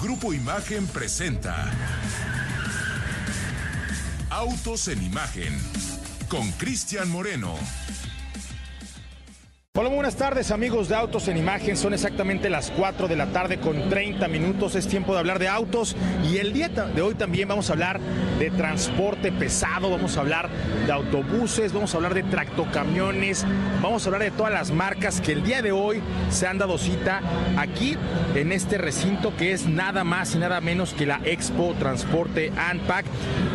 Grupo 0.00 0.34
Imagen 0.34 0.86
presenta 0.88 1.70
Autos 4.28 4.88
en 4.88 5.02
Imagen 5.02 5.58
con 6.28 6.50
Cristian 6.52 7.08
Moreno. 7.10 7.54
Hola, 9.78 9.90
buenas 9.90 10.16
tardes 10.16 10.52
amigos 10.52 10.88
de 10.88 10.94
Autos 10.94 11.28
en 11.28 11.36
Imagen. 11.36 11.76
Son 11.76 11.92
exactamente 11.92 12.48
las 12.48 12.70
4 12.70 13.08
de 13.08 13.16
la 13.16 13.26
tarde 13.26 13.58
con 13.58 13.90
30 13.90 14.26
minutos. 14.26 14.74
Es 14.74 14.88
tiempo 14.88 15.12
de 15.12 15.18
hablar 15.18 15.38
de 15.38 15.48
autos 15.48 15.94
y 16.32 16.38
el 16.38 16.54
día 16.54 16.70
de 16.70 17.02
hoy 17.02 17.14
también 17.14 17.46
vamos 17.46 17.68
a 17.68 17.74
hablar 17.74 18.00
de 18.38 18.50
transporte 18.50 19.32
pesado, 19.32 19.90
vamos 19.90 20.16
a 20.16 20.20
hablar 20.20 20.48
de 20.86 20.92
autobuses, 20.92 21.74
vamos 21.74 21.92
a 21.92 21.98
hablar 21.98 22.14
de 22.14 22.22
tractocamiones, 22.22 23.44
vamos 23.82 24.02
a 24.02 24.08
hablar 24.08 24.22
de 24.22 24.30
todas 24.30 24.50
las 24.50 24.70
marcas 24.70 25.20
que 25.20 25.32
el 25.32 25.42
día 25.42 25.60
de 25.60 25.72
hoy 25.72 26.00
se 26.30 26.46
han 26.46 26.56
dado 26.56 26.78
cita 26.78 27.20
aquí 27.58 27.98
en 28.34 28.52
este 28.52 28.78
recinto 28.78 29.36
que 29.36 29.52
es 29.52 29.66
nada 29.66 30.04
más 30.04 30.34
y 30.34 30.38
nada 30.38 30.62
menos 30.62 30.94
que 30.94 31.04
la 31.04 31.20
Expo 31.22 31.74
Transporte 31.78 32.50
ANPAC. 32.56 33.04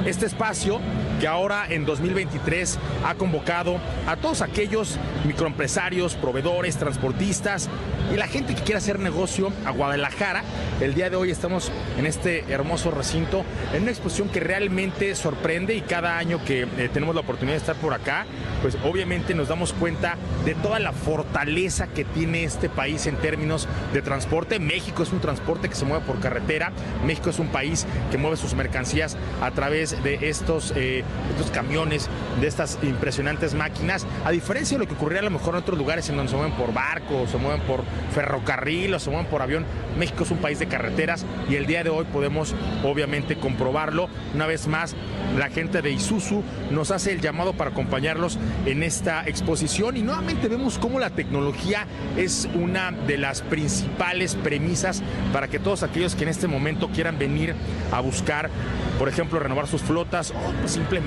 Este 0.06 0.28
espacio 0.28 0.82
que 1.22 1.28
ahora 1.28 1.68
en 1.70 1.86
2023 1.86 2.80
ha 3.06 3.14
convocado 3.14 3.80
a 4.08 4.16
todos 4.16 4.42
aquellos 4.42 4.98
microempresarios, 5.24 6.16
proveedores, 6.16 6.78
transportistas 6.78 7.70
y 8.12 8.18
la 8.18 8.28
gente 8.28 8.56
que 8.56 8.64
quiere 8.64 8.80
hacer 8.80 8.98
negocio 8.98 9.54
a 9.64 9.70
Guadalajara. 9.70 10.42
El 10.82 10.96
día 10.96 11.12
de 11.12 11.18
hoy 11.18 11.30
estamos 11.30 11.72
en 12.00 12.08
este 12.08 12.52
hermoso 12.52 12.90
recinto, 12.90 13.46
en 13.72 13.84
una 13.84 13.92
exposición 13.92 14.30
que 14.30 14.40
realmente 14.40 15.14
sorprende 15.14 15.76
y 15.76 15.82
cada 15.82 16.18
año 16.18 16.44
que 16.44 16.64
eh, 16.64 16.90
tenemos 16.92 17.14
la 17.14 17.22
oportunidad 17.22 17.54
de 17.54 17.60
estar 17.60 17.76
por 17.76 17.94
acá, 17.94 18.26
pues 18.64 18.76
obviamente 18.84 19.36
nos 19.36 19.48
damos 19.48 19.74
cuenta 19.74 20.18
de 20.44 20.56
toda 20.56 20.80
la 20.80 20.92
fortaleza 20.92 21.86
que 21.86 22.04
tiene 22.04 22.46
este 22.46 22.68
país 22.68 23.06
en 23.06 23.16
términos 23.18 23.68
de 23.94 24.02
transporte. 24.02 24.58
México 24.58 25.04
es 25.04 25.12
un 25.12 25.20
transporte 25.20 25.70
que 25.70 25.76
se 25.76 25.86
mueve 25.86 26.04
por 26.04 26.20
carretera, 26.20 26.72
México 27.06 27.30
es 27.30 27.38
un 27.38 27.50
país 27.50 27.86
que 28.10 28.18
mueve 28.18 28.38
sus 28.38 28.56
mercancías 28.56 29.18
a 29.40 29.52
través 29.52 30.04
de 30.04 30.30
estos 30.30 30.74
eh, 30.76 31.04
estos 31.32 31.52
camiones, 31.52 32.10
de 32.40 32.48
estas 32.48 32.80
impresionantes 32.84 33.54
máquinas, 33.54 34.06
a 34.26 34.32
diferencia 34.32 34.78
de 34.78 34.84
lo 34.84 34.88
que 34.88 34.96
ocurría 34.96 35.20
a 35.20 35.24
lo 35.24 35.32
mejor 35.32 35.56
en 35.56 35.62
otros 35.62 35.78
lugares 35.78 36.10
en 36.10 36.18
donde 36.18 36.32
se 36.32 36.38
mueven 36.38 36.56
por 36.56 36.74
barco, 36.74 37.22
o 37.24 37.28
se 37.28 37.38
mueven 37.38 37.62
por 37.62 37.84
ferrocarril 38.14 38.94
o 38.94 39.00
se 39.00 39.10
mueven 39.10 39.30
por 39.30 39.42
avión, 39.42 39.66
México 39.98 40.24
es 40.24 40.32
un 40.32 40.38
país 40.38 40.60
de 40.60 40.68
carreteras 40.68 41.26
y 41.50 41.56
el 41.56 41.66
día 41.66 41.84
de 41.84 41.90
hoy 41.90 42.06
podemos 42.06 42.56
obviamente 42.84 43.38
comprobarlo. 43.38 44.08
Una 44.34 44.46
vez 44.46 44.68
más, 44.68 44.96
la 45.38 45.50
gente 45.50 45.82
de 45.82 45.92
Isuzu 45.92 46.44
nos 46.72 46.92
hace 46.92 47.12
el 47.12 47.22
llamado 47.22 47.54
para 47.54 47.72
acompañarlos 47.72 48.38
en 48.66 48.84
esta 48.84 49.28
exposición 49.28 49.98
y 49.98 50.02
nuevamente 50.02 50.48
vemos 50.48 50.78
cómo 50.78 51.00
la 51.00 51.10
tecnología 51.10 51.86
es 52.18 52.48
una 52.54 52.92
de 52.92 53.18
las 53.18 53.42
principales 53.42 54.36
premisas 54.36 55.02
para 55.34 55.48
que 55.48 55.60
todos 55.60 55.84
aquellos 55.84 56.16
que 56.16 56.24
en 56.24 56.30
este 56.30 56.48
momento 56.48 56.90
quieran 56.90 57.18
venir 57.18 57.56
a 57.92 58.00
buscar, 58.00 58.50
por 58.98 59.10
ejemplo, 59.10 59.40
renovar 59.40 59.68
sus 59.68 59.82
flotas 59.82 60.32
o 60.32 60.68
simplemente 60.68 61.01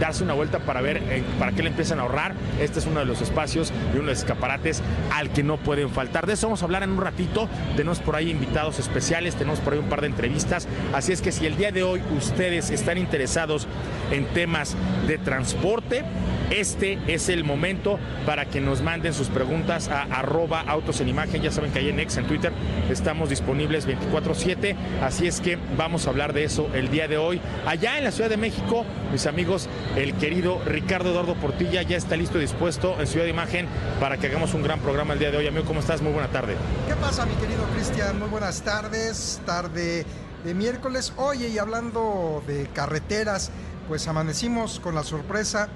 darse 0.00 0.22
una 0.22 0.34
vuelta 0.34 0.60
para 0.60 0.80
ver 0.80 0.98
eh, 0.98 1.22
para 1.38 1.52
qué 1.52 1.62
le 1.62 1.70
empiezan 1.70 1.98
a 1.98 2.02
ahorrar, 2.02 2.34
este 2.60 2.78
es 2.78 2.86
uno 2.86 3.00
de 3.00 3.06
los 3.06 3.20
espacios 3.20 3.72
y 3.92 3.96
uno 3.96 4.06
de 4.06 4.12
los 4.12 4.18
escaparates 4.18 4.82
al 5.14 5.30
que 5.30 5.42
no 5.42 5.56
pueden 5.56 5.90
faltar. 5.90 6.26
De 6.26 6.34
eso 6.34 6.46
vamos 6.46 6.62
a 6.62 6.64
hablar 6.64 6.82
en 6.82 6.90
un 6.90 7.00
ratito. 7.00 7.48
Tenemos 7.76 7.98
por 8.00 8.16
ahí 8.16 8.30
invitados 8.30 8.78
especiales, 8.78 9.34
tenemos 9.34 9.60
por 9.60 9.72
ahí 9.72 9.78
un 9.78 9.88
par 9.88 10.00
de 10.00 10.06
entrevistas. 10.06 10.68
Así 10.94 11.12
es 11.12 11.20
que 11.20 11.32
si 11.32 11.46
el 11.46 11.56
día 11.56 11.72
de 11.72 11.82
hoy 11.82 12.02
ustedes 12.16 12.70
están 12.70 12.98
interesados 12.98 13.66
en 14.10 14.26
temas 14.26 14.76
de 15.06 15.18
transporte, 15.18 16.04
este 16.50 16.98
es 17.06 17.28
el 17.28 17.44
momento 17.44 17.98
para 18.24 18.46
que 18.46 18.60
nos 18.60 18.80
manden 18.80 19.12
sus 19.12 19.28
preguntas 19.28 19.88
a 19.88 20.02
arroba 20.02 20.60
autos 20.62 21.00
en 21.00 21.08
imagen. 21.08 21.42
Ya 21.42 21.50
saben 21.50 21.72
que 21.72 21.80
ahí 21.80 21.90
en 21.90 22.00
X, 22.00 22.16
en 22.16 22.26
Twitter, 22.26 22.52
estamos 22.90 23.28
disponibles 23.28 23.86
24-7. 23.86 24.74
Así 25.02 25.26
es 25.26 25.40
que 25.40 25.58
vamos 25.76 26.06
a 26.06 26.10
hablar 26.10 26.32
de 26.32 26.44
eso 26.44 26.70
el 26.74 26.90
día 26.90 27.06
de 27.06 27.18
hoy. 27.18 27.40
Allá 27.66 27.98
en 27.98 28.04
la 28.04 28.12
Ciudad 28.12 28.30
de 28.30 28.38
México, 28.38 28.86
mis 29.12 29.26
amigos, 29.26 29.68
el 29.96 30.14
querido 30.14 30.60
Ricardo 30.64 31.10
Eduardo 31.10 31.34
Portilla 31.34 31.82
ya 31.82 31.96
está 31.96 32.16
listo 32.16 32.38
y 32.38 32.42
dispuesto 32.42 32.96
en 32.98 33.06
Ciudad 33.06 33.26
de 33.26 33.30
Imagen 33.30 33.66
para 34.00 34.16
que 34.16 34.28
hagamos 34.28 34.54
un 34.54 34.62
gran 34.62 34.80
programa 34.80 35.12
el 35.12 35.18
día 35.18 35.30
de 35.30 35.36
hoy. 35.36 35.46
Amigo, 35.46 35.66
¿cómo 35.66 35.80
estás? 35.80 36.00
Muy 36.00 36.12
buena 36.12 36.28
tarde. 36.28 36.54
¿Qué 36.88 36.94
pasa, 36.94 37.26
mi 37.26 37.34
querido 37.34 37.64
Cristian? 37.74 38.18
Muy 38.18 38.28
buenas 38.28 38.62
tardes. 38.62 39.40
Tarde 39.44 40.06
de 40.44 40.54
miércoles. 40.54 41.12
Oye, 41.16 41.48
y 41.48 41.58
hablando 41.58 42.42
de 42.46 42.68
carreteras, 42.72 43.50
pues 43.88 44.06
amanecimos 44.06 44.78
con 44.80 44.94
la 44.94 45.02
sorpresa 45.02 45.68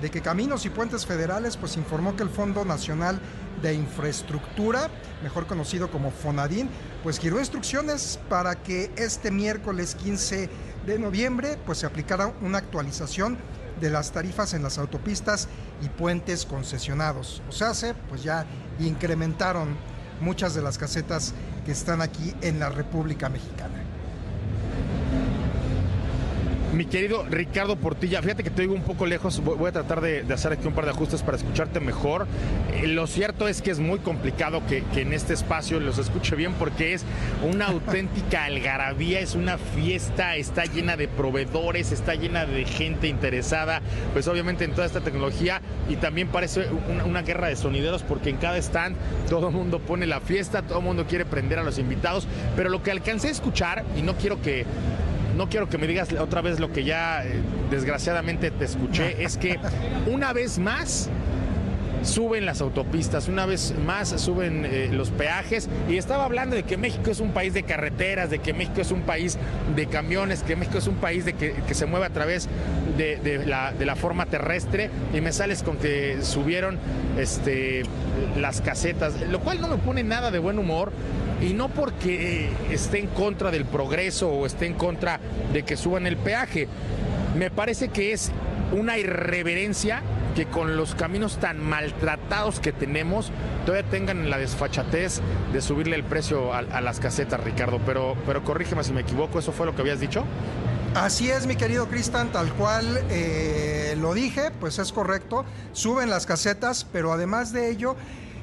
de 0.00 0.10
que 0.10 0.22
Caminos 0.22 0.64
y 0.64 0.70
Puentes 0.70 1.04
Federales 1.06 1.58
pues 1.58 1.76
informó 1.76 2.16
que 2.16 2.22
el 2.22 2.30
Fondo 2.30 2.64
Nacional 2.64 3.20
de 3.60 3.74
Infraestructura, 3.74 4.88
mejor 5.22 5.46
conocido 5.46 5.90
como 5.90 6.10
FONADIN, 6.10 6.68
pues 7.02 7.18
giró 7.18 7.38
instrucciones 7.38 8.18
para 8.28 8.56
que 8.56 8.90
este 8.96 9.30
miércoles 9.30 9.94
15 9.94 10.48
de 10.86 10.98
noviembre 10.98 11.58
pues 11.66 11.78
se 11.78 11.86
aplicara 11.86 12.32
una 12.40 12.58
actualización 12.58 13.36
de 13.80 13.90
las 13.90 14.12
tarifas 14.12 14.54
en 14.54 14.62
las 14.62 14.78
autopistas 14.78 15.48
y 15.82 15.88
puentes 15.88 16.46
concesionados. 16.46 17.42
O 17.48 17.52
sea, 17.52 17.74
se 17.74 17.94
pues 17.94 18.22
ya 18.22 18.46
incrementaron 18.80 19.76
muchas 20.20 20.54
de 20.54 20.62
las 20.62 20.78
casetas 20.78 21.34
que 21.66 21.72
están 21.72 22.00
aquí 22.00 22.34
en 22.40 22.58
la 22.58 22.70
República 22.70 23.28
Mexicana. 23.28 23.81
Mi 26.72 26.86
querido 26.86 27.26
Ricardo 27.28 27.76
Portilla, 27.76 28.22
fíjate 28.22 28.42
que 28.42 28.48
te 28.48 28.62
digo 28.62 28.72
un 28.72 28.82
poco 28.82 29.04
lejos, 29.04 29.44
voy 29.44 29.68
a 29.68 29.72
tratar 29.72 30.00
de, 30.00 30.24
hacer 30.32 30.52
aquí 30.52 30.66
un 30.66 30.72
par 30.72 30.86
de 30.86 30.92
ajustes 30.92 31.22
para 31.22 31.36
escucharte 31.36 31.80
mejor. 31.80 32.26
Eh, 32.72 32.86
lo 32.86 33.06
cierto 33.06 33.46
es 33.46 33.60
que 33.60 33.70
es 33.70 33.78
muy 33.78 33.98
complicado 33.98 34.62
que, 34.66 34.82
en 34.98 35.12
este 35.12 35.34
espacio 35.34 35.80
los 35.80 35.98
escuche 35.98 36.34
bien 36.34 36.54
porque 36.54 36.94
es 36.94 37.04
una 37.42 37.66
auténtica 37.66 38.44
algarabía, 38.46 39.20
es 39.20 39.34
una 39.34 39.58
fiesta, 39.58 40.36
está 40.36 40.64
llena 40.64 40.96
de 40.96 41.08
proveedores, 41.08 41.92
está 41.92 42.14
llena 42.14 42.46
de 42.46 42.64
gente 42.64 43.06
interesada, 43.06 43.82
pues 44.14 44.26
obviamente 44.26 44.64
en 44.64 44.72
toda 44.72 44.86
esta 44.86 45.02
tecnología 45.02 45.60
y 45.90 45.96
también 45.96 46.28
parece 46.28 46.68
una, 46.88 47.04
una 47.04 47.20
guerra 47.20 47.48
de 47.48 47.56
sonideros 47.56 48.02
porque 48.02 48.30
en 48.30 48.38
cada 48.38 48.56
stand 48.56 48.96
todo 49.28 49.48
el 49.48 49.54
mundo 49.54 49.78
pone 49.78 50.06
la 50.06 50.20
fiesta, 50.20 50.62
todo 50.62 50.78
el 50.78 50.84
mundo 50.84 51.04
quiere 51.06 51.26
prender 51.26 51.58
a 51.58 51.64
los 51.64 51.78
invitados, 51.78 52.26
pero 52.56 52.70
lo 52.70 52.82
que 52.82 52.90
alcancé 52.90 53.28
a 53.28 53.32
escuchar, 53.32 53.84
y 53.94 54.00
no 54.00 54.14
quiero 54.14 54.40
que 54.40 54.64
no 55.36 55.48
quiero 55.48 55.68
que 55.68 55.78
me 55.78 55.86
digas 55.86 56.12
otra 56.12 56.40
vez 56.40 56.60
lo 56.60 56.72
que 56.72 56.84
ya 56.84 57.24
eh, 57.24 57.40
desgraciadamente 57.70 58.50
te 58.50 58.64
escuché, 58.64 59.16
es 59.24 59.36
que 59.36 59.58
una 60.06 60.32
vez 60.32 60.58
más 60.58 61.10
suben 62.04 62.46
las 62.46 62.60
autopistas, 62.60 63.28
una 63.28 63.46
vez 63.46 63.74
más 63.84 64.08
suben 64.20 64.64
eh, 64.64 64.88
los 64.92 65.10
peajes. 65.10 65.68
Y 65.88 65.96
estaba 65.96 66.24
hablando 66.24 66.56
de 66.56 66.64
que 66.64 66.76
México 66.76 67.10
es 67.10 67.20
un 67.20 67.30
país 67.30 67.54
de 67.54 67.62
carreteras, 67.62 68.30
de 68.30 68.40
que 68.40 68.52
México 68.52 68.80
es 68.80 68.90
un 68.90 69.02
país 69.02 69.38
de 69.74 69.86
camiones, 69.86 70.42
que 70.42 70.56
México 70.56 70.78
es 70.78 70.86
un 70.86 70.96
país 70.96 71.24
de 71.24 71.34
que, 71.34 71.52
se 71.72 71.86
mueve 71.86 72.06
a 72.06 72.10
través 72.10 72.48
de, 72.96 73.44
la, 73.46 73.72
de, 73.72 73.86
la, 73.86 73.96
forma 73.96 74.26
terrestre. 74.26 74.90
Y 75.14 75.20
me 75.20 75.32
sales 75.32 75.62
con 75.62 75.76
que 75.76 76.18
subieron 76.22 76.78
este, 77.18 77.82
las 78.38 78.60
casetas, 78.60 79.14
lo 79.30 79.40
cual 79.40 79.60
no 79.60 79.68
me 79.68 79.78
pone 79.78 80.02
nada 80.02 80.30
de 80.30 80.38
buen 80.38 80.58
humor 80.58 80.92
y 81.42 81.54
no 81.54 81.68
porque 81.68 82.50
esté 82.70 83.00
en 83.00 83.08
contra 83.08 83.50
del 83.50 83.64
progreso 83.64 84.28
o 84.30 84.46
esté 84.46 84.66
en 84.66 84.74
contra 84.74 85.20
de 85.52 85.64
que 85.64 85.76
suban 85.76 86.06
el 86.06 86.16
peaje. 86.16 86.68
Me 87.36 87.50
parece 87.50 87.88
que 87.88 88.12
es 88.12 88.30
una 88.72 88.98
irreverencia 88.98 90.02
que 90.34 90.46
con 90.46 90.76
los 90.76 90.94
caminos 90.94 91.38
tan 91.38 91.58
maltratados 91.60 92.60
que 92.60 92.72
tenemos 92.72 93.30
todavía 93.66 93.88
tengan 93.90 94.30
la 94.30 94.38
desfachatez 94.38 95.20
de 95.52 95.60
subirle 95.60 95.96
el 95.96 96.04
precio 96.04 96.54
a, 96.54 96.62
las 96.62 97.00
casetas, 97.00 97.42
Ricardo. 97.42 97.80
Pero, 97.84 98.16
pero 98.26 98.44
corrígeme 98.44 98.84
si 98.84 98.92
me 98.92 99.02
equivoco, 99.02 99.38
¿eso 99.38 99.52
fue 99.52 99.66
lo 99.66 99.74
que 99.74 99.82
habías 99.82 100.00
dicho? 100.00 100.24
Así 100.94 101.30
es, 101.30 101.46
mi 101.46 101.56
querido 101.56 101.88
Cristian, 101.88 102.30
tal 102.32 102.52
cual 102.52 103.00
eh, 103.10 103.94
lo 103.98 104.12
dije, 104.14 104.50
pues 104.60 104.78
es 104.78 104.92
correcto. 104.92 105.44
Suben 105.72 106.10
las 106.10 106.26
casetas, 106.26 106.86
pero 106.92 107.12
además 107.12 107.52
de 107.52 107.70
ello, 107.70 107.96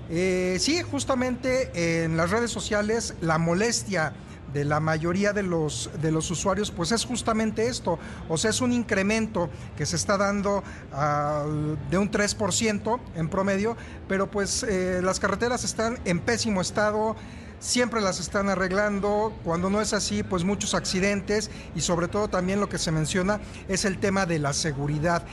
eh, 0.10 0.58
sí, 0.60 0.82
justamente 0.82 2.04
en 2.04 2.18
las 2.18 2.32
redes 2.32 2.52
sociales 2.52 3.14
la 3.22 3.38
molestia 3.38 4.14
de 4.54 4.66
la 4.66 4.80
mayoría 4.80 5.34
de 5.34 5.44
los, 5.44 5.90
de 6.02 6.12
los 6.12 6.30
usuarios, 6.32 6.72
pues 6.72 6.92
es 6.92 7.06
justamente 7.06 7.68
esto. 7.68 8.00
O 8.28 8.38
sea, 8.38 8.50
es 8.50 8.62
un 8.62 8.74
incremento 8.74 9.50
que 9.78 9.86
se 9.86 9.96
está 9.96 10.18
dando 10.18 10.64
ah, 10.92 11.46
de 11.90 11.98
un 11.98 12.10
3% 12.12 13.00
en 13.16 13.30
promedio, 13.30 13.78
pero 14.08 14.30
pues 14.30 14.64
eh, 14.64 15.02
las 15.04 15.20
carreteras 15.20 15.64
están 15.64 16.00
en 16.06 16.20
pésimo 16.20 16.62
estado 16.62 17.16
siempre 17.60 18.02
las 18.02 18.20
están 18.20 18.50
arreglando, 18.50 19.34
cuando 19.44 19.70
no 19.70 19.82
es 19.82 19.94
así, 19.94 20.24
pues 20.24 20.44
muchos 20.44 20.74
accidentes 20.74 21.52
y 21.76 21.82
sobre 21.82 22.08
todo 22.08 22.30
también 22.30 22.60
lo 22.60 22.70
que 22.70 22.78
se 22.78 22.92
menciona 22.92 23.40
es 23.68 23.86
el 23.86 24.00
tema 24.00 24.26
de 24.26 24.40
la 24.40 24.54
seguridad 24.54 25.24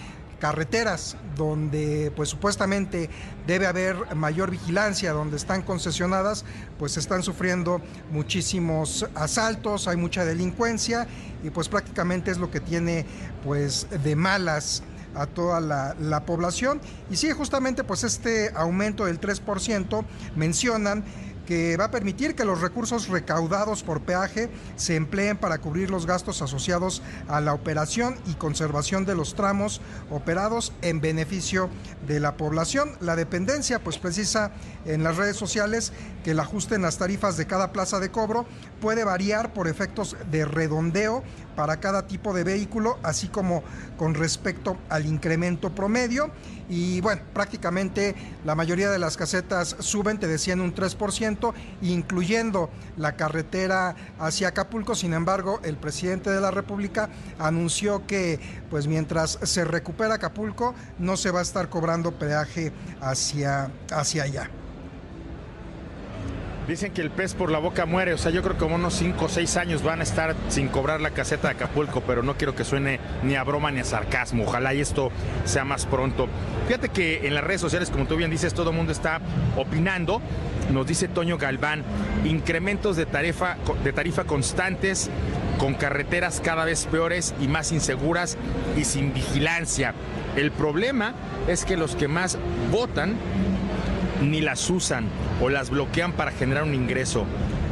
carreteras 0.41 1.17
donde 1.37 2.13
pues 2.15 2.29
supuestamente 2.29 3.09
debe 3.47 3.67
haber 3.67 4.15
mayor 4.15 4.51
vigilancia, 4.51 5.13
donde 5.13 5.37
están 5.37 5.63
concesionadas, 5.63 6.45
pues 6.79 6.97
están 6.97 7.23
sufriendo 7.23 7.81
muchísimos 8.11 9.07
asaltos, 9.15 9.89
hay 9.89 9.97
mucha 9.97 10.25
delincuencia 10.25 11.07
y 11.43 11.51
pues 11.51 11.69
prácticamente 11.69 12.31
es 12.31 12.39
lo 12.39 12.51
que 12.51 12.61
tiene 12.61 13.07
pues 13.45 13.87
de 14.03 14.17
malas 14.17 14.83
a 15.17 15.27
toda 15.27 15.61
la, 15.61 16.25
población. 16.27 16.81
Y 17.11 17.17
sí, 17.17 17.31
justamente 17.31 17.85
pues 17.85 18.05
este 18.05 18.51
aumento 18.55 19.07
del 19.07 19.21
3% 19.21 20.05
mencionan 20.37 21.05
que 21.47 21.77
va 21.77 21.87
a 21.87 21.91
permitir 21.91 22.35
que 22.35 22.45
los 22.45 22.61
recursos 22.61 23.09
recaudados 23.09 23.83
por 23.83 24.03
peaje 24.03 24.51
se 24.77 24.97
empleen 24.97 25.39
para 25.39 25.59
cubrir 25.59 25.91
los 25.91 26.05
gastos 26.05 26.43
asociados 26.43 27.03
a 27.29 27.41
la 27.41 27.55
operación 27.55 28.17
y 28.27 28.35
conservación 28.35 29.07
de 29.07 29.15
los 29.15 29.35
tramos 29.35 29.81
operados 30.11 30.73
en 30.83 31.01
beneficio 31.01 31.71
de 32.07 32.21
la 32.21 32.37
población. 32.37 32.91
La 33.01 33.17
dependencia 33.17 33.83
pues 33.83 33.99
precisa 33.99 34.51
en 34.85 35.03
las 35.03 35.17
redes 35.17 35.37
sociales 35.37 35.93
que 36.25 36.33
el 36.33 36.41
ajuste 36.41 36.75
en 36.75 36.83
las 36.83 36.99
tarifas 36.99 37.37
de 37.37 37.47
cada 37.47 37.73
plaza 37.73 38.01
de 38.01 38.11
cobro 38.11 38.47
puede 38.81 39.05
variar 39.05 39.55
por 39.55 39.69
efectos 39.69 40.17
de 40.31 40.45
redondeo 40.45 41.23
para 41.55 41.81
cada 41.81 42.07
tipo 42.07 42.35
de 42.35 42.45
vehículo, 42.45 42.99
así 43.03 43.29
como 43.29 43.63
con 43.97 44.15
respecto 44.15 44.77
al 44.89 45.07
incremento 45.07 45.75
promedio. 45.75 46.31
Y 46.69 47.01
bueno, 47.01 47.23
prácticamente 47.33 48.15
la 48.45 48.55
mayoría 48.55 48.91
de 48.91 48.99
las 48.99 49.17
casetas 49.17 49.77
suben, 49.79 50.19
te 50.19 50.27
decían 50.27 50.61
un 50.61 50.75
3%, 50.75 51.53
incluyendo 51.83 52.71
la 52.97 53.17
carretera 53.17 53.95
hacia 54.19 54.49
Acapulco. 54.49 54.95
Sin 54.95 55.13
embargo, 55.13 55.61
el 55.63 55.77
presidente 55.77 56.31
de 56.31 56.41
la 56.41 56.51
República 56.51 57.09
anunció 57.39 58.07
que 58.07 58.41
pues 58.71 58.87
mientras 58.87 59.39
se 59.43 59.65
recupera 59.65 60.15
Acapulco, 60.15 60.75
no 60.99 61.17
se 61.17 61.31
va 61.31 61.41
a 61.41 61.43
estar 61.43 61.69
cobrando 61.69 62.19
peaje 62.19 62.73
hacia, 63.01 63.71
hacia 63.91 64.25
allá. 64.25 64.51
Dicen 66.69 66.93
que 66.93 67.01
el 67.01 67.13
pez 67.13 67.35
por 67.35 67.53
la 67.53 67.61
boca 67.61 67.87
muere, 67.87 68.13
o 68.13 68.19
sea, 68.19 68.33
yo 68.33 68.43
creo 68.43 68.55
que 68.55 68.61
como 68.61 68.75
unos 68.75 68.95
5 68.95 69.25
o 69.25 69.29
6 69.29 69.57
años 69.57 69.85
van 69.85 70.01
a 70.01 70.03
estar 70.03 70.35
sin 70.49 70.67
cobrar 70.67 71.01
la 71.01 71.11
caseta 71.11 71.47
de 71.47 71.55
Acapulco, 71.55 72.01
pero 72.01 72.25
no 72.25 72.37
quiero 72.37 72.57
que 72.57 72.65
suene 72.65 72.99
ni 73.23 73.37
a 73.37 73.45
broma 73.45 73.71
ni 73.71 73.79
a 73.79 73.85
sarcasmo, 73.85 74.43
ojalá 74.43 74.75
y 74.75 74.81
esto 74.81 75.13
sea 75.45 75.65
más 75.65 75.87
pronto. 75.87 76.27
Fíjate 76.67 76.89
que 76.89 77.29
en 77.29 77.35
las 77.35 77.45
redes 77.45 77.61
sociales, 77.61 77.89
como 77.91 78.07
tú 78.07 78.17
bien 78.17 78.33
dices, 78.33 78.53
todo 78.53 78.71
el 78.71 78.77
mundo 78.77 78.91
está 78.91 79.21
opinando. 79.57 80.21
Nos 80.73 80.89
dice 80.89 81.07
Toño 81.07 81.39
Galván, 81.39 81.85
incrementos 82.25 82.97
de 82.97 83.07
tarifa, 83.07 83.57
de 83.85 83.93
tarifa 83.93 84.25
constantes, 84.25 85.09
con 85.59 85.75
carreteras 85.75 86.41
cada 86.41 86.65
vez 86.65 86.87
peores 86.87 87.33
y 87.41 87.47
más 87.47 87.71
inseguras 87.71 88.37
y 88.77 88.83
sin 88.83 89.15
vigilancia. 89.15 89.95
El 90.35 90.51
problema 90.51 91.15
es 91.47 91.65
que 91.65 91.77
los 91.77 91.95
que 91.95 92.09
más 92.09 92.39
votan 92.73 93.15
ni 94.23 94.41
las 94.41 94.69
usan 94.71 95.07
o 95.41 95.49
las 95.49 95.71
bloquean 95.71 96.13
para 96.13 96.31
generar 96.33 96.65
un 96.65 96.75
ingreso. 96.75 97.27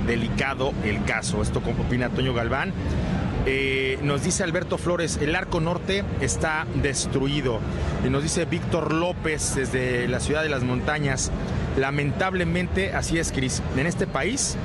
Delicado 0.06 0.73
el 0.85 1.02
caso. 1.05 1.41
Esto 1.43 1.62
como 1.62 1.82
opina 1.82 2.11
Toño 2.11 2.35
Galván. 2.35 2.73
Eh, 3.46 3.99
nos 4.02 4.23
dice 4.23 4.43
Alberto 4.43 4.79
Flores, 4.79 5.19
el 5.20 5.35
arco 5.35 5.61
norte 5.61 6.05
está 6.20 6.67
destruido. 6.82 7.61
Y 8.05 8.11
nos 8.11 8.23
dice 8.23 8.44
Víctor 8.44 8.93
López 8.93 9.55
desde 9.55 10.08
la 10.08 10.20
ciudad 10.20 10.43
de 10.43 10.49
las 10.49 10.62
montañas. 10.62 11.31
Lamentablemente, 11.76 12.93
así 12.94 13.19
es, 13.19 13.32
Cris. 13.32 13.62
En 13.76 13.87
este 13.87 14.06
país, 14.06 14.56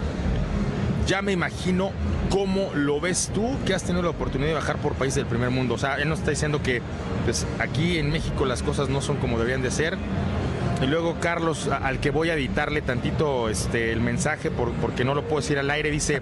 ya 1.08 1.22
me 1.22 1.32
imagino 1.32 1.92
cómo 2.30 2.70
lo 2.74 3.02
ves 3.02 3.32
tú 3.34 3.58
que 3.66 3.74
has 3.74 3.84
tenido 3.84 4.04
la 4.04 4.12
oportunidad 4.12 4.50
de 4.50 4.56
bajar 4.56 4.78
por 4.78 4.94
países 4.94 5.16
del 5.16 5.26
primer 5.26 5.50
mundo. 5.50 5.74
O 5.74 5.78
sea, 5.78 5.96
él 5.96 6.08
nos 6.08 6.20
está 6.20 6.32
diciendo 6.32 6.62
que 6.62 6.82
pues, 7.26 7.48
aquí 7.60 7.98
en 7.98 8.12
México 8.12 8.46
las 8.46 8.62
cosas 8.64 8.90
no 8.90 9.02
son 9.02 9.18
como 9.18 9.38
deberían 9.38 9.62
de 9.62 9.72
ser 9.72 9.98
y 10.82 10.88
luego 10.88 11.18
Carlos, 11.20 11.68
al 11.68 12.00
que 12.00 12.10
voy 12.10 12.30
a 12.30 12.36
editarle 12.36 12.82
tantito 12.82 13.50
este, 13.50 13.92
el 13.92 14.02
mensaje 14.02 14.50
porque 14.50 15.04
no 15.04 15.14
lo 15.14 15.24
puedo 15.24 15.42
decir 15.42 15.60
al 15.60 15.70
aire, 15.70 15.92
dice, 15.92 16.22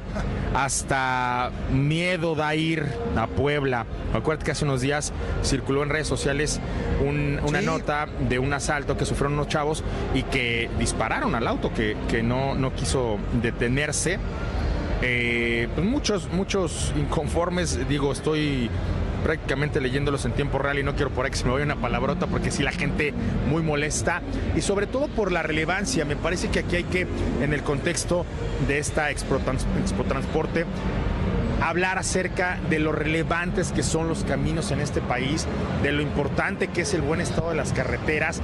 hasta 0.56 1.52
miedo 1.72 2.36
da 2.36 2.56
ir 2.56 2.86
a 3.16 3.28
Puebla. 3.28 3.86
Acuérdate 4.14 4.46
que 4.46 4.52
hace 4.52 4.66
unos 4.66 4.82
días 4.82 5.14
circuló 5.44 5.84
en 5.84 5.90
redes 5.90 6.08
sociales 6.08 6.60
una 7.06 7.62
nota 7.62 8.08
de 8.28 8.40
un 8.40 8.52
asalto 8.54 8.98
que 8.98 9.06
sufrieron 9.06 9.34
unos 9.34 9.48
chavos 9.48 9.84
y 10.16 10.24
que 10.24 10.70
dispararon 10.80 11.36
al 11.36 11.48
auto, 11.48 11.72
que, 11.74 11.96
que 12.10 12.24
no, 12.24 12.56
no 12.56 12.74
quiso 12.74 13.20
detenerse. 13.42 14.18
Eh, 15.04 15.68
pues 15.76 15.86
muchos, 15.86 16.30
muchos 16.32 16.92
inconformes, 16.98 17.88
digo, 17.88 18.12
estoy 18.12 18.72
prácticamente 19.24 19.82
leyéndolos 19.82 20.26
en 20.26 20.34
tiempo 20.34 20.58
real 20.58 20.80
y 20.80 20.84
no 20.84 20.96
quiero 20.96 21.12
por 21.12 21.26
ahí 21.26 21.32
que 21.32 21.38
se 21.38 21.46
me 21.46 21.52
vaya 21.52 21.66
una 21.66 21.76
palabrota 21.76 22.28
porque 22.28 22.52
si 22.52 22.64
la 22.64 22.72
gente 22.72 23.14
muy 23.50 23.62
molesta 23.62 24.22
y 24.56 24.62
sobre 24.62 24.88
todo 24.88 25.08
por 25.08 25.32
la 25.32 25.44
relevancia. 25.44 26.06
Me 26.06 26.16
parece 26.16 26.50
que 26.50 26.60
aquí 26.60 26.78
hay 26.78 26.84
que, 26.84 27.08
en 27.42 27.54
el 27.54 27.64
contexto 27.64 28.26
de 28.68 28.80
esta 28.80 29.12
Expo, 29.12 29.40
Transporte, 30.08 30.66
hablar 31.62 31.98
acerca 31.98 32.60
de 32.70 32.80
lo 32.80 32.92
relevantes 32.92 33.72
que 33.72 33.84
son 33.84 34.08
los 34.08 34.24
caminos 34.24 34.72
en 34.72 34.80
este 34.80 35.02
país, 35.02 35.48
de 35.84 35.92
lo 35.92 36.02
importante 36.02 36.68
que 36.68 36.82
es 36.82 36.94
el 36.94 37.02
buen 37.02 37.22
estado 37.22 37.50
de 37.50 37.56
las 37.56 37.74
carreteras, 37.74 38.42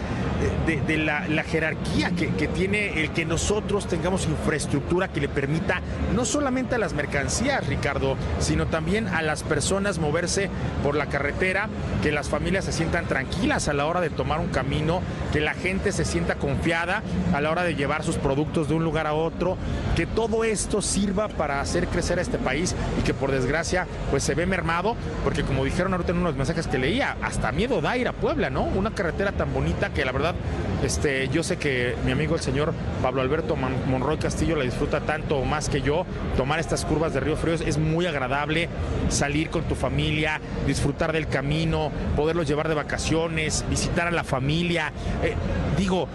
de, 0.66 0.98
la, 0.98 1.44
jerarquía 1.44 2.12
que, 2.12 2.30
que, 2.30 2.48
tiene 2.48 3.02
el 3.02 3.12
que 3.12 3.26
nosotros 3.26 3.88
tengamos 3.88 4.26
infraestructura 4.26 5.08
que 5.08 5.22
le 5.22 5.30
permita 5.30 5.82
no 6.14 6.26
solamente 6.26 6.76
a 6.76 6.78
las 6.78 6.94
mercancías, 6.94 7.66
Ricardo, 7.68 8.18
sino 8.40 8.68
también 8.68 9.08
a 9.08 9.22
las 9.22 9.44
personas 9.44 10.00
moverse 10.00 10.50
por 10.84 10.96
la 10.96 11.08
carretera, 11.08 11.70
que 12.02 12.12
las 12.12 12.30
familias 12.30 12.66
se 12.66 12.72
sientan 12.72 13.06
tranquilas 13.06 13.68
a 13.68 13.74
la 13.74 13.86
hora 13.86 14.02
de 14.02 14.10
tomar 14.10 14.40
un 14.40 14.48
camino, 14.48 15.02
que 15.32 15.40
la 15.40 15.54
gente 15.54 15.92
se 15.92 16.06
sienta 16.06 16.36
confiada 16.36 17.04
a 17.34 17.42
la 17.42 17.52
hora 17.52 17.64
de 17.64 17.76
llevar 17.76 18.04
sus 18.04 18.18
productos 18.18 18.68
de 18.68 18.76
un 18.76 18.84
lugar 18.84 19.08
a 19.08 19.14
otro, 19.14 19.58
que 19.96 20.06
todo 20.06 20.44
esto 20.44 20.82
sirva 20.82 21.28
para 21.28 21.62
hacer 21.62 21.88
crecer 21.88 22.20
a 22.20 22.22
este 22.22 22.38
país 22.38 22.76
que 23.04 23.14
por 23.14 23.32
desgracia 23.32 23.88
pues 24.10 24.24
se 24.24 24.36
ve 24.36 24.46
mermado, 24.46 24.96
porque 25.24 25.44
como 25.44 25.66
dijeron 25.66 25.94
ahorita 25.94 26.12
en 26.12 26.20
unos 26.20 26.36
mensajes 26.36 26.68
que 26.68 26.78
leía, 26.78 27.18
hasta 27.22 27.52
miedo 27.52 27.82
da 27.82 27.98
ir 27.98 28.08
a 28.08 28.14
Puebla, 28.14 28.50
¿no? 28.50 28.64
Una 28.64 28.92
carretera 28.92 29.32
tan 29.32 29.54
bonita 29.54 29.90
que 29.90 30.06
la 30.06 30.12
verdad, 30.12 30.36
este, 30.84 31.28
yo 31.30 31.44
sé 31.44 31.58
que 31.58 31.96
mi 32.06 32.12
amigo 32.12 32.36
el 32.36 32.42
señor 32.42 32.74
Pablo 33.02 33.22
Alberto 33.22 33.56
Monroy 33.56 34.18
Castillo 34.18 34.56
la 34.56 34.64
disfruta 34.64 35.02
tanto 35.02 35.38
o 35.38 35.46
más 35.46 35.70
que 35.70 35.82
yo, 35.82 36.06
tomar 36.38 36.60
estas 36.60 36.86
curvas 36.86 37.14
de 37.14 37.20
Río 37.20 37.36
Fríos 37.36 37.62
es 37.62 37.78
muy 37.78 38.06
agradable, 38.06 38.70
salir 39.10 39.50
con 39.50 39.64
tu 39.64 39.76
familia, 39.76 40.40
disfrutar 40.66 41.14
del 41.14 41.28
camino, 41.28 41.92
poderlos 42.16 42.48
llevar 42.48 42.68
de 42.68 42.76
vacaciones, 42.76 43.66
visitar 43.70 44.08
a 44.08 44.12
la 44.12 44.24
familia, 44.24 44.92
eh, 45.24 45.36
digo, 45.78 46.08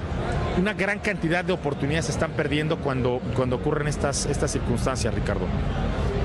una 0.58 0.74
gran 0.74 0.98
cantidad 0.98 1.44
de 1.44 1.52
oportunidades 1.52 2.06
se 2.06 2.12
están 2.12 2.32
perdiendo 2.32 2.78
cuando, 2.78 3.20
cuando 3.36 3.56
ocurren 3.56 3.86
estas, 3.86 4.26
estas 4.26 4.50
circunstancias, 4.50 5.14
Ricardo. 5.14 5.46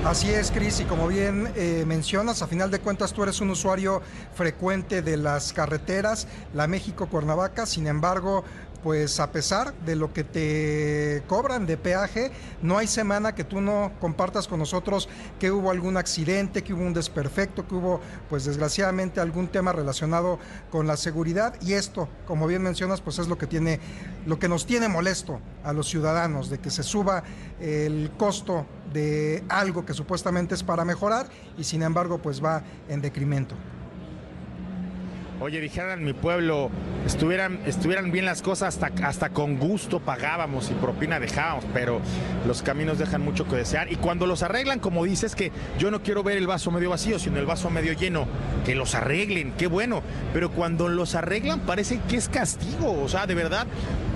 Así 0.06 0.30
es, 0.30 0.52
Cris, 0.52 0.82
y 0.82 0.84
como 0.84 1.08
bien 1.08 1.50
eh, 1.56 1.86
mencionas, 1.88 2.42
a 2.42 2.48
final 2.48 2.70
de 2.70 2.80
cuentas 2.80 3.14
tú 3.14 3.24
eres 3.24 3.40
un 3.40 3.50
usuario 3.50 4.02
frecuente 4.36 5.02
de 5.02 5.16
las 5.16 5.54
carreteras, 5.54 6.28
la 6.54 6.68
México-Cuernavaca, 6.68 7.66
sin 7.66 7.88
embargo, 7.88 8.44
pues 8.84 9.22
a 9.22 9.32
pesar 9.32 9.74
de 9.86 9.96
lo 9.96 10.12
que 10.12 10.26
te 10.26 11.24
cobran 11.28 11.66
de 11.66 11.78
peaje, 11.78 12.32
no 12.62 12.78
hay 12.78 12.88
semana 12.88 13.34
que 13.34 13.46
tú 13.46 13.62
no 13.62 13.94
compartas 14.02 14.50
con 14.50 14.60
nosotros 14.60 15.08
que 15.40 15.52
hubo 15.52 15.72
algún 15.72 15.96
accidente, 15.96 16.64
que 16.64 16.74
hubo 16.74 16.84
un 16.84 16.94
desperfecto, 16.94 17.66
que 17.66 17.76
hubo, 17.76 18.02
pues 18.30 18.44
desgraciadamente, 18.44 19.22
algún 19.22 19.48
tema 19.48 19.72
relacionado 19.72 20.38
con 20.70 20.86
la 20.86 20.98
seguridad. 20.98 21.56
Y 21.62 21.74
esto, 21.74 22.10
como 22.28 22.46
bien 22.46 22.62
mencionas, 22.62 23.00
pues 23.00 23.20
es 23.20 23.30
lo 23.30 23.38
que 23.38 23.48
tiene, 23.48 23.80
lo 24.26 24.38
que 24.38 24.50
nos 24.50 24.66
tiene 24.66 24.90
molesto 24.90 25.40
a 25.64 25.72
los 25.72 25.88
ciudadanos, 25.88 26.50
de 26.50 26.60
que 26.60 26.70
se 26.70 26.84
suba 26.84 27.24
el 27.62 28.12
costo 28.18 28.66
de 28.94 29.44
algo 29.50 29.86
que 29.86 29.94
supuestamente 29.94 30.56
es 30.56 30.64
para 30.64 30.86
mejorar 30.86 31.28
y 31.58 31.64
sin 31.64 31.82
embargo, 31.82 32.20
pues 32.20 32.44
va 32.44 32.64
en 32.88 33.02
decremento. 33.02 33.56
Oye, 35.44 35.60
dijeran 35.60 36.06
mi 36.06 36.14
pueblo, 36.14 36.70
estuvieran, 37.06 37.60
estuvieran 37.66 38.14
bien 38.14 38.24
las 38.24 38.42
cosas, 38.42 38.76
hasta, 38.76 39.06
hasta 39.06 39.32
con 39.32 39.58
gusto 39.58 40.00
pagábamos 40.00 40.72
y 40.72 40.74
propina 40.76 41.20
dejábamos, 41.20 41.66
pero 41.74 42.00
los 42.48 42.62
caminos 42.62 42.98
dejan 42.98 43.22
mucho 43.22 43.46
que 43.46 43.58
desear. 43.58 43.92
Y 43.92 43.98
cuando 43.98 44.26
los 44.26 44.42
arreglan, 44.42 44.80
como 44.80 45.04
dices, 45.04 45.36
que 45.36 45.52
yo 45.78 45.92
no 45.92 46.02
quiero 46.02 46.24
ver 46.24 46.38
el 46.38 46.48
vaso 46.48 46.72
medio 46.72 46.92
vacío, 46.92 47.20
sino 47.20 47.40
el 47.40 47.46
vaso 47.46 47.70
medio 47.70 47.92
lleno, 47.92 48.26
que 48.66 48.76
los 48.76 48.96
arreglen, 48.96 49.54
qué 49.58 49.68
bueno. 49.68 50.02
Pero 50.34 50.52
cuando 50.52 50.90
los 50.90 51.16
arreglan, 51.16 51.62
parece 51.62 52.00
que 52.08 52.18
es 52.18 52.30
castigo. 52.30 53.02
O 53.02 53.08
sea, 53.08 53.28
de 53.28 53.36
verdad, 53.36 53.68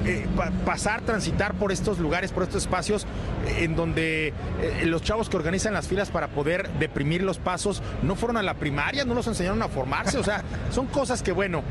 eh, 0.05 0.25
pasar, 0.65 1.01
transitar 1.01 1.55
por 1.55 1.71
estos 1.71 1.99
lugares, 1.99 2.31
por 2.31 2.43
estos 2.43 2.61
espacios 2.63 3.05
eh, 3.45 3.63
en 3.63 3.75
donde 3.75 4.27
eh, 4.61 4.83
los 4.85 5.01
chavos 5.01 5.27
que 5.27 5.35
organizan 5.35 5.73
las 5.73 5.87
filas 5.87 6.11
para 6.11 6.29
poder 6.29 6.69
deprimir 6.79 7.23
los 7.23 7.39
pasos 7.39 7.81
no 8.03 8.15
fueron 8.15 8.37
a 8.37 8.43
la 8.43 8.53
primaria, 8.53 9.03
no 9.03 9.13
los 9.13 9.27
enseñaron 9.27 9.61
a 9.61 9.67
formarse, 9.67 10.17
o 10.17 10.23
sea, 10.23 10.43
son 10.71 10.87
cosas 10.87 11.23
que 11.23 11.31
bueno, 11.31 11.63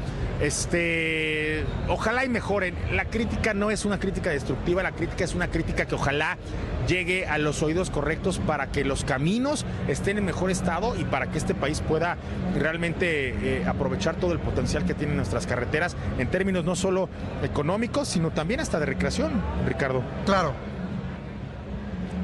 este, 0.42 1.64
ojalá 1.88 2.24
y 2.24 2.28
mejoren. 2.28 2.74
La 2.92 3.06
crítica 3.06 3.54
no 3.54 3.70
es 3.70 3.84
una 3.84 3.98
crítica 3.98 4.30
destructiva, 4.30 4.82
la 4.82 4.92
crítica 4.92 5.24
es 5.24 5.34
una 5.34 5.48
crítica 5.48 5.86
que 5.86 5.94
ojalá 5.94 6.36
llegue 6.86 7.26
a 7.26 7.38
los 7.38 7.62
oídos 7.62 7.90
correctos 7.90 8.38
para 8.38 8.68
que 8.68 8.84
los 8.84 9.04
caminos 9.04 9.64
estén 9.88 10.18
en 10.18 10.24
mejor 10.24 10.50
estado 10.50 10.96
y 10.96 11.04
para 11.04 11.30
que 11.30 11.38
este 11.38 11.54
país 11.54 11.80
pueda 11.80 12.16
realmente 12.54 13.64
aprovechar 13.66 14.16
todo 14.16 14.32
el 14.32 14.38
potencial 14.38 14.84
que 14.84 14.94
tienen 14.94 15.16
nuestras 15.16 15.46
carreteras 15.46 15.96
en 16.18 16.28
términos 16.30 16.64
no 16.64 16.76
solo 16.76 17.08
económicos, 17.42 18.08
sino 18.08 18.30
también 18.30 18.60
hasta 18.60 18.78
de 18.78 18.86
recreación, 18.86 19.32
Ricardo. 19.66 20.02
Claro. 20.24 20.54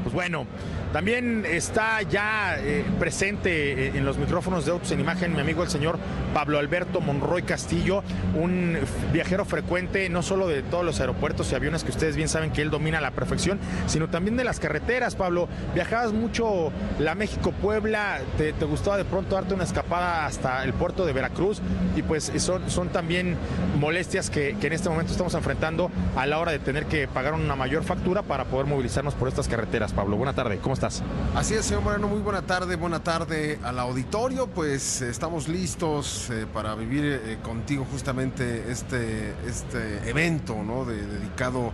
Pues 0.03 0.15
bueno, 0.15 0.47
también 0.93 1.45
está 1.49 2.03
ya 2.03 2.57
eh, 2.59 2.85
presente 2.99 3.87
eh, 3.87 3.93
en 3.95 4.05
los 4.05 4.19
micrófonos 4.19 4.65
de 4.67 4.73
Autos 4.73 4.91
en 4.91 5.01
Imagen 5.01 5.33
mi 5.33 5.41
amigo 5.41 5.63
el 5.63 5.71
señor 5.71 5.99
Pablo 6.35 6.59
Alberto 6.59 7.01
Monroy 7.01 7.43
Castillo, 7.43 8.03
un 8.35 8.77
viajero 9.13 9.45
frecuente 9.45 10.09
no 10.09 10.23
solo 10.23 10.49
de 10.49 10.63
todos 10.63 10.85
los 10.85 11.01
aeropuertos 11.01 11.53
y 11.53 11.55
aviones 11.55 11.85
que 11.85 11.91
ustedes 11.91 12.17
bien 12.17 12.29
saben 12.29 12.51
que 12.51 12.63
él 12.63 12.71
domina 12.71 12.99
a 12.99 13.01
la 13.01 13.13
perfección, 13.13 13.61
sino 13.87 14.09
también 14.09 14.37
de 14.37 14.45
las 14.45 14.61
carreteras, 14.61 15.15
Pablo. 15.15 15.49
Viajabas 15.75 16.13
mucho 16.13 16.73
la 16.99 17.15
México-Puebla, 17.15 18.21
te, 18.37 18.53
gustaba 18.65 18.97
de 18.97 19.05
pronto 19.05 19.35
darte 19.35 19.55
una 19.55 19.65
escapada 19.65 20.27
hasta 20.27 20.65
el 20.65 20.73
puerto 20.73 21.07
de 21.07 21.13
Veracruz 21.13 21.61
y 21.97 22.03
pues 22.03 22.33
son, 22.39 22.69
son 22.71 22.89
también 22.89 23.37
molestias 23.79 24.31
que 24.31 24.57
en 24.61 24.73
este 24.73 24.89
momento 24.89 25.13
estamos 25.13 25.35
enfrentando 25.35 25.91
a 26.17 26.27
la 26.27 26.39
hora 26.39 26.53
de 26.53 26.59
tener 26.59 26.87
que 26.87 27.09
pagar 27.09 27.35
una 27.35 27.57
mayor 27.57 27.85
factura 27.85 28.23
para 28.23 28.45
poder 28.45 28.67
movilizarnos 28.67 29.15
por 29.15 29.29
estas 29.29 29.49
carreteras. 29.49 29.92
Pablo, 29.95 30.17
buena 30.17 30.35
tarde, 30.35 30.59
¿cómo 30.59 30.75
estás? 30.75 31.03
Así 31.35 31.55
es, 31.55 31.67
señor 31.67 31.83
Moreno, 31.83 32.09
muy 32.09 32.21
buena 32.21 32.43
tarde, 32.43 32.77
buena 32.77 33.03
tarde 33.03 33.59
al 33.63 33.79
auditorio, 33.79 34.47
pues 34.47 35.03
estamos 35.03 35.49
listos 35.49 36.31
eh, 36.31 36.47
para 36.53 36.75
vivir 36.75 37.05
eh, 37.05 37.39
contigo 37.43 37.87
justamente 37.91 38.71
este, 38.71 39.35
este 39.47 40.09
evento, 40.09 40.63
¿no? 40.63 40.87
dedicado 40.87 41.73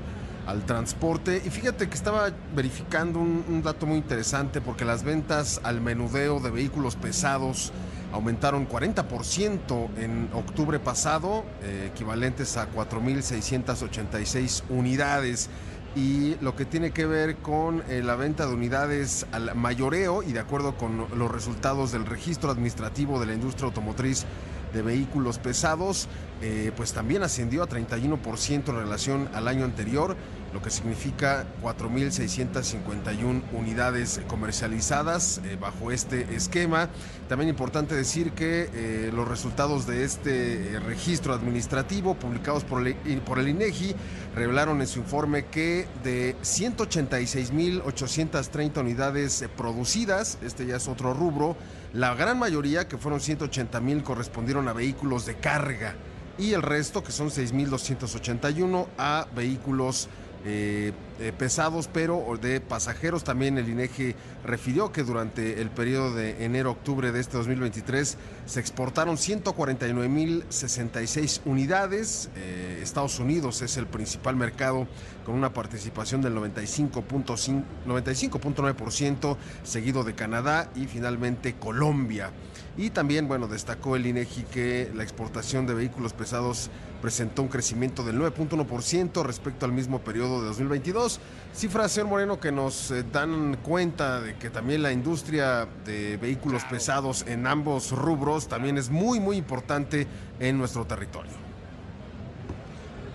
al 0.49 0.65
transporte. 0.65 1.43
Y 1.45 1.51
fíjate 1.51 1.89
que 1.89 1.95
estaba 1.95 2.31
verificando 2.57 3.21
un, 3.21 3.63
dato 3.63 3.87
muy 3.87 3.99
interesante 3.99 4.61
porque 4.61 4.85
las 4.85 5.05
ventas 5.05 5.61
al 5.63 5.81
menudeo 5.81 6.41
de 6.41 6.51
vehículos 6.51 6.97
pesados 6.97 7.71
aumentaron 8.13 8.67
40% 8.67 9.89
en 9.99 10.31
octubre 10.33 10.81
pasado, 10.81 11.45
eh, 11.63 11.91
equivalentes 11.93 12.57
a 12.57 12.69
4.686 12.73 14.63
unidades. 14.71 15.51
Y 15.99 16.37
lo 16.40 16.55
que 16.55 16.64
tiene 16.64 16.93
que 16.93 17.07
ver 17.07 17.38
con 17.38 17.83
eh, 17.88 18.02
la 18.05 18.14
venta 18.14 18.47
de 18.47 18.55
unidades 18.55 19.26
al 19.33 19.57
mayoreo 19.57 20.23
y 20.23 20.33
de 20.33 20.38
acuerdo 20.38 20.76
con 20.76 21.09
los 21.19 21.28
resultados 21.28 21.90
del 21.90 22.07
registro 22.07 22.52
administrativo 22.52 23.19
de 23.19 23.26
la 23.26 23.35
industria 23.35 23.67
automotriz 23.67 24.25
de 24.73 24.83
vehículos 24.83 25.38
pesados, 25.38 26.09
eh, 26.40 26.71
pues 26.76 26.93
también 26.93 27.25
ascendió 27.25 27.64
a 27.64 27.69
31% 27.69 28.69
en 28.69 28.76
relación 28.76 29.28
al 29.35 29.49
año 29.49 29.64
anterior 29.64 30.14
lo 30.52 30.62
que 30.62 30.71
significa 30.71 31.47
4.651 31.62 33.43
unidades 33.52 34.21
comercializadas 34.28 35.43
eh, 35.45 35.59
bajo 35.61 35.90
este 35.90 36.35
esquema. 36.35 36.88
También 37.28 37.50
importante 37.50 37.95
decir 37.95 38.33
que 38.33 39.11
los 39.12 39.28
resultados 39.28 39.87
de 39.87 40.05
este 40.05 40.78
registro 40.87 41.35
administrativo 41.35 42.14
publicados 42.14 42.64
por 42.64 42.87
el 42.87 43.49
INEGI 43.49 43.95
revelaron 44.38 44.80
en 44.80 44.87
su 44.87 45.00
informe 45.00 45.47
que 45.47 45.88
de 46.04 46.37
186.830 46.42 48.80
unidades 48.80 49.45
producidas, 49.57 50.38
este 50.42 50.64
ya 50.64 50.76
es 50.76 50.87
otro 50.87 51.12
rubro, 51.12 51.57
la 51.92 52.14
gran 52.14 52.38
mayoría, 52.38 52.87
que 52.87 52.99
fueron 52.99 53.18
180.000, 53.18 54.04
correspondieron 54.04 54.68
a 54.68 54.73
vehículos 54.73 55.26
de 55.26 55.35
carga. 55.35 55.97
Y 56.38 56.52
el 56.52 56.62
resto, 56.62 57.02
que 57.02 57.11
son 57.11 57.30
6.281, 57.30 58.87
a 58.97 59.26
vehículos 59.35 60.09
eh, 60.45 60.92
eh, 61.21 61.33
pesados, 61.37 61.90
pero 61.92 62.25
de 62.40 62.61
pasajeros. 62.61 63.25
También 63.25 63.59
el 63.59 63.68
INEGI 63.68 64.14
refirió 64.45 64.92
que 64.92 65.02
durante 65.02 65.61
el 65.61 65.68
periodo 65.68 66.14
de 66.14 66.45
enero-octubre 66.45 67.11
de 67.11 67.18
este 67.18 67.37
2023 67.37 68.16
se 68.47 68.61
exportaron 68.61 69.16
149.066 69.16 71.40
unidades. 71.45 72.30
Eh, 72.37 72.78
Estados 72.83 73.18
Unidos 73.18 73.62
es 73.62 73.76
el 73.76 73.88
principal 73.88 74.37
mercado 74.37 74.87
con 75.26 75.35
una 75.35 75.52
participación 75.52 76.23
del 76.23 76.37
95.9%, 76.37 77.64
95 77.85 79.38
seguido 79.64 80.04
de 80.04 80.14
Canadá 80.14 80.71
y 80.76 80.87
finalmente 80.87 81.57
Colombia. 81.57 82.30
Y 82.78 82.90
también, 82.90 83.26
bueno, 83.26 83.49
destacó 83.49 83.97
el 83.97 84.06
INEGI 84.06 84.44
que 84.44 84.92
la 84.94 85.02
exportación 85.02 85.66
de 85.66 85.75
vehículos 85.75 86.12
pesados 86.12 86.70
presentó 87.02 87.42
un 87.42 87.49
crecimiento 87.49 88.04
del 88.04 88.20
9.1% 88.20 89.25
respecto 89.25 89.66
al 89.66 89.73
mismo 89.73 89.99
periodo 89.99 90.40
de 90.40 90.47
2022. 90.47 91.18
Cifras, 91.52 91.90
señor 91.90 92.08
Moreno, 92.08 92.38
que 92.38 92.52
nos 92.52 92.92
eh, 92.92 93.04
dan 93.12 93.56
cuenta 93.64 94.20
de 94.20 94.37
que 94.37 94.49
también 94.49 94.85
la 94.85 94.92
industria 94.92 95.66
de 95.85 96.18
vehículos 96.18 96.62
pesados 96.66 97.25
en 97.26 97.49
ambos 97.49 97.90
rubros 97.90 98.47
también 98.47 98.78
es 98.78 98.90
muy, 98.90 99.18
muy 99.18 99.37
importante 99.38 100.06
en 100.38 100.56
nuestro 100.56 100.87
territorio. 100.87 101.48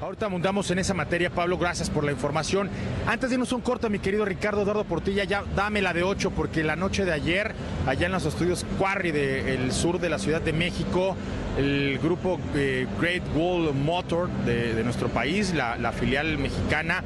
Ahorita 0.03 0.27
mundamos 0.27 0.69
en 0.69 0.79
esa 0.79 0.93
materia, 0.93 1.29
Pablo, 1.29 1.57
gracias 1.57 1.89
por 1.89 2.03
la 2.03 2.11
información. 2.11 2.69
Antes 3.07 3.29
de 3.29 3.35
irnos 3.35 3.53
un 3.53 3.61
corto, 3.61 3.89
mi 3.89 3.99
querido 3.99 4.25
Ricardo 4.25 4.63
Eduardo 4.63 4.83
Portilla, 4.83 5.23
ya 5.23 5.45
dame 5.55 5.81
la 5.81 5.93
de 5.93 6.03
8, 6.03 6.31
porque 6.31 6.61
la 6.61 6.75
noche 6.75 7.05
de 7.05 7.13
ayer, 7.13 7.53
allá 7.87 8.07
en 8.07 8.11
los 8.11 8.25
estudios 8.25 8.65
Quarry 8.77 9.11
del 9.11 9.71
sur 9.71 10.01
de 10.01 10.09
la 10.09 10.19
Ciudad 10.19 10.41
de 10.41 10.51
México, 10.51 11.15
el 11.57 11.99
grupo 11.99 12.37
eh, 12.53 12.85
Great 12.99 13.23
Wall 13.33 13.73
Motor 13.73 14.27
de, 14.45 14.83
nuestro 14.83 15.07
país, 15.07 15.53
la 15.53 15.93
filial 15.93 16.37
mexicana, 16.37 17.01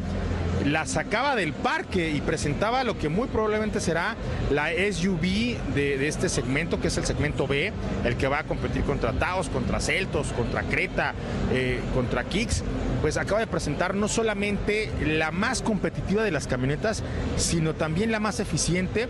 la 0.71 0.85
sacaba 0.85 1.35
del 1.35 1.53
parque 1.53 2.11
y 2.11 2.21
presentaba 2.21 2.83
lo 2.83 2.97
que 2.97 3.09
muy 3.09 3.27
probablemente 3.27 3.79
será 3.79 4.15
la 4.51 4.69
SUV 4.69 5.57
de, 5.73 6.07
este 6.07 6.29
segmento, 6.29 6.79
que 6.79 6.87
es 6.87 6.97
el 6.97 7.05
segmento 7.05 7.47
B, 7.47 7.71
el 8.03 8.17
que 8.17 8.27
va 8.27 8.39
a 8.39 8.43
competir 8.43 8.83
contra 8.83 9.13
Taos, 9.13 9.49
contra 9.49 9.79
Celtos, 9.79 10.27
contra 10.33 10.63
Creta, 10.63 11.13
eh, 11.53 11.79
contra 11.93 12.23
Kicks. 12.25 12.63
Pues 13.01 13.17
acaba 13.17 13.39
de 13.39 13.47
presentar 13.47 13.95
no 13.95 14.07
solamente 14.07 14.91
la 15.05 15.31
más 15.31 15.61
competitiva 15.61 16.23
de 16.23 16.31
las 16.31 16.47
camionetas, 16.47 17.03
sino 17.37 17.73
también 17.73 18.11
la 18.11 18.19
más 18.19 18.39
eficiente, 18.39 19.07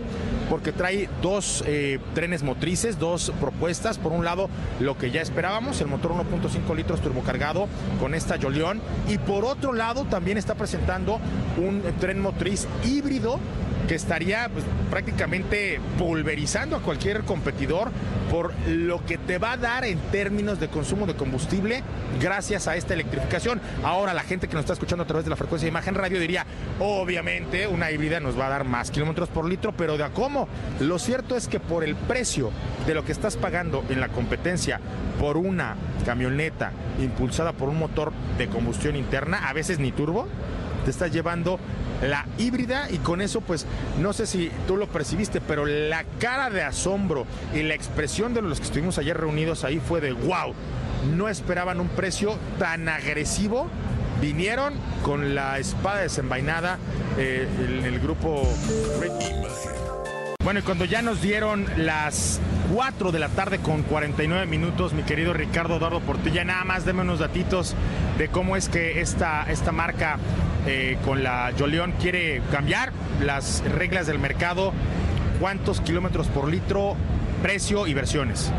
porque 0.50 0.72
trae 0.72 1.08
dos 1.22 1.64
eh, 1.66 1.98
trenes 2.14 2.42
motrices, 2.42 2.98
dos 2.98 3.32
propuestas. 3.40 3.98
Por 3.98 4.12
un 4.12 4.24
lado, 4.24 4.48
lo 4.78 4.96
que 4.98 5.10
ya 5.10 5.22
esperábamos, 5.22 5.80
el 5.80 5.88
motor 5.88 6.12
1.5 6.12 6.76
litros 6.76 7.00
turbocargado 7.00 7.66
con 8.00 8.14
esta 8.14 8.38
Jolion, 8.40 8.80
y 9.08 9.18
por 9.18 9.44
otro 9.44 9.72
lado 9.72 10.04
también 10.04 10.38
está 10.38 10.54
presentando 10.54 11.18
un 11.56 11.82
tren 12.00 12.20
motriz 12.20 12.66
híbrido 12.84 13.40
que 13.88 13.94
estaría 13.94 14.48
pues, 14.52 14.64
prácticamente 14.90 15.80
pulverizando 15.98 16.76
a 16.76 16.82
cualquier 16.82 17.22
competidor 17.22 17.90
por 18.30 18.52
lo 18.68 19.04
que 19.06 19.16
te 19.16 19.38
va 19.38 19.52
a 19.52 19.56
dar 19.56 19.84
en 19.84 19.98
términos 20.12 20.60
de 20.60 20.68
consumo 20.68 21.06
de 21.06 21.14
combustible 21.14 21.82
gracias 22.20 22.68
a 22.68 22.76
esta 22.76 22.92
electrificación. 22.92 23.60
Ahora 23.82 24.12
la 24.12 24.22
gente 24.22 24.46
que 24.46 24.54
nos 24.54 24.64
está 24.64 24.74
escuchando 24.74 25.04
a 25.04 25.06
través 25.06 25.24
de 25.24 25.30
la 25.30 25.36
frecuencia 25.36 25.64
de 25.64 25.70
imagen 25.70 25.94
radio 25.94 26.20
diría, 26.20 26.44
obviamente 26.78 27.66
una 27.66 27.90
híbrida 27.90 28.20
nos 28.20 28.38
va 28.38 28.46
a 28.46 28.50
dar 28.50 28.64
más 28.64 28.90
kilómetros 28.90 29.30
por 29.30 29.48
litro, 29.48 29.72
pero 29.72 29.96
¿de 29.96 30.04
a 30.04 30.10
cómo? 30.10 30.48
Lo 30.80 30.98
cierto 30.98 31.34
es 31.34 31.48
que 31.48 31.58
por 31.58 31.82
el 31.82 31.96
precio 31.96 32.50
de 32.86 32.94
lo 32.94 33.04
que 33.06 33.12
estás 33.12 33.38
pagando 33.38 33.82
en 33.88 34.00
la 34.00 34.08
competencia 34.08 34.80
por 35.18 35.38
una 35.38 35.76
camioneta 36.04 36.72
impulsada 37.00 37.52
por 37.52 37.70
un 37.70 37.78
motor 37.78 38.12
de 38.36 38.48
combustión 38.48 38.96
interna, 38.96 39.48
a 39.48 39.54
veces 39.54 39.78
ni 39.78 39.92
turbo, 39.92 40.28
te 40.84 40.90
estás 40.90 41.12
llevando 41.12 41.58
la 42.02 42.26
híbrida 42.38 42.90
y 42.90 42.98
con 42.98 43.20
eso 43.20 43.40
pues 43.40 43.66
no 44.00 44.12
sé 44.12 44.26
si 44.26 44.50
tú 44.66 44.76
lo 44.76 44.86
percibiste, 44.86 45.40
pero 45.40 45.66
la 45.66 46.04
cara 46.18 46.50
de 46.50 46.62
asombro 46.62 47.26
y 47.54 47.62
la 47.62 47.74
expresión 47.74 48.34
de 48.34 48.42
los 48.42 48.58
que 48.58 48.66
estuvimos 48.66 48.98
ayer 48.98 49.16
reunidos 49.16 49.64
ahí 49.64 49.80
fue 49.80 50.00
de 50.00 50.12
wow, 50.12 50.54
no 51.16 51.28
esperaban 51.28 51.80
un 51.80 51.88
precio 51.88 52.36
tan 52.58 52.88
agresivo. 52.88 53.68
Vinieron 54.20 54.74
con 55.04 55.36
la 55.36 55.60
espada 55.60 56.00
desenvainada 56.00 56.78
eh, 57.18 57.46
el, 57.60 57.84
el 57.84 58.00
grupo 58.00 58.42
bueno, 60.48 60.60
y 60.60 60.62
cuando 60.62 60.86
ya 60.86 61.02
nos 61.02 61.20
dieron 61.20 61.66
las 61.76 62.40
4 62.72 63.12
de 63.12 63.18
la 63.18 63.28
tarde 63.28 63.58
con 63.58 63.82
49 63.82 64.46
minutos, 64.46 64.94
mi 64.94 65.02
querido 65.02 65.34
Ricardo 65.34 65.76
Eduardo 65.76 66.00
Portilla, 66.00 66.42
nada 66.42 66.64
más 66.64 66.86
déme 66.86 67.02
unos 67.02 67.18
datitos 67.18 67.74
de 68.16 68.28
cómo 68.28 68.56
es 68.56 68.70
que 68.70 69.02
esta, 69.02 69.42
esta 69.50 69.72
marca 69.72 70.16
eh, 70.66 70.96
con 71.04 71.22
la 71.22 71.52
Joleón 71.58 71.92
quiere 72.00 72.40
cambiar 72.50 72.94
las 73.22 73.62
reglas 73.76 74.06
del 74.06 74.18
mercado, 74.18 74.72
cuántos 75.38 75.82
kilómetros 75.82 76.28
por 76.28 76.48
litro, 76.48 76.96
precio 77.42 77.86
y 77.86 77.92
versiones. 77.92 78.50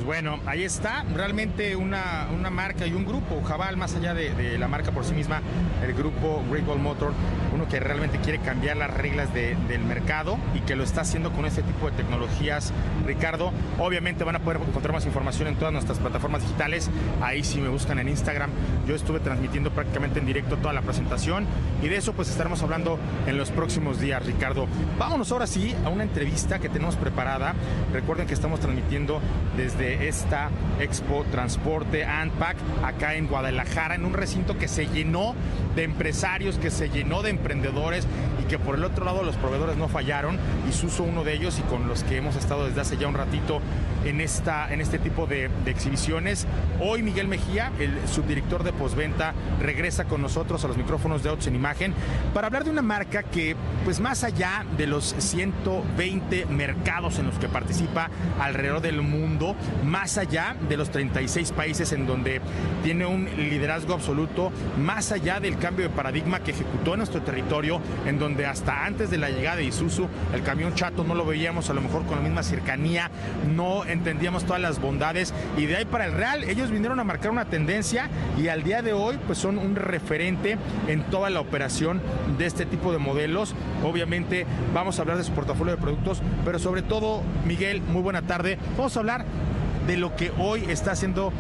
bueno, 0.05 0.39
ahí 0.45 0.63
está, 0.63 1.03
realmente 1.13 1.75
una, 1.75 2.27
una 2.33 2.51
marca 2.51 2.85
y 2.85 2.93
un 2.93 3.05
grupo, 3.05 3.41
Jabal, 3.43 3.75
más 3.75 3.95
allá 3.95 4.13
de, 4.13 4.57
la 4.57 4.67
marca 4.67 4.91
por 4.91 5.03
sí 5.03 5.13
misma, 5.13 5.41
el 5.83 5.93
grupo 5.93 6.43
Great 6.49 6.67
Wall 6.67 6.79
Motor, 6.79 7.11
uno 7.53 7.67
que 7.67 7.79
realmente 7.79 8.19
quiere 8.19 8.39
cambiar 8.39 8.77
las 8.77 8.93
reglas 8.93 9.33
del 9.33 9.83
mercado 9.83 10.37
y 10.53 10.59
que 10.59 10.75
lo 10.75 10.83
está 10.83 11.01
haciendo 11.01 11.31
con 11.31 11.45
este 11.45 11.63
tipo 11.63 11.89
de 11.89 11.97
tecnologías, 11.97 12.71
Ricardo. 13.05 13.51
Obviamente 13.79 14.23
van 14.23 14.35
a 14.35 14.39
poder 14.39 14.61
encontrar 14.61 14.93
más 14.93 15.05
información 15.05 15.47
en 15.47 15.55
todas 15.55 15.73
nuestras 15.73 15.97
plataformas 15.97 16.43
digitales, 16.43 16.89
ahí 17.21 17.43
si 17.43 17.59
me 17.59 17.69
buscan 17.69 17.97
en 17.97 18.07
Instagram, 18.07 18.51
yo 18.87 18.95
estuve 18.95 19.19
transmitiendo 19.19 19.71
prácticamente 19.71 20.19
en 20.19 20.27
directo 20.27 20.57
toda 20.57 20.73
la 20.73 20.81
presentación 20.81 21.45
y 21.81 21.87
de 21.87 21.97
eso 21.97 22.13
pues 22.13 22.29
estaremos 22.29 22.61
hablando 22.61 22.99
en 23.25 23.37
los 23.37 23.49
próximos 23.49 23.99
días, 23.99 24.23
Ricardo. 24.23 24.67
Vámonos 24.99 25.31
ahora 25.31 25.47
sí 25.47 25.75
a 25.83 25.89
una 25.89 26.03
entrevista 26.03 26.59
que 26.59 26.69
tenemos 26.69 26.95
preparada. 26.95 27.55
Recuerden 27.91 28.27
que 28.27 28.35
estamos 28.35 28.59
transmitiendo 28.59 29.19
desde 29.57 29.94
esta 30.01 30.49
Expo 30.79 31.23
Transporte 31.31 32.03
ANPAC 32.03 32.57
acá 32.83 33.15
en 33.15 33.27
Guadalajara, 33.27 33.95
en 33.95 34.05
un 34.05 34.13
recinto 34.13 34.57
que 34.57 34.67
se 34.67 34.87
llenó 34.87 35.35
de 35.75 35.83
empresarios, 35.83 36.57
que 36.57 36.71
se 36.71 36.89
llenó 36.89 37.21
de 37.21 37.31
emprendedores 37.31 38.07
que 38.45 38.59
por 38.59 38.75
el 38.75 38.83
otro 38.83 39.05
lado 39.05 39.23
los 39.23 39.35
proveedores 39.35 39.77
no 39.77 39.87
fallaron 39.87 40.37
y 40.69 40.73
Suso 40.75 41.03
uno 41.03 41.23
de 41.23 41.33
ellos 41.33 41.57
y 41.59 41.61
con 41.63 41.87
los 41.87 42.03
que 42.03 42.17
hemos 42.17 42.35
estado 42.35 42.65
desde 42.65 42.81
hace 42.81 42.97
ya 42.97 43.07
un 43.07 43.13
ratito 43.13 43.61
en, 44.05 44.21
esta, 44.21 44.71
en 44.71 44.81
este 44.81 44.99
tipo 44.99 45.25
de, 45.25 45.49
exhibiciones. 45.65 46.45
Hoy 46.79 47.01
Miguel 47.01 47.27
Mejía, 47.27 47.71
el 47.79 48.07
subdirector 48.07 48.63
de 48.63 48.73
postventa, 48.73 49.33
regresa 49.61 50.05
con 50.05 50.21
nosotros 50.21 50.63
a 50.63 50.67
los 50.67 50.77
micrófonos 50.77 51.23
de 51.23 51.29
Autos 51.29 51.47
en 51.47 51.55
Imagen 51.55 51.93
para 52.33 52.47
hablar 52.47 52.63
de 52.63 52.69
una 52.69 52.81
marca 52.81 53.23
que, 53.23 53.55
pues 53.83 53.99
más 53.99 54.23
allá 54.23 54.65
de 54.77 54.87
los 54.87 55.15
120 55.17 56.45
mercados 56.47 57.19
en 57.19 57.27
los 57.27 57.39
que 57.39 57.47
participa 57.47 58.09
alrededor 58.39 58.81
del 58.81 59.01
mundo, 59.01 59.55
más 59.83 60.17
allá 60.17 60.55
de 60.67 60.77
los 60.77 60.89
36 60.91 61.51
países 61.51 61.91
en 61.91 62.05
donde 62.05 62.41
tiene 62.83 63.05
un 63.05 63.25
liderazgo 63.25 63.93
absoluto, 63.93 64.51
más 64.77 65.11
allá 65.11 65.39
del 65.39 65.57
cambio 65.57 65.87
de 65.89 65.95
paradigma 65.95 66.41
que 66.41 66.51
ejecutó 66.51 66.93
en 66.93 66.99
nuestro 66.99 67.21
territorio, 67.21 67.81
en 68.05 68.19
donde 68.19 68.34
hasta 68.43 68.85
antes 68.85 69.09
de 69.09 69.17
la 69.17 69.29
llegada 69.29 69.57
de 69.57 69.65
Isuzu, 69.65 70.07
el 70.33 70.41
camión 70.41 70.73
chato 70.73 71.03
no 71.03 71.15
lo 71.15 71.25
veíamos 71.25 71.69
a 71.69 71.73
lo 71.73 71.81
mejor 71.81 72.03
con 72.05 72.17
la 72.17 72.21
misma 72.21 72.43
cercanía, 72.43 73.09
no 73.55 73.85
entendíamos 73.85 74.45
todas 74.45 74.61
las 74.61 74.81
bondades 74.81 75.33
y 75.57 75.67
de 75.67 75.77
ahí 75.77 75.85
para 75.85 76.05
el 76.05 76.13
Real 76.13 76.43
ellos 76.43 76.71
vinieron 76.71 76.99
a 76.99 77.03
marcar 77.03 77.31
una 77.31 77.45
tendencia 77.45 78.09
y 78.37 78.47
al 78.47 78.63
día 78.63 78.81
de 78.81 78.93
hoy 78.93 79.17
pues 79.25 79.37
son 79.37 79.57
un 79.57 79.75
referente 79.75 80.57
en 80.87 81.03
toda 81.03 81.29
la 81.29 81.39
operación 81.39 82.01
de 82.37 82.45
este 82.45 82.65
tipo 82.65 82.91
de 82.91 82.97
modelos. 82.97 83.55
Obviamente 83.83 84.45
vamos 84.73 84.97
a 84.97 85.03
hablar 85.03 85.17
de 85.17 85.23
su 85.23 85.31
portafolio 85.31 85.75
de 85.75 85.81
productos, 85.81 86.21
pero 86.43 86.59
sobre 86.59 86.81
todo 86.81 87.21
Miguel, 87.45 87.81
muy 87.81 88.01
buena 88.01 88.23
tarde. 88.23 88.57
Vamos 88.77 88.97
a 88.97 88.99
hablar 88.99 89.25
de 89.87 89.97
lo 89.97 90.15
que 90.15 90.31
hoy 90.39 90.65
está 90.69 90.91
haciendo 90.91 91.31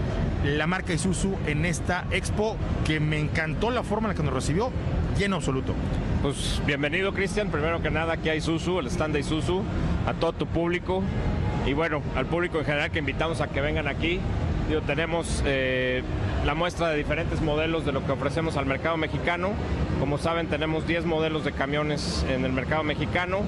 la 0.43 0.67
marca 0.67 0.93
Isuzu 0.93 1.35
en 1.47 1.65
esta 1.65 2.05
expo 2.11 2.55
que 2.85 2.99
me 2.99 3.19
encantó 3.19 3.71
la 3.71 3.83
forma 3.83 4.07
en 4.07 4.15
la 4.15 4.15
que 4.15 4.23
nos 4.23 4.33
recibió, 4.33 4.71
lleno 5.17 5.37
absoluto. 5.37 5.73
Pues 6.25 6.59
bienvenido 6.65 7.13
Cristian, 7.13 7.51
primero 7.51 7.83
que 7.83 7.91
nada 7.91 8.13
aquí 8.13 8.29
a 8.29 8.35
Isuzu, 8.35 8.79
el 8.79 8.87
stand 8.87 9.13
de 9.13 9.19
Isuzu, 9.19 9.61
a 10.07 10.13
todo 10.15 10.33
tu 10.33 10.47
público 10.47 11.03
y 11.67 11.73
bueno, 11.73 12.01
al 12.15 12.25
público 12.25 12.57
en 12.57 12.65
general 12.65 12.89
que 12.89 12.97
invitamos 12.97 13.41
a 13.41 13.47
que 13.47 13.61
vengan 13.61 13.87
aquí. 13.87 14.19
tenemos 14.87 15.43
eh, 15.45 16.01
la 16.43 16.55
muestra 16.55 16.89
de 16.89 16.97
diferentes 16.97 17.41
modelos 17.41 17.85
de 17.85 17.91
lo 17.91 18.03
que 18.03 18.11
ofrecemos 18.11 18.57
al 18.57 18.65
mercado 18.65 18.97
mexicano. 18.97 19.51
Como 19.99 20.17
saben, 20.17 20.47
tenemos 20.47 20.87
10 20.87 21.05
modelos 21.05 21.45
de 21.45 21.51
camiones 21.51 22.25
en 22.27 22.43
el 22.43 22.53
mercado 22.53 22.81
mexicano 22.81 23.41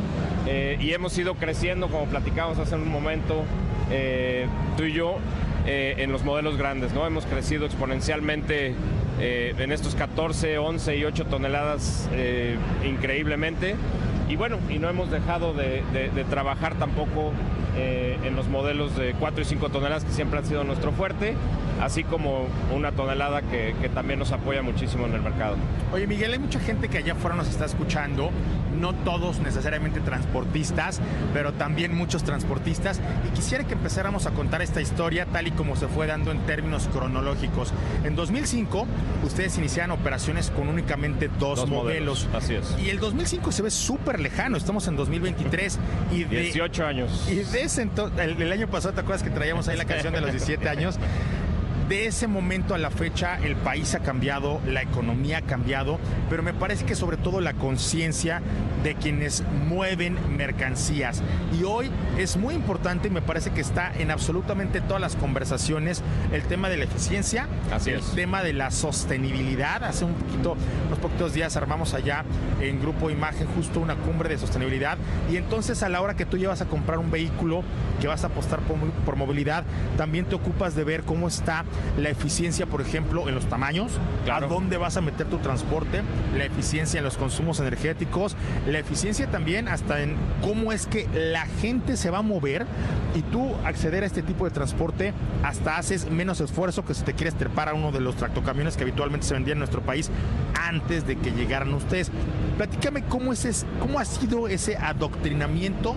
eh, 0.46 0.78
y 0.80 0.94
hemos 0.94 1.18
ido 1.18 1.34
creciendo, 1.34 1.88
como 1.88 2.06
platicamos 2.06 2.60
hace 2.60 2.76
un 2.76 2.88
momento, 2.92 3.44
eh, 3.90 4.46
tú 4.78 4.84
y 4.84 4.94
yo, 4.94 5.18
en 5.66 6.12
los 6.12 6.24
modelos 6.24 6.58
grandes. 6.58 6.94
¿no? 6.94 7.08
Hemos 7.08 7.26
crecido 7.26 7.66
exponencialmente 7.66 8.76
en 9.20 9.72
estos 9.72 9.96
14, 9.96 10.58
11 10.58 10.98
y 10.98 11.06
8 11.06 11.26
toneladas 11.26 12.10
increíblemente. 12.86 13.76
Y 14.30 14.36
bueno, 14.36 14.58
y 14.70 14.78
no 14.78 14.90
hemos 14.90 15.10
dejado 15.10 15.54
de 15.54 16.26
trabajar 16.30 16.76
tampoco 16.76 17.32
eh, 17.80 18.18
en 18.24 18.36
los 18.36 18.48
modelos 18.48 18.98
de 18.98 19.14
4 19.14 19.44
y 19.44 19.46
5 19.46 19.70
toneladas 19.70 20.04
que 20.04 20.12
siempre 20.12 20.40
han 20.40 20.46
sido 20.46 20.64
nuestro 20.64 20.92
fuerte, 20.92 21.36
así 21.80 22.04
como 22.04 22.48
una 22.74 22.92
tonelada 22.92 23.44
que, 23.44 23.76
que, 23.80 23.88
también 23.88 24.18
nos 24.18 24.32
apoya 24.32 24.64
muchísimo 24.64 25.06
en 25.06 25.14
el 25.14 25.22
mercado. 25.22 25.58
Oye 25.94 26.08
Miguel, 26.08 26.34
hay 26.34 26.40
mucha 26.40 26.60
gente 26.60 26.90
que 26.90 26.98
allá 26.98 27.14
afuera 27.14 27.36
nos 27.36 27.48
está 27.48 27.66
escuchando, 27.66 28.32
no 28.80 28.94
todos 28.94 29.40
necesariamente 29.40 30.00
transportistas, 30.00 31.00
pero 31.34 31.54
también 31.54 31.96
muchos 31.96 32.24
transportistas, 32.24 33.00
y 33.28 33.36
quisiera 33.36 33.66
que 33.66 33.74
empezáramos 33.74 34.26
a 34.26 34.32
contar 34.32 34.62
esta 34.62 34.82
historia 34.82 35.26
tal 35.26 35.48
y 35.48 35.52
como 35.52 35.76
se 35.76 35.88
fue 35.88 36.08
dando 36.08 36.32
en 36.32 36.40
términos 36.46 36.90
cronológicos. 36.92 37.74
En 38.04 38.16
2005, 38.16 38.88
ustedes 39.24 39.58
iniciaron 39.58 39.92
operaciones 39.92 40.50
con 40.50 40.68
únicamente 40.70 41.30
dos, 41.40 41.68
modelos. 41.68 42.28
Así 42.34 42.56
es. 42.56 42.76
Y 42.82 42.90
el 42.90 43.00
2005 43.00 43.52
se 43.52 43.62
ve 43.62 43.72
súper 43.72 44.20
lejano, 44.20 44.58
estamos 44.58 44.88
en 44.88 44.96
2023 44.96 45.80
y 46.14 46.24
de... 46.24 46.42
18 46.42 46.86
años. 46.86 47.28
Y 47.30 47.36
de 47.36 47.68
el, 48.18 48.52
año 48.52 48.68
pasado, 48.68 48.94
¿te 48.94 49.02
acuerdas 49.02 49.24
que 49.24 49.30
traíamos 49.30 49.68
ahí 49.68 49.78
la 49.78 49.86
canción 49.86 50.14
de 50.14 50.22
los 50.22 50.32
17 50.32 50.70
años? 50.70 50.98
De 51.88 52.08
ese 52.08 52.28
momento 52.28 52.76
a 52.76 52.78
la 52.78 52.92
fecha 52.92 53.38
el 53.38 53.56
país 53.56 53.96
ha 53.96 54.00
cambiado, 54.00 54.60
la 54.66 54.82
economía 54.82 55.40
ha 55.40 55.42
cambiado, 55.42 56.00
pero 56.30 56.44
me 56.44 56.54
parece 56.54 56.86
que 56.86 56.96
sobre 56.96 57.18
todo 57.18 57.40
la 57.40 57.54
conciencia 57.54 58.42
de 58.88 58.96
quienes 58.96 59.44
mueven 59.68 60.18
mercancías. 60.38 61.22
Y 61.60 61.66
hoy 61.66 61.92
es 62.18 62.38
muy 62.38 62.54
importante 62.54 63.10
y 63.10 63.12
me 63.12 63.22
parece 63.22 63.52
que 63.52 63.60
está 63.60 63.92
en 63.92 64.12
absolutamente 64.12 64.80
todas 64.80 65.02
las 65.02 65.18
conversaciones 65.18 66.02
el 66.32 66.44
tema 66.44 66.70
de 66.70 66.78
la 66.78 66.86
eficiencia, 66.86 67.48
el 67.86 68.02
tema 68.16 68.44
de 68.44 68.54
la 68.54 68.72
sostenibilidad. 68.72 69.84
Hace 69.84 70.06
un 70.06 70.14
poquito, 70.14 70.56
unos 70.88 71.00
poquitos 71.00 71.34
días 71.34 71.58
armamos 71.58 71.94
allá 71.94 72.24
en 72.62 72.80
Grupo 72.80 73.10
Imagen 73.10 73.48
justo 73.48 73.82
una 73.82 73.96
cumbre 73.96 74.30
de 74.30 74.38
sostenibilidad 74.38 74.98
y 75.30 75.36
entonces 75.36 75.84
a 75.84 75.90
la 75.90 76.02
hora 76.02 76.16
que 76.16 76.26
tú 76.26 76.38
llevas 76.38 76.62
a 76.62 76.66
comprar 76.66 76.98
un 76.98 77.12
vehículo 77.12 77.64
que 78.00 78.08
vas 78.08 78.24
a 78.24 78.28
apostar 78.28 78.62
por, 78.62 78.78
por 79.04 79.18
movilidad, 79.18 79.66
también 79.98 80.26
te 80.26 80.36
ocupas 80.36 80.76
de 80.76 80.86
ver 80.86 81.04
cómo 81.04 81.28
está 81.28 81.66
la 81.98 82.10
eficiencia, 82.10 82.68
por 82.68 82.80
ejemplo, 82.80 83.28
en 83.28 83.36
los 83.36 83.48
tamaños, 83.50 83.92
a 84.32 84.40
dónde 84.40 84.78
vas 84.78 84.96
a 84.96 85.02
meter 85.02 85.28
tu 85.28 85.40
transporte, 85.40 86.04
la 86.38 86.46
eficiencia 86.46 87.00
en 87.00 87.04
los 87.04 87.18
consumos 87.18 87.60
energéticos, 87.60 88.38
la 88.68 88.77
eficiencia 88.80 89.28
también 89.28 89.68
hasta 89.68 90.02
en 90.02 90.16
cómo 90.42 90.72
es 90.72 90.88
que 90.88 91.08
la 91.14 91.46
gente 91.46 91.98
se 91.98 92.10
va 92.10 92.20
a 92.20 92.22
mover 92.22 92.66
y 93.16 93.22
tú 93.22 93.56
acceder 93.66 94.04
a 94.04 94.06
este 94.06 94.22
tipo 94.22 94.46
de 94.46 94.52
transporte 94.52 95.14
hasta 95.44 95.78
haces 95.78 96.10
menos 96.10 96.42
esfuerzo 96.42 96.86
que 96.86 96.94
si 96.94 97.04
te 97.04 97.14
quieres 97.14 97.36
trepar 97.36 97.70
a 97.70 97.74
uno 97.74 97.92
de 97.92 98.00
los 98.00 98.16
tractocamiones 98.16 98.78
que 98.78 98.84
habitualmente 98.84 99.26
se 99.26 99.34
vendían 99.34 99.56
en 99.56 99.60
nuestro 99.60 99.82
país 99.82 100.12
antes 100.60 101.08
de 101.08 101.18
que 101.18 101.32
llegaran 101.32 101.74
ustedes. 101.74 102.12
Platícame 102.58 103.04
cómo, 103.04 103.34
es, 103.34 103.66
cómo 103.80 104.00
ha 104.00 104.06
sido 104.06 104.48
ese 104.48 104.78
adoctrinamiento 104.78 105.96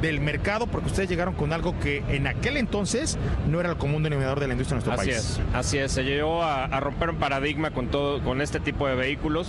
del 0.00 0.20
mercado, 0.20 0.66
porque 0.66 0.88
ustedes 0.88 1.08
llegaron 1.08 1.34
con 1.34 1.52
algo 1.52 1.78
que 1.80 2.02
en 2.08 2.26
aquel 2.26 2.56
entonces 2.56 3.18
no 3.48 3.60
era 3.60 3.70
el 3.70 3.76
común 3.76 4.02
denominador 4.02 4.40
de 4.40 4.46
la 4.46 4.52
industria 4.54 4.78
en 4.78 4.84
nuestro 4.84 4.96
país. 4.96 5.16
Así 5.16 5.40
es, 5.40 5.54
así 5.54 5.78
es, 5.78 5.92
se 5.92 6.04
llegó 6.04 6.42
a, 6.42 6.80
romper 6.80 7.10
un 7.10 7.16
paradigma 7.16 7.70
con 7.70 7.88
todo, 7.88 8.22
con 8.22 8.40
este 8.40 8.60
tipo 8.60 8.86
de 8.86 8.94
vehículos. 8.94 9.48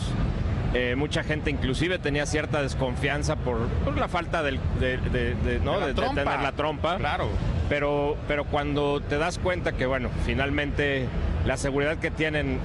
Eh, 0.74 0.96
mucha 0.98 1.24
gente 1.24 1.50
inclusive 1.50 1.98
tenía 1.98 2.26
cierta 2.26 2.62
desconfianza 2.62 3.36
por, 3.38 3.60
la 3.96 4.08
falta 4.08 4.44
de, 4.44 4.60
tener 4.80 6.26
la 6.26 6.52
trompa. 6.52 6.98
Claro. 6.98 7.30
Pero, 7.70 8.18
pero 8.28 8.46
cuando 8.46 9.02
te 9.02 9.18
das 9.18 9.40
cuenta 9.40 9.74
que, 9.74 9.86
bueno, 9.86 10.10
finalmente 10.26 11.08
la 11.46 11.58
seguridad 11.58 11.98
que 11.98 12.12
tienen 12.12 12.60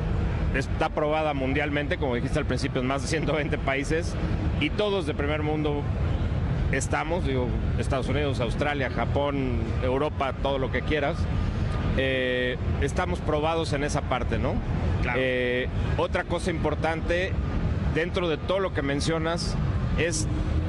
está 0.55 0.87
aprobada 0.87 1.35
mundialmente, 1.35 1.97
como 1.97 2.15
dijiste 2.15 2.38
al 2.38 2.45
principio, 2.45 2.81
en 2.81 2.87
más 2.87 3.03
de 3.03 3.09
120 3.09 3.59
países 3.59 4.15
y 4.61 4.71
todos 4.71 5.07
de 5.07 5.15
primer 5.15 5.43
mundo 5.43 5.83
estamos, 6.73 7.25
digo, 7.27 7.49
Estados 7.79 8.09
Unidos, 8.09 8.41
Australia, 8.41 8.91
Japón, 8.91 9.61
Europa, 9.83 10.33
todo 10.43 10.59
lo 10.59 10.71
que 10.71 10.83
quieras, 10.83 11.17
eh, 11.97 12.57
estamos 12.81 13.21
probados 13.21 13.73
en 13.73 13.85
esa 13.85 14.03
parte, 14.03 14.38
¿no? 14.38 14.55
Eh, 15.17 15.69
otra 15.97 16.25
cosa 16.25 16.51
importante 16.51 17.33
dentro 17.95 18.29
de 18.29 18.37
todo 18.37 18.61
lo 18.61 18.73
que 18.73 18.83
mencionas 18.83 19.57
es 19.99 20.27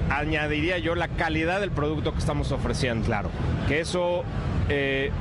añadiría 0.10 0.78
yo 0.78 0.96
la 0.96 1.08
calidad 1.08 1.60
del 1.60 1.72
producto 1.72 2.14
que 2.14 2.20
estamos 2.20 2.52
ofreciendo. 2.52 3.06
Claro. 3.06 3.30
Que 3.68 3.80
eso, 3.80 4.24
eh, 4.70 5.12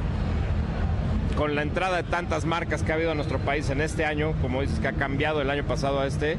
con 1.37 1.55
la 1.55 1.63
entrada 1.63 1.99
de 1.99 2.03
tantas 2.03 2.45
marcas 2.45 2.83
que 2.83 2.93
ha 2.93 2.95
habido 2.97 3.11
en 3.13 3.17
nuestro 3.17 3.39
país 3.39 3.71
en 3.71 3.81
este 3.81 4.05
año, 4.05 4.33
como 4.43 4.61
dices 4.61 4.81
que 4.81 4.89
ha 4.89 4.93
cambiado 4.93 5.41
el 5.41 5.51
año 5.51 5.65
pasado 5.65 6.01
a 6.01 6.07
este, 6.07 6.37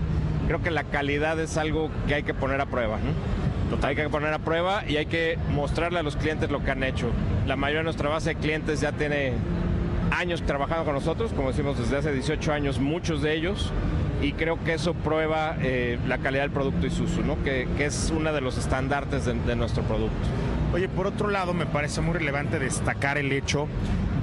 creo 0.47 0.62
que 0.62 0.71
la 0.71 0.84
calidad 0.84 1.39
es 1.39 1.58
algo 1.58 1.89
que 2.08 2.15
hay 2.15 2.23
que 2.23 2.34
poner 2.34 2.62
a 2.62 2.65
prueba. 2.65 2.97
¿no? 2.97 3.88
Hay 3.88 3.95
que 3.95 4.08
poner 4.10 4.34
a 4.34 4.39
prueba 4.39 4.84
y 4.88 4.97
hay 4.97 5.08
que 5.08 5.38
mostrarle 5.52 5.99
a 5.99 6.04
los 6.04 6.15
clientes 6.15 6.52
lo 6.52 6.63
que 6.63 6.71
han 6.71 6.84
hecho. 6.84 7.08
La 7.47 7.56
mayoría 7.56 7.80
de 7.80 7.86
nuestra 7.86 8.10
base 8.10 8.30
de 8.30 8.36
clientes 8.36 8.82
ya 8.82 8.91
tiene 8.91 9.34
años 10.12 10.43
trabajando 10.43 10.86
con 10.86 10.93
nosotros, 10.93 11.34
como 11.34 11.49
decimos 11.49 11.80
desde 11.80 11.97
hace 11.97 12.13
18 12.13 12.54
años, 12.54 12.80
muchos 12.80 13.21
de 13.21 13.34
ellos, 13.34 13.71
y 14.23 14.31
creo 14.33 14.63
que 14.63 14.73
eso 14.73 14.93
prueba 14.93 15.57
eh, 15.62 15.99
la 16.07 16.17
calidad 16.17 16.43
del 16.43 16.51
producto 16.51 16.88
Isuzu, 16.88 17.23
¿no? 17.23 17.43
que, 17.43 17.67
que 17.77 17.86
es 17.86 18.12
uno 18.15 18.31
de 18.31 18.41
los 18.41 18.57
estandartes 18.57 19.25
de, 19.25 19.33
de 19.33 19.55
nuestro 19.55 19.83
producto. 19.83 20.15
Oye, 20.73 20.88
por 20.89 21.05
otro 21.05 21.29
lado, 21.29 21.53
me 21.53 21.65
parece 21.65 22.01
muy 22.01 22.13
relevante 22.13 22.57
destacar 22.57 23.17
el 23.17 23.31
hecho 23.31 23.67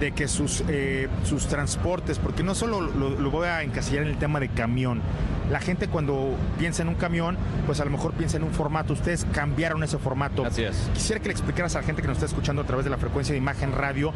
de 0.01 0.13
que 0.13 0.27
sus, 0.27 0.65
eh, 0.69 1.09
sus 1.23 1.47
transportes, 1.47 2.19
porque 2.19 2.43
no 2.43 2.55
solo 2.55 2.81
lo, 2.81 3.11
lo, 3.11 3.31
voy 3.31 3.47
a 3.47 3.63
encasillar 3.63 4.05
en 4.05 4.09
el 4.09 4.17
tema 4.17 4.41
de 4.41 4.49
camión, 4.49 5.03
la 5.51 5.61
gente 5.61 5.89
cuando 5.89 6.35
piensa 6.59 6.83
en 6.83 6.89
un 6.89 6.95
camión, 6.95 7.37
pues 7.67 7.81
a 7.81 7.85
lo 7.85 7.91
mejor 7.91 8.13
piensa 8.15 8.39
en 8.39 8.45
un 8.45 8.53
formato, 8.53 8.95
ustedes 8.95 9.27
cambiaron 9.33 9.83
ese 9.83 9.99
formato. 9.99 10.45
Así 10.45 10.63
es. 10.63 10.91
Quisiera 10.95 11.21
que 11.21 11.29
le 11.29 11.33
explicaras 11.33 11.77
a 11.77 11.81
la 11.81 11.87
gente 11.87 12.03
que 12.03 12.09
nos 12.09 12.17
está 12.17 12.27
escuchando 12.27 12.63
a 12.63 12.65
través 12.65 12.85
de 12.85 12.91
la 12.91 12.97
frecuencia 12.97 13.33
de 13.33 13.39
imagen 13.39 13.73
radio, 13.73 14.13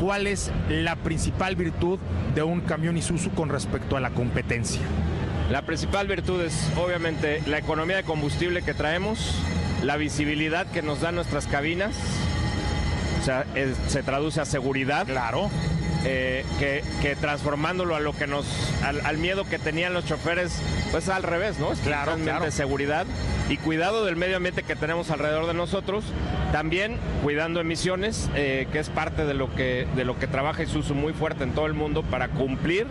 cuál 0.00 0.26
es 0.26 0.50
la 0.68 0.96
principal 0.96 1.56
virtud 1.56 2.00
de 2.34 2.42
un 2.42 2.60
camión 2.60 2.96
Isuzu 2.96 3.30
con 3.30 3.48
respecto 3.48 3.96
a 3.96 4.00
la 4.00 4.10
competencia. 4.10 4.82
La 5.50 5.62
principal 5.62 6.06
virtud 6.06 6.42
es 6.42 6.70
obviamente 6.76 7.42
la 7.46 7.56
economía 7.56 7.96
de 7.96 8.02
combustible 8.02 8.60
que 8.60 8.74
traemos, 8.74 9.34
la 9.82 9.96
visibilidad 9.96 10.66
que 10.66 10.82
nos 10.82 11.00
dan 11.00 11.14
nuestras 11.14 11.46
cabinas, 11.46 11.96
o 13.20 13.24
sea, 13.24 13.46
es, 13.54 13.74
se 13.88 14.02
traduce 14.02 14.42
a 14.42 14.44
seguridad. 14.44 15.06
Claro. 15.06 15.50
Eh, 16.04 16.44
que, 16.60 16.84
que, 17.02 17.16
transformándolo 17.16 17.96
a 17.96 18.00
lo 18.00 18.12
que 18.12 18.28
nos, 18.28 18.46
al, 18.84 19.04
al, 19.04 19.18
miedo 19.18 19.44
que 19.44 19.58
tenían 19.58 19.94
los 19.94 20.06
choferes, 20.06 20.62
pues 20.92 21.08
al 21.08 21.24
revés, 21.24 21.58
¿no? 21.58 21.72
Es 21.72 21.80
claro, 21.80 22.16
claro. 22.22 22.48
seguridad 22.52 23.04
y 23.48 23.56
cuidado 23.56 24.04
del 24.04 24.14
medio 24.14 24.36
ambiente 24.36 24.62
que 24.62 24.76
tenemos 24.76 25.10
alrededor 25.10 25.48
de 25.48 25.54
nosotros. 25.54 26.04
También 26.52 26.98
cuidando 27.24 27.60
emisiones, 27.60 28.30
eh, 28.36 28.68
que 28.72 28.78
es 28.78 28.90
parte 28.90 29.24
de 29.24 29.34
lo 29.34 29.52
que, 29.56 29.88
de 29.96 30.04
lo 30.04 30.16
que 30.18 30.28
trabaja 30.28 30.62
Isuzu 30.62 30.94
muy 30.94 31.14
fuerte 31.14 31.42
en 31.42 31.50
todo 31.50 31.66
el 31.66 31.74
mundo 31.74 32.04
para 32.04 32.28
cumplir 32.28 32.86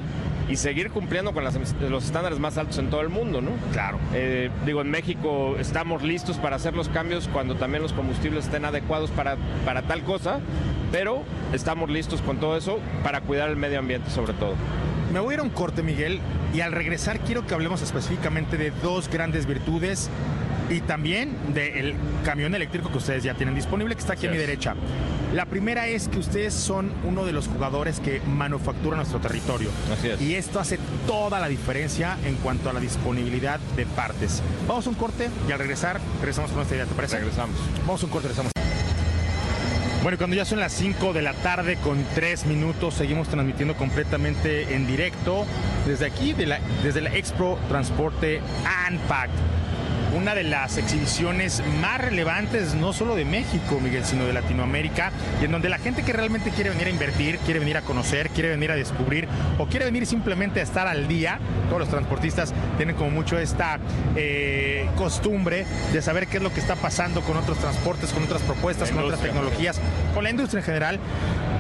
y 0.50 0.56
seguir 0.56 0.92
cumpliendo 0.92 1.34
con 1.34 1.44
las, 1.44 1.58
los 1.82 2.06
estándares 2.06 2.40
más 2.40 2.58
altos 2.58 2.78
en 2.78 2.90
todo 2.90 3.02
el 3.02 3.10
mundo, 3.10 3.42
¿no? 3.42 3.52
Claro. 3.74 4.00
Eh, 4.14 4.50
digo, 4.66 4.82
en 4.82 4.90
México 4.90 5.56
estamos 5.60 6.04
listos 6.04 6.38
para 6.38 6.56
hacer 6.56 6.76
los 6.76 6.90
cambios 6.90 7.28
cuando 7.32 7.56
también 7.56 7.84
los 7.84 7.94
combustibles 7.94 8.46
estén 8.46 8.66
adecuados 8.66 9.12
para, 9.12 9.38
para 9.66 9.82
tal 9.84 10.04
cosa, 10.04 10.40
pero 10.92 11.24
estamos 11.54 11.90
listos 11.90 12.22
con 12.22 12.38
todo 12.38 12.58
eso 12.58 12.80
para 13.04 13.22
cuidar 13.22 13.50
el 13.50 13.58
medio 13.58 13.80
ambiente 13.80 14.10
sobre 14.10 14.34
todo. 14.34 14.54
Me 15.12 15.20
voy 15.20 15.32
a 15.32 15.34
ir 15.36 15.40
a 15.40 15.44
un 15.44 15.50
corte, 15.50 15.84
Miguel, 15.84 16.20
y 16.54 16.62
al 16.62 16.72
regresar 16.72 17.20
quiero 17.20 17.46
que 17.46 17.54
hablemos 17.54 17.82
específicamente 17.82 18.58
de 18.58 18.72
dos 18.84 19.10
grandes 19.10 19.46
virtudes 19.46 20.10
y 20.70 20.82
también 20.82 21.34
del 21.54 21.96
camión 22.26 22.54
eléctrico 22.56 22.90
que 22.90 22.98
ustedes 22.98 23.24
ya 23.24 23.34
tienen 23.34 23.56
disponible, 23.56 23.96
que 23.96 24.02
está 24.02 24.14
aquí 24.14 24.24
yes. 24.24 24.30
a 24.30 24.34
mi 24.34 24.38
derecha. 24.38 24.76
La 25.34 25.46
primera 25.46 25.88
es 25.88 26.08
que 26.08 26.20
ustedes 26.20 26.54
son 26.54 26.92
uno 27.04 27.26
de 27.26 27.34
los 27.34 27.48
jugadores 27.48 28.00
que 28.00 28.22
manufactura 28.22 28.96
nuestro 28.96 29.20
territorio. 29.20 29.70
Así 29.92 30.10
es. 30.10 30.22
Y 30.22 30.36
esto 30.36 30.60
hace 30.60 30.80
toda 31.06 31.40
la 31.40 31.50
diferencia 31.50 32.18
en 32.24 32.36
cuanto 32.36 32.70
a 32.70 32.74
la 32.74 32.80
disponibilidad 32.80 33.60
de 33.76 33.86
partes. 33.86 34.42
Vamos 34.68 34.88
a 34.88 34.90
un 34.90 34.96
corte 34.96 35.30
y 35.48 35.52
al 35.52 35.60
regresar 35.60 36.00
regresamos 36.20 36.52
con 36.52 36.62
esta 36.62 36.76
idea, 36.76 36.86
¿te 36.86 36.96
parece? 36.96 37.18
Regresamos. 37.18 37.58
Vamos 37.86 38.02
a 38.02 38.06
un 38.06 38.12
corte, 38.12 38.30
regresamos. 38.30 38.52
Bueno, 40.02 40.18
cuando 40.18 40.38
ya 40.38 40.46
son 40.46 40.60
las 40.60 40.72
5 40.72 41.12
de 41.12 41.22
la 41.22 41.34
tarde 41.34 41.76
con 41.84 42.06
3 42.16 42.46
minutos, 42.46 42.94
seguimos 42.94 43.28
transmitiendo 43.28 43.76
completamente 43.76 44.74
en 44.74 44.88
directo 44.88 45.46
desde 45.86 46.06
aquí, 46.06 46.32
de 46.32 46.46
la, 46.46 46.60
desde 46.84 47.02
la 47.02 47.14
Expo 47.14 47.60
Transporte 47.68 48.42
Unpacked 48.90 49.67
una 50.18 50.34
de 50.34 50.44
las 50.44 50.78
exhibiciones 50.78 51.62
más 51.80 52.02
relevantes, 52.02 52.74
no 52.74 52.92
solo 52.92 53.16
de 53.16 53.24
México, 53.24 53.80
Miguel, 53.80 54.04
sino 54.04 54.26
de 54.26 54.34
Latinoamérica, 54.34 55.12
y 55.40 55.46
en 55.46 55.52
donde 55.52 55.70
la 55.70 55.78
gente 55.78 56.04
que 56.04 56.12
realmente 56.12 56.50
quiere 56.50 56.72
venir 56.72 56.88
a 56.88 56.90
invertir, 56.90 57.38
quiere 57.40 57.60
venir 57.60 57.78
a 57.78 57.82
conocer, 57.82 58.30
quiere 58.32 58.50
venir 58.50 58.72
a 58.72 58.76
descubrir, 58.76 59.28
o 59.60 59.68
quiere 59.68 59.86
venir 59.86 60.08
simplemente 60.08 60.60
a 60.60 60.64
estar 60.64 60.88
al 60.88 61.08
día, 61.08 61.40
todos 61.68 61.82
los 61.82 61.90
transportistas 61.90 62.54
tienen 62.78 62.96
como 62.96 63.12
mucho 63.12 63.38
esta 63.38 63.80
eh, 64.16 64.90
costumbre 64.96 65.66
de 65.94 66.02
saber 66.02 66.28
qué 66.28 66.38
es 66.38 66.44
lo 66.44 66.52
que 66.52 66.62
está 66.62 66.76
pasando 66.76 67.22
con 67.22 67.38
otros 67.38 67.60
transportes, 67.60 68.12
con 68.12 68.24
otras 68.24 68.42
propuestas, 68.42 68.90
con 68.90 69.04
otras 69.04 69.22
tecnologías, 69.22 69.80
con 70.16 70.24
la 70.24 70.32
industria 70.32 70.60
en 70.60 70.66
general. 70.66 71.00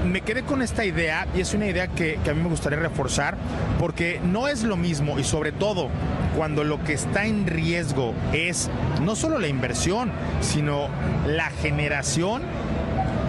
Me 0.05 0.21
quedé 0.21 0.43
con 0.43 0.61
esta 0.61 0.83
idea 0.83 1.27
y 1.35 1.41
es 1.41 1.53
una 1.53 1.67
idea 1.67 1.87
que, 1.89 2.19
que 2.23 2.29
a 2.31 2.33
mí 2.33 2.41
me 2.41 2.49
gustaría 2.49 2.79
reforzar 2.79 3.37
porque 3.77 4.19
no 4.23 4.47
es 4.47 4.63
lo 4.63 4.77
mismo 4.77 5.19
y 5.19 5.23
sobre 5.23 5.51
todo 5.51 5.89
cuando 6.37 6.63
lo 6.63 6.81
que 6.83 6.93
está 6.93 7.25
en 7.25 7.47
riesgo 7.47 8.13
es 8.31 8.69
no 9.01 9.15
solo 9.15 9.39
la 9.39 9.47
inversión, 9.47 10.11
sino 10.39 10.87
la 11.25 11.49
generación 11.49 12.43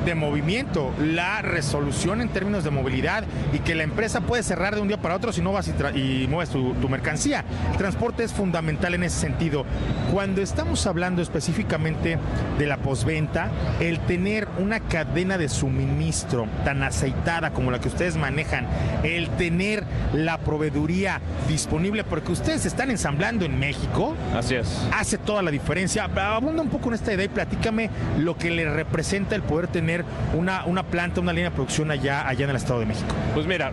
de 0.08 0.14
movimiento, 0.14 0.92
la 0.98 1.42
resolución 1.42 2.22
en 2.22 2.30
términos 2.30 2.64
de 2.64 2.70
movilidad 2.70 3.24
y 3.52 3.58
que 3.58 3.74
la 3.74 3.82
empresa 3.82 4.22
puede 4.22 4.42
cerrar 4.42 4.74
de 4.74 4.80
un 4.80 4.88
día 4.88 4.96
para 4.96 5.14
otro 5.14 5.32
si 5.32 5.42
no 5.42 5.52
vas 5.52 5.68
y, 5.68 5.98
y 5.98 6.26
mueves 6.28 6.48
tu, 6.48 6.72
tu, 6.74 6.88
mercancía. 6.88 7.44
El 7.72 7.76
transporte 7.76 8.24
es 8.24 8.32
fundamental 8.32 8.94
en 8.94 9.02
ese 9.02 9.20
sentido. 9.20 9.66
Cuando 10.10 10.40
estamos 10.40 10.86
hablando 10.86 11.20
específicamente 11.20 12.18
de 12.58 12.66
la 12.66 12.78
posventa, 12.78 13.50
el 13.80 14.00
tener 14.00 14.48
una 14.58 14.80
cadena 14.80 15.36
de 15.36 15.50
suministro 15.50 16.46
tan 16.64 16.82
aceitada 16.82 17.52
como 17.52 17.70
la 17.70 17.78
que 17.78 17.88
ustedes 17.88 18.16
manejan, 18.16 18.66
el 19.02 19.28
tener 19.30 19.84
la 20.14 20.38
proveeduría 20.38 21.20
disponible 21.48 22.02
porque 22.02 22.32
ustedes 22.32 22.64
están 22.64 22.90
ensamblando 22.90 23.44
en 23.44 23.58
México, 23.58 24.16
así 24.34 24.54
es, 24.54 24.88
hace 24.92 25.18
toda 25.18 25.42
la 25.42 25.50
diferencia. 25.50 26.04
Abunda 26.04 26.62
un 26.62 26.70
poco 26.70 26.88
en 26.88 26.94
esta 26.94 27.12
idea 27.12 27.26
y 27.26 27.28
platícame 27.28 27.90
lo 28.18 28.38
que 28.38 28.50
le 28.50 28.70
representa 28.70 29.34
el 29.34 29.42
poder 29.42 29.68
tener 29.68 29.97
una, 30.34 30.64
una 30.64 30.82
planta, 30.82 31.20
una 31.20 31.32
línea 31.32 31.50
de 31.50 31.56
producción 31.56 31.90
allá, 31.90 32.26
allá 32.26 32.44
en 32.44 32.50
el 32.50 32.56
Estado 32.56 32.80
de 32.80 32.86
México? 32.86 33.14
Pues 33.34 33.46
mira, 33.46 33.72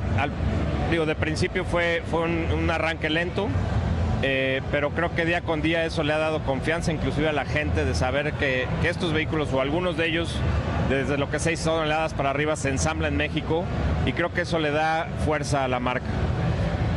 digo, 0.90 1.06
de 1.06 1.16
principio 1.16 1.66
fue, 1.66 2.04
fue 2.10 2.22
un, 2.22 2.70
arranque 2.70 3.10
lento, 3.10 3.48
eh, 4.22 4.62
pero 4.72 4.92
creo 4.92 5.14
que 5.14 5.26
día 5.26 5.42
con 5.42 5.62
día 5.62 5.86
eso 5.86 6.04
le 6.04 6.14
ha 6.14 6.18
dado 6.18 6.40
confianza 6.44 6.92
inclusive 6.92 7.30
a 7.30 7.34
la 7.34 7.46
gente 7.46 7.86
de 7.86 7.94
saber 7.96 8.34
que, 8.34 8.68
estos 8.84 9.14
vehículos 9.14 9.52
o 9.54 9.62
algunos 9.62 9.98
de 9.98 10.08
ellos, 10.08 10.36
desde 10.90 11.18
lo 11.18 11.30
que 11.30 11.40
6 11.40 11.64
toneladas 11.64 12.14
para 12.14 12.30
arriba, 12.30 12.56
se 12.56 12.70
ensambla 12.70 13.08
en 13.08 13.18
México 13.18 13.64
y 14.06 14.14
creo 14.14 14.32
que 14.32 14.42
eso 14.42 14.60
le 14.60 14.72
da 14.72 15.08
fuerza 15.26 15.64
a 15.64 15.68
la 15.68 15.80
marca. 15.80 16.06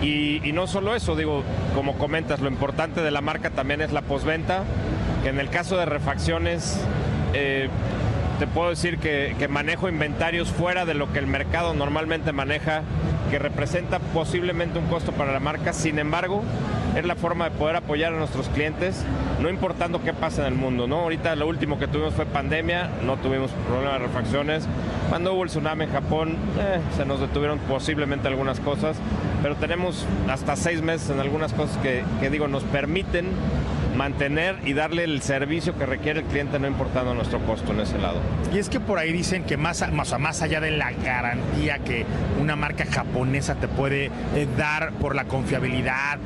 Y, 0.03 0.41
y, 0.49 0.53
no 0.53 0.69
solo 0.69 0.95
eso, 0.95 1.17
digo, 1.17 1.43
como 1.75 1.99
comentas, 1.99 2.39
lo 2.39 2.49
importante 2.49 3.03
de 3.03 3.11
la 3.11 3.21
marca 3.21 3.51
también 3.51 3.81
es 3.81 3.91
la 3.91 4.03
posventa, 4.03 4.63
que 5.23 5.31
en 5.31 5.41
el 5.41 5.51
caso 5.51 5.77
de 5.77 5.87
refacciones... 5.87 6.81
Eh, 7.35 7.69
te 8.39 8.47
puedo 8.47 8.71
decir 8.71 8.99
que, 8.99 9.49
manejo 9.49 9.89
inventarios 9.89 10.49
fuera 10.51 10.85
de 10.85 10.95
lo 10.95 11.13
que 11.13 11.19
el 11.19 11.27
mercado 11.27 11.75
normalmente 11.75 12.33
maneja, 12.33 12.83
que 13.31 13.39
representa 13.39 13.99
posiblemente 13.99 14.79
un 14.79 14.87
costo 14.87 15.13
para 15.13 15.33
la 15.33 15.41
marca. 15.41 15.73
Sin 15.73 15.99
embargo, 15.99 16.45
es 16.97 17.05
la 17.05 17.17
forma 17.17 17.51
de 17.51 17.57
poder 17.57 17.77
apoyar 17.77 18.13
a 18.13 18.17
nuestros 18.17 18.49
clientes, 18.49 19.05
no 19.41 19.51
importando 19.51 20.03
qué 20.03 20.13
pasa 20.15 20.43
en 20.43 20.53
el 20.53 20.55
mundo. 20.55 20.87
¿no? 20.87 21.01
Ahorita 21.01 21.35
lo 21.35 21.49
último 21.49 21.79
que 21.79 21.89
tuvimos 21.89 22.15
fue 22.15 22.27
pandemia, 22.27 22.89
no 23.05 23.17
tuvimos 23.17 23.51
problemas 23.67 24.01
de 24.01 24.07
refacciones. 24.07 24.69
Cuando 25.09 25.35
hubo 25.35 25.43
el 25.43 25.49
tsunami 25.49 25.85
en 25.85 25.93
Japón, 25.93 26.37
eh, 26.61 26.79
se 26.97 27.05
nos 27.05 27.21
detuvieron 27.21 27.59
posiblemente 27.61 28.29
algunas 28.29 28.61
cosas, 28.61 28.97
pero 29.43 29.57
tenemos 29.57 30.07
hasta 30.29 30.55
seis 30.55 30.81
meses 30.81 31.11
en 31.11 31.19
algunas 31.19 31.53
cosas 31.53 31.77
que, 31.79 32.05
que 32.21 32.31
digo, 32.31 32.47
nos 32.47 32.63
permiten 32.65 33.27
mantener 33.99 34.57
y 34.65 34.75
darle 34.75 35.03
el 35.03 35.21
servicio 35.23 35.77
que 35.77 35.85
requiere 35.85 36.21
el 36.21 36.27
cliente, 36.27 36.59
no 36.59 36.69
importando 36.69 37.15
nuestro 37.15 37.41
costo 37.41 37.73
en 37.73 37.81
ese 37.81 37.99
lado. 37.99 38.21
Y 38.55 38.59
es 38.59 38.69
que 38.69 38.79
por 38.79 38.99
ahí 38.99 39.13
dicen 39.13 39.43
que 39.43 39.57
más, 39.57 39.85
más, 39.93 40.19
más 40.19 40.41
allá 40.41 40.61
de 40.61 40.71
la 40.71 40.93
garantía 40.93 41.81
que 41.81 42.07
una 42.41 42.55
marca 42.55 42.87
japonesa 42.87 43.57
te 43.57 43.67
puede 43.67 44.07
eh, 44.07 44.47
dar 44.57 44.93
por 44.93 45.17
la 45.17 45.25
confiabilidad, 45.25 46.19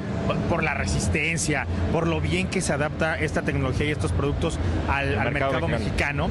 por 0.51 0.63
la 0.63 0.75
resistencia, 0.75 1.67
por 1.93 2.07
lo 2.07 2.21
bien 2.21 2.49
que 2.49 2.61
se 2.61 2.75
adapta 2.75 3.19
esta 3.19 3.41
tecnología 3.41 3.87
y 3.87 3.91
estos 3.91 4.13
productos 4.13 4.59
al, 4.89 5.19
al 5.19 5.33
mercado, 5.33 5.53
mercado, 5.53 5.69
mexicano, 5.69 6.29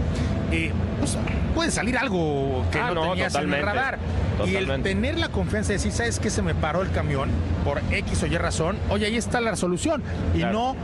eh, 0.51 0.71
pues, 0.99 1.17
puede 1.56 1.71
salir 1.71 1.97
algo 1.97 2.63
que 2.71 2.80
ah, 2.80 2.91
no, 2.93 3.06
no, 3.06 3.12
tenías 3.12 3.34
en 3.36 3.51
el 3.51 3.62
radar. 3.63 3.97
Totalmente. 4.38 4.51
Y 4.51 4.91
el 4.91 5.01
tener 5.01 5.17
la 5.17 5.30
confianza 5.30 5.69
de 5.69 5.73
decir, 5.75 5.91
¿sabes 5.91 6.19
qué? 6.19 6.30
Se 6.30 6.41
me 6.41 6.54
paró 6.54 6.82
el 6.82 6.91
camión 6.91 7.30
por 7.65 7.82
X 7.91 8.23
o 8.23 8.27
Y 8.27 8.38
razón. 8.38 8.77
Oye, 8.89 9.08
ahí 9.08 9.17
está 9.17 9.41
la 9.41 9.56
solución. 9.56 10.04
Y 10.36 10.39
claro. 10.39 10.54
no 10.54 10.75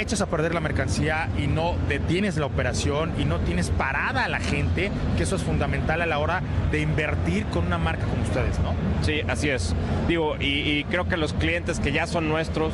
echas 0.00 0.20
a 0.20 0.26
perder 0.26 0.54
la 0.54 0.60
mercancía 0.60 1.28
y 1.38 1.46
no 1.46 1.74
detienes 1.88 2.36
la 2.36 2.46
operación 2.46 3.12
y 3.18 3.24
no 3.24 3.38
tienes 3.40 3.70
parada 3.70 4.24
a 4.24 4.28
la 4.28 4.40
gente, 4.40 4.90
que 5.16 5.22
eso 5.22 5.36
es 5.36 5.42
fundamental 5.42 6.02
a 6.02 6.06
la 6.06 6.18
hora 6.18 6.42
de 6.70 6.80
invertir 6.80 7.46
con 7.46 7.66
una 7.66 7.78
marca 7.78 8.04
como 8.06 8.22
ustedes, 8.22 8.58
¿no? 8.60 8.74
Sí, 9.02 9.20
así 9.28 9.48
es. 9.48 9.74
Digo, 10.08 10.36
y, 10.38 10.44
y 10.44 10.84
creo 10.84 11.08
que 11.08 11.16
los 11.16 11.32
clientes 11.32 11.80
que 11.80 11.92
ya 11.92 12.06
son 12.06 12.28
nuestros 12.28 12.72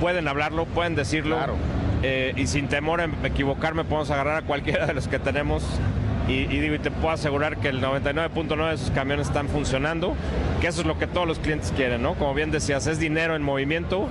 pueden 0.00 0.28
hablarlo, 0.28 0.66
pueden 0.66 0.94
decirlo. 0.94 1.36
Claro. 1.36 1.56
Eh, 2.02 2.34
y 2.36 2.46
sin 2.46 2.68
temor 2.68 3.00
a 3.00 3.08
equivocarme, 3.24 3.84
podemos 3.84 4.10
agarrar 4.10 4.36
a 4.36 4.42
cualquiera 4.42 4.86
de 4.86 4.94
los 4.94 5.08
que 5.08 5.18
tenemos. 5.18 5.64
Y, 6.28 6.32
y 6.32 6.60
digo, 6.60 6.74
y 6.74 6.78
te 6.78 6.90
puedo 6.90 7.10
asegurar 7.10 7.58
que 7.58 7.68
el 7.68 7.82
99.9 7.82 8.68
de 8.68 8.74
esos 8.74 8.90
camiones 8.90 9.28
están 9.28 9.48
funcionando, 9.48 10.14
que 10.60 10.68
eso 10.68 10.80
es 10.80 10.86
lo 10.86 10.98
que 10.98 11.06
todos 11.06 11.26
los 11.26 11.38
clientes 11.38 11.72
quieren, 11.76 12.02
¿no? 12.02 12.14
Como 12.14 12.32
bien 12.34 12.50
decías, 12.50 12.86
es 12.86 12.98
dinero 12.98 13.36
en 13.36 13.42
movimiento, 13.42 14.08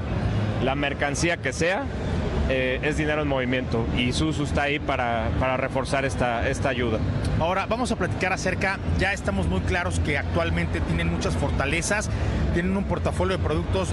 la 0.64 0.76
mercancía 0.76 1.38
que 1.38 1.54
sea, 1.54 1.84
eh, 2.50 2.80
es 2.84 2.98
dinero 2.98 3.22
en 3.22 3.28
movimiento. 3.28 3.86
Y 3.98 4.12
Susu 4.12 4.44
está 4.44 4.64
ahí 4.64 4.80
para, 4.80 5.30
para 5.40 5.58
reforzar 5.58 6.06
esta, 6.06 6.48
esta 6.50 6.70
ayuda. 6.70 7.00
Ahora 7.40 7.66
vamos 7.66 7.92
a 7.92 7.96
platicar 7.96 8.34
acerca, 8.34 8.80
ya 9.00 9.14
estamos 9.14 9.48
muy 9.48 9.62
claros 9.62 10.00
que 10.00 10.18
actualmente 10.18 10.82
tienen 10.82 11.12
muchas 11.12 11.36
fortalezas, 11.36 12.10
tienen 12.54 12.76
un 12.76 12.84
portafolio 12.84 13.38
de 13.38 13.44
productos 13.44 13.90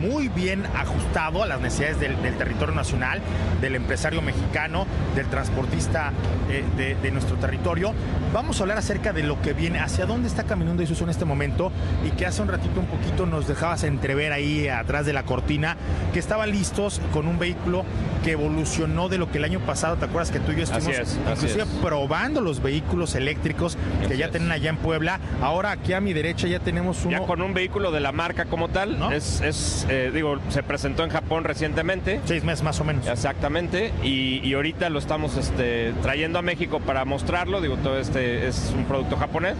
muy 0.00 0.28
bien 0.28 0.64
ajustado 0.74 1.42
a 1.42 1.46
las 1.46 1.60
necesidades 1.60 2.00
del, 2.00 2.20
del 2.22 2.36
territorio 2.36 2.74
nacional, 2.74 3.20
del 3.60 3.74
empresario 3.74 4.22
mexicano, 4.22 4.86
del 5.14 5.26
transportista 5.26 6.12
eh, 6.50 6.64
de, 6.76 6.94
de 6.96 7.10
nuestro 7.10 7.36
territorio. 7.36 7.92
Vamos 8.32 8.58
a 8.58 8.62
hablar 8.62 8.78
acerca 8.78 9.12
de 9.12 9.22
lo 9.22 9.40
que 9.42 9.52
viene, 9.52 9.80
hacia 9.80 10.06
dónde 10.06 10.28
está 10.28 10.44
caminando 10.44 10.82
Isuzu 10.82 11.04
en 11.04 11.10
este 11.10 11.24
momento 11.24 11.70
y 12.06 12.10
que 12.10 12.26
hace 12.26 12.40
un 12.42 12.48
ratito 12.48 12.80
un 12.80 12.86
poquito 12.86 13.26
nos 13.26 13.46
dejabas 13.46 13.84
entrever 13.84 14.32
ahí 14.32 14.68
atrás 14.68 15.04
de 15.06 15.12
la 15.12 15.24
cortina 15.24 15.76
que 16.12 16.18
estaban 16.18 16.50
listos 16.50 17.00
con 17.12 17.26
un 17.26 17.38
vehículo 17.38 17.84
que 18.24 18.32
evolucionó 18.32 19.08
de 19.08 19.18
lo 19.18 19.30
que 19.30 19.38
el 19.38 19.44
año 19.44 19.60
pasado, 19.60 19.96
¿te 19.96 20.04
acuerdas 20.04 20.30
que 20.30 20.40
tú 20.40 20.52
y 20.52 20.56
yo 20.56 20.62
estuvimos 20.64 20.92
Así 20.92 21.02
es, 21.02 21.18
así 21.26 21.46
inclusive 21.46 21.62
es. 21.62 21.68
probando 21.82 22.40
los 22.40 22.62
vehículos 22.62 23.14
eléctricos 23.14 23.76
que 24.00 24.06
Así 24.06 24.16
ya 24.16 24.30
tienen 24.30 24.52
allá 24.52 24.70
en 24.70 24.76
Puebla? 24.76 25.20
Ahora 25.42 25.72
aquí 25.72 25.92
a 25.92 26.00
mi 26.00 26.12
derecha 26.12 26.46
ya 26.46 26.60
tenemos 26.60 27.04
uno 27.04 27.18
Ya 27.18 27.26
con 27.26 27.42
un 27.42 27.54
vehículo 27.54 27.90
de 27.90 28.00
la 28.00 28.12
marca 28.12 28.44
como 28.44 28.68
tal, 28.68 28.98
¿No? 28.98 29.10
es, 29.10 29.40
es, 29.40 29.86
eh, 29.90 30.10
digo, 30.14 30.38
se 30.48 30.62
presentó 30.62 31.04
en 31.04 31.10
Japón 31.10 31.44
recientemente. 31.44 32.20
seis 32.24 32.44
meses 32.44 32.62
más 32.64 32.80
o 32.80 32.84
menos. 32.84 33.06
Exactamente, 33.06 33.92
y, 34.02 34.40
y 34.42 34.54
ahorita 34.54 34.88
lo 34.90 34.98
estamos 34.98 35.36
este, 35.36 35.92
trayendo 36.02 36.38
a 36.38 36.42
México 36.42 36.80
para 36.80 37.04
mostrarlo, 37.04 37.60
digo, 37.60 37.76
todo 37.76 37.98
este 37.98 38.46
es 38.48 38.72
un 38.76 38.84
producto 38.84 39.16
japonés, 39.16 39.56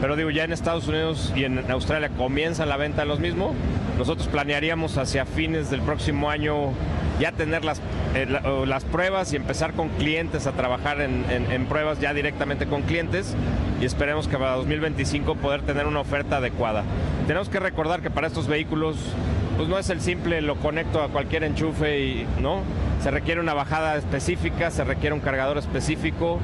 pero 0.00 0.16
digo, 0.16 0.30
ya 0.30 0.44
en 0.44 0.52
Estados 0.52 0.86
Unidos 0.88 1.32
y 1.34 1.44
en 1.44 1.70
Australia 1.70 2.10
comienza 2.16 2.64
la 2.66 2.76
venta 2.76 3.02
de 3.02 3.08
los 3.08 3.20
mismos, 3.20 3.52
nosotros 3.98 4.28
planearíamos 4.28 4.96
hacia 4.98 5.26
fines 5.26 5.70
del 5.70 5.80
próximo 5.82 6.30
año 6.30 6.72
ya 7.18 7.32
tener 7.32 7.66
las, 7.66 7.80
eh, 8.14 8.24
la- 8.26 8.40
las 8.64 8.84
pruebas 8.84 9.30
y 9.34 9.36
empezar 9.36 9.74
con 9.74 9.90
clientes 9.90 10.46
a 10.46 10.52
trabajar 10.52 11.02
en, 11.02 11.24
en- 11.30 11.52
en 11.52 11.66
pruebas 11.66 12.00
ya 12.00 12.14
directamente 12.14 12.64
con 12.66 12.80
clientes 12.82 13.34
y 13.78 13.84
esperemos 13.84 14.26
que 14.26 14.38
para 14.38 14.52
2025 14.52 15.34
poder 15.34 15.60
tener 15.62 15.86
una 15.86 16.00
oferta 16.00 16.38
adecuada. 16.38 16.82
Tenemos 17.26 17.50
que 17.50 17.60
recordar 17.60 18.00
que 18.00 18.08
para 18.10 18.26
estos 18.26 18.46
vehículos 18.46 18.96
pues 19.60 19.68
no 19.68 19.78
es 19.78 19.90
el 19.90 20.00
simple 20.00 20.40
lo 20.40 20.56
conecto 20.56 21.02
a 21.02 21.08
cualquier 21.08 21.44
enchufe 21.44 22.00
y 22.00 22.26
no, 22.40 22.62
se 23.02 23.10
requiere 23.10 23.42
una 23.42 23.52
bajada 23.52 23.94
específica, 23.96 24.70
se 24.70 24.84
requiere 24.84 25.12
un 25.12 25.20
cargador 25.20 25.58
específico, 25.58 26.38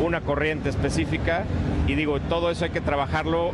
una 0.00 0.20
corriente 0.20 0.68
específica 0.68 1.42
y 1.88 1.96
digo, 1.96 2.20
todo 2.20 2.52
eso 2.52 2.64
hay 2.64 2.70
que 2.70 2.80
trabajarlo 2.80 3.50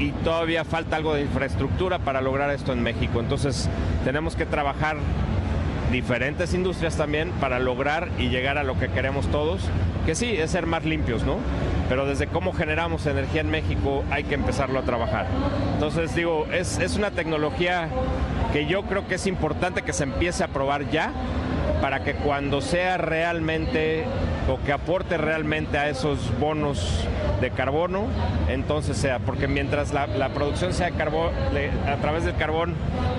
y 0.00 0.10
todavía 0.10 0.64
falta 0.64 0.96
algo 0.96 1.14
de 1.14 1.22
infraestructura 1.22 2.00
para 2.00 2.20
lograr 2.20 2.50
esto 2.50 2.72
en 2.72 2.82
México. 2.82 3.20
Entonces, 3.20 3.68
tenemos 4.02 4.34
que 4.34 4.44
trabajar 4.44 4.96
diferentes 5.92 6.52
industrias 6.52 6.96
también 6.96 7.30
para 7.40 7.60
lograr 7.60 8.08
y 8.18 8.28
llegar 8.28 8.58
a 8.58 8.64
lo 8.64 8.76
que 8.76 8.88
queremos 8.88 9.28
todos, 9.28 9.60
que 10.04 10.16
sí, 10.16 10.34
es 10.36 10.50
ser 10.50 10.66
más 10.66 10.84
limpios, 10.84 11.22
¿no? 11.22 11.36
Pero 11.88 12.06
desde 12.06 12.26
cómo 12.26 12.52
generamos 12.52 13.06
energía 13.06 13.42
en 13.42 13.50
México 13.50 14.02
hay 14.10 14.24
que 14.24 14.34
empezarlo 14.34 14.80
a 14.80 14.82
trabajar. 14.82 15.28
Entonces 15.76 16.14
digo, 16.14 16.46
es, 16.50 16.78
es 16.78 16.96
una 16.96 17.10
tecnología 17.10 17.90
que 18.54 18.64
yo 18.64 18.84
creo 18.84 19.06
que 19.06 19.16
es 19.16 19.26
importante 19.26 19.82
que 19.82 19.92
se 19.92 20.04
empiece 20.04 20.42
a 20.42 20.48
probar 20.48 20.88
ya 20.88 21.12
para 21.82 22.02
que 22.02 22.14
cuando 22.14 22.62
sea 22.62 22.96
realmente 22.96 24.06
o 24.48 24.58
que 24.64 24.72
aporte 24.72 25.18
realmente 25.18 25.76
a 25.76 25.90
esos 25.90 26.18
bonos 26.40 27.06
de 27.40 27.50
carbono, 27.50 28.06
entonces 28.48 28.96
sea, 28.96 29.18
porque 29.18 29.46
mientras 29.48 29.92
la, 29.92 30.06
la 30.06 30.30
producción 30.30 30.72
sea 30.72 30.90
carbón, 30.92 31.30
a 31.86 31.96
través 31.96 32.24
del 32.24 32.34
carbón, 32.36 32.74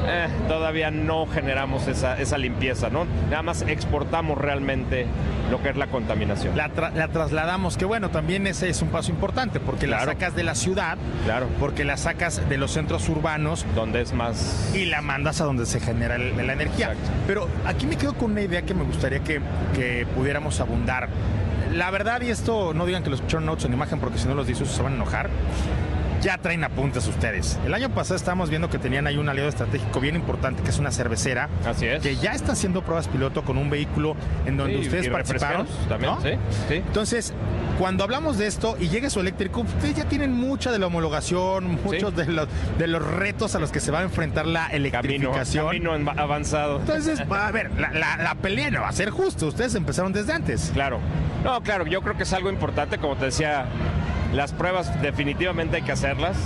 eh, 0.07 0.27
todavía 0.47 0.89
no 0.91 1.25
generamos 1.27 1.87
esa, 1.87 2.19
esa 2.19 2.37
limpieza, 2.37 2.89
¿no? 2.89 3.05
Nada 3.29 3.43
más 3.43 3.61
exportamos 3.63 4.37
realmente 4.37 5.05
lo 5.51 5.61
que 5.61 5.69
es 5.69 5.77
la 5.77 5.87
contaminación. 5.87 6.57
La, 6.57 6.69
tra- 6.69 6.93
la 6.93 7.07
trasladamos, 7.09 7.77
que 7.77 7.85
bueno, 7.85 8.09
también 8.09 8.47
ese 8.47 8.69
es 8.69 8.81
un 8.81 8.89
paso 8.89 9.11
importante, 9.11 9.59
porque 9.59 9.87
la 9.87 9.97
Claro. 9.97 10.11
sacas 10.13 10.35
de 10.35 10.43
la 10.43 10.55
ciudad, 10.55 10.97
Claro. 11.25 11.47
porque 11.59 11.83
la 11.85 11.97
sacas 11.97 12.47
de 12.49 12.57
los 12.57 12.71
centros 12.71 13.07
urbanos 13.09 13.65
donde 13.75 14.01
es 14.01 14.13
más... 14.13 14.71
y 14.75 14.85
la 14.85 15.01
mandas 15.01 15.41
a 15.41 15.45
donde 15.45 15.65
se 15.65 15.79
genera 15.79 16.17
la 16.17 16.53
energía. 16.53 16.87
Exacto. 16.91 17.09
Pero 17.27 17.47
aquí 17.65 17.85
me 17.87 17.95
quedo 17.97 18.13
con 18.15 18.31
una 18.31 18.41
idea 18.41 18.61
que 18.63 18.73
me 18.73 18.83
gustaría 18.83 19.19
que, 19.19 19.39
que 19.75 20.05
pudiéramos 20.15 20.59
abundar. 20.59 21.07
La 21.77 21.91
verdad, 21.91 22.21
y 22.21 22.31
esto 22.31 22.73
no 22.73 22.87
digan 22.87 23.03
que 23.03 23.11
lo 23.11 23.15
escucharon 23.15 23.45
notes 23.45 23.65
en 23.65 23.73
imagen, 23.73 23.99
porque 23.99 24.17
si 24.17 24.27
no 24.27 24.33
los 24.33 24.47
dices 24.47 24.67
se 24.67 24.81
van 24.81 24.93
a 24.93 24.95
enojar. 24.95 25.29
Ya 26.21 26.37
traen 26.39 26.63
apuntes 26.63 27.07
ustedes. 27.07 27.59
El 27.65 27.73
año 27.73 27.89
pasado 27.89 28.15
estábamos 28.15 28.49
viendo 28.49 28.69
que 28.69 28.79
tenían 28.79 29.05
ahí 29.07 29.17
un 29.17 29.29
aliado 29.29 29.49
estratégico 29.49 29.99
bien 29.99 30.15
importante, 30.15 30.63
que 30.63 30.69
es 30.69 30.79
una 30.79 30.91
cervecera, 30.91 31.47
Así 31.65 31.85
es. 31.85 32.01
que 32.01 32.15
ya 32.15 32.31
está 32.31 32.53
haciendo 32.53 32.81
pruebas 32.81 33.07
piloto 33.07 33.43
con 33.43 33.57
un 33.57 33.69
vehículo 33.69 34.15
en 34.45 34.57
donde 34.57 34.79
Sí, 34.79 34.85
ustedes 34.87 35.09
participaron. 35.09 35.67
también, 35.87 36.13
¿no? 36.15 36.21
sí, 36.21 36.31
sí. 36.67 36.73
Entonces, 36.75 37.33
cuando 37.77 38.03
hablamos 38.03 38.37
de 38.39 38.47
esto 38.47 38.75
y 38.79 38.89
llegue 38.89 39.09
su 39.11 39.19
eléctrico, 39.19 39.61
ustedes 39.61 39.95
ya 39.95 40.05
tienen 40.05 40.33
mucha 40.33 40.71
de 40.71 40.79
la 40.79 40.87
homologación, 40.87 41.79
muchos 41.83 42.15
de, 42.15 42.25
los, 42.25 42.47
de 42.79 42.87
los 42.87 43.03
retos 43.05 43.53
a 43.55 43.59
los 43.59 43.71
que 43.71 43.79
se 43.79 43.91
va 43.91 43.99
a 43.99 44.03
enfrentar 44.03 44.47
la 44.47 44.69
Camino, 44.69 44.75
electrificación. 44.77 45.65
camino 45.67 45.95
en- 45.95 46.09
avanzado. 46.19 46.79
Entonces, 46.79 47.21
va 47.31 47.47
a 47.47 47.51
ver, 47.51 47.69
la, 47.79 47.91
la- 47.91 48.17
la 48.17 48.35
pelea 48.35 48.71
no 48.71 48.81
va 48.81 48.89
a 48.89 48.93
ser 48.93 49.11
justo. 49.11 49.47
Ustedes 49.47 49.75
empezaron 49.75 50.11
desde 50.13 50.33
antes. 50.33 50.71
Claro. 50.73 50.99
No, 51.43 51.61
claro, 51.61 51.85
yo 51.85 52.01
creo 52.01 52.17
que 52.17 52.23
es 52.23 52.33
algo 52.33 52.49
importante, 52.49 52.97
como 52.97 53.15
te 53.15 53.25
decía, 53.25 53.65
las 54.33 54.53
pruebas 54.53 55.01
definitivamente 55.01 55.77
hay 55.77 55.81
que 55.83 55.91
hacerlas 55.91 56.37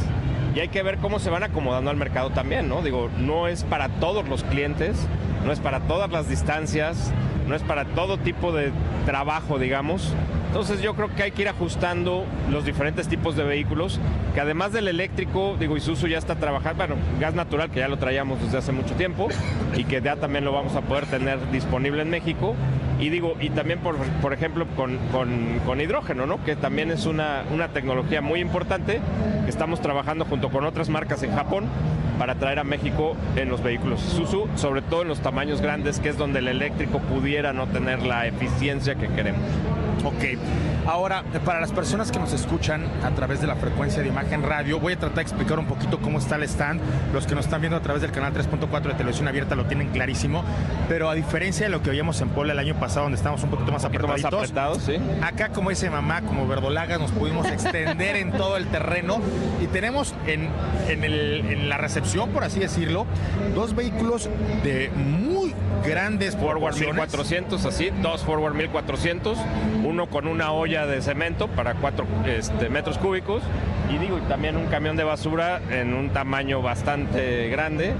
y 0.55 0.59
hay 0.59 0.67
que 0.67 0.83
ver 0.83 0.97
cómo 0.97 1.19
se 1.19 1.29
van 1.29 1.43
acomodando 1.43 1.89
al 1.89 1.97
mercado 1.97 2.29
también, 2.29 2.67
¿no? 2.67 2.81
Digo, 2.81 3.09
no 3.17 3.47
es 3.47 3.63
para 3.63 3.89
todos 3.89 4.27
los 4.27 4.43
clientes, 4.43 5.07
no 5.45 5.51
es 5.51 5.59
para 5.59 5.79
todas 5.81 6.11
las 6.11 6.27
distancias, 6.27 7.11
no 7.47 7.55
es 7.55 7.63
para 7.63 7.85
todo 7.85 8.17
tipo 8.17 8.51
de 8.51 8.71
trabajo, 9.05 9.59
digamos. 9.59 10.13
Entonces 10.47 10.81
yo 10.81 10.95
creo 10.95 11.15
que 11.15 11.23
hay 11.23 11.31
que 11.31 11.43
ir 11.43 11.47
ajustando 11.47 12.25
los 12.49 12.65
diferentes 12.65 13.07
tipos 13.07 13.37
de 13.37 13.43
vehículos, 13.43 14.01
que 14.33 14.41
además 14.41 14.73
del 14.73 14.89
eléctrico, 14.89 15.55
digo, 15.57 15.77
Isuzu 15.77 16.07
ya 16.07 16.17
está 16.17 16.35
trabajando, 16.35 16.85
bueno, 16.85 17.01
gas 17.21 17.33
natural 17.33 17.71
que 17.71 17.79
ya 17.79 17.87
lo 17.87 17.97
traíamos 17.97 18.41
desde 18.41 18.57
hace 18.57 18.73
mucho 18.73 18.93
tiempo 18.95 19.29
y 19.77 19.85
que 19.85 20.01
ya 20.01 20.17
también 20.17 20.43
lo 20.43 20.51
vamos 20.51 20.75
a 20.75 20.81
poder 20.81 21.05
tener 21.05 21.39
disponible 21.51 22.01
en 22.01 22.09
México. 22.09 22.55
Y 23.01 23.09
digo, 23.09 23.35
y 23.41 23.49
también 23.49 23.79
por, 23.79 23.97
por 24.21 24.31
ejemplo 24.31 24.65
con, 24.77 24.97
con- 25.11 25.81
hidrógeno, 25.81 26.25
¿no? 26.27 26.43
Que 26.45 26.55
también 26.55 26.91
es 26.91 27.05
una, 27.07 27.43
una 27.51 27.69
tecnología 27.69 28.21
muy 28.21 28.39
importante 28.39 28.99
que 29.43 29.49
estamos 29.49 29.81
trabajando 29.81 30.23
junto 30.25 30.49
con 30.49 30.63
otras 30.65 30.87
marcas 30.89 31.23
en 31.23 31.33
Japón 31.35 31.65
para 32.19 32.35
traer 32.35 32.59
a 32.59 32.63
México 32.63 33.15
en 33.35 33.49
los 33.49 33.63
vehículos 33.63 33.99
Isuzu, 34.13 34.47
sobre 34.55 34.83
todo 34.83 35.01
en 35.01 35.07
los 35.07 35.19
tamaños 35.21 35.59
grandes, 35.61 35.99
que 35.99 36.09
es 36.09 36.17
donde 36.17 36.37
el 36.39 36.47
eléctrico 36.47 36.99
pudiera 36.99 37.51
no 37.51 37.65
tener 37.67 38.03
la 38.03 38.27
eficiencia 38.27 38.93
que 38.93 39.07
queremos. 39.07 39.41
Ok. 40.03 40.37
Ahora, 40.87 41.23
para 41.45 41.59
las 41.59 41.71
personas 41.71 42.11
que 42.11 42.17
nos 42.19 42.33
escuchan 42.33 42.85
a 43.03 43.11
través 43.11 43.39
de 43.39 43.47
la 43.47 43.55
frecuencia 43.55 44.01
de 44.01 44.09
imagen 44.09 44.41
radio, 44.43 44.79
voy 44.79 44.93
a 44.93 44.97
tratar 44.97 45.17
de 45.17 45.21
explicar 45.21 45.59
un 45.59 45.65
poquito 45.67 45.99
cómo 45.99 46.17
está 46.17 46.37
el 46.37 46.43
stand. 46.43 46.81
Los 47.13 47.27
que 47.27 47.35
nos 47.35 47.45
están 47.45 47.61
viendo 47.61 47.77
a 47.77 47.81
través 47.81 48.01
del 48.01 48.11
canal 48.11 48.33
3.4 48.33 48.81
de 48.81 48.93
televisión 48.95 49.27
abierta 49.27 49.55
lo 49.55 49.65
tienen 49.65 49.89
clarísimo. 49.89 50.43
Pero 50.89 51.09
a 51.09 51.13
diferencia 51.13 51.67
de 51.67 51.71
lo 51.71 51.83
que 51.83 51.91
veíamos 51.91 52.19
en 52.21 52.29
Puebla 52.29 52.53
el 52.53 52.59
año 52.59 52.75
pasado, 52.79 53.03
donde 53.03 53.17
estábamos 53.17 53.43
un 53.43 53.51
poquito 53.51 53.71
más 53.71 53.83
apretados, 53.85 54.81
¿sí? 54.81 54.93
Acá, 55.21 55.49
como 55.49 55.69
dice 55.69 55.89
mamá, 55.89 56.21
como 56.21 56.47
verdolagas, 56.47 56.99
nos 56.99 57.11
pudimos 57.11 57.45
extender 57.47 58.15
en 58.15 58.31
todo 58.31 58.57
el 58.57 58.65
terreno 58.67 59.19
y 59.61 59.67
tenemos 59.67 60.15
en, 60.25 60.49
en 60.89 61.03
el- 61.03 61.45
en 61.51 61.69
la 61.69 61.77
recepción, 61.77 62.29
por 62.31 62.43
así 62.43 62.59
decirlo, 62.59 63.05
dos 63.53 63.75
vehículos 63.75 64.29
de 64.63 64.89
muy 64.95 65.53
grandes 65.85 66.35
Forward 66.35 66.75
proporciones. 66.75 66.95
1400, 66.95 67.65
así, 67.65 67.89
dos 68.01 68.21
Forward 68.23 68.53
1400, 68.55 69.37
uno 69.91 70.07
con 70.07 70.27
una 70.27 70.53
olla 70.53 70.85
de 70.85 71.01
cemento 71.01 71.49
para 71.49 71.75
4 71.75 72.05
metros 72.69 72.97
cúbicos 72.97 73.43
y 73.93 73.97
digo, 73.97 74.17
también 74.29 74.55
un 74.55 74.67
camión 74.67 74.95
de 74.95 75.03
basura 75.03 75.61
en 75.69 75.93
un 75.93 76.09
tamaño 76.09 76.61
bastante 76.61 77.49
grande. 77.49 77.93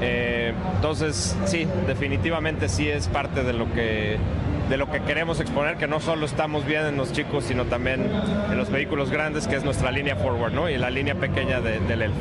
Eh, 0.00 0.54
entonces, 0.74 1.36
sí, 1.44 1.66
definitivamente 1.86 2.68
sí 2.68 2.88
es 2.88 3.08
parte 3.08 3.42
de 3.42 3.52
lo 3.52 3.70
que 3.74 4.16
de 4.68 4.76
lo 4.76 4.90
que 4.90 5.00
queremos 5.00 5.40
exponer, 5.40 5.76
que 5.76 5.86
no 5.86 6.00
solo 6.00 6.26
estamos 6.26 6.66
bien 6.66 6.84
en 6.86 6.96
los 6.96 7.12
chicos, 7.12 7.44
sino 7.44 7.66
también 7.66 8.08
en 8.50 8.56
los 8.56 8.70
vehículos 8.70 9.10
grandes, 9.10 9.46
que 9.46 9.56
es 9.56 9.64
nuestra 9.64 9.90
línea 9.90 10.16
forward, 10.16 10.52
¿no? 10.52 10.68
Y 10.68 10.76
la 10.76 10.90
línea 10.90 11.14
pequeña 11.14 11.60
de, 11.60 11.78
del 11.80 12.02
Elf. 12.02 12.14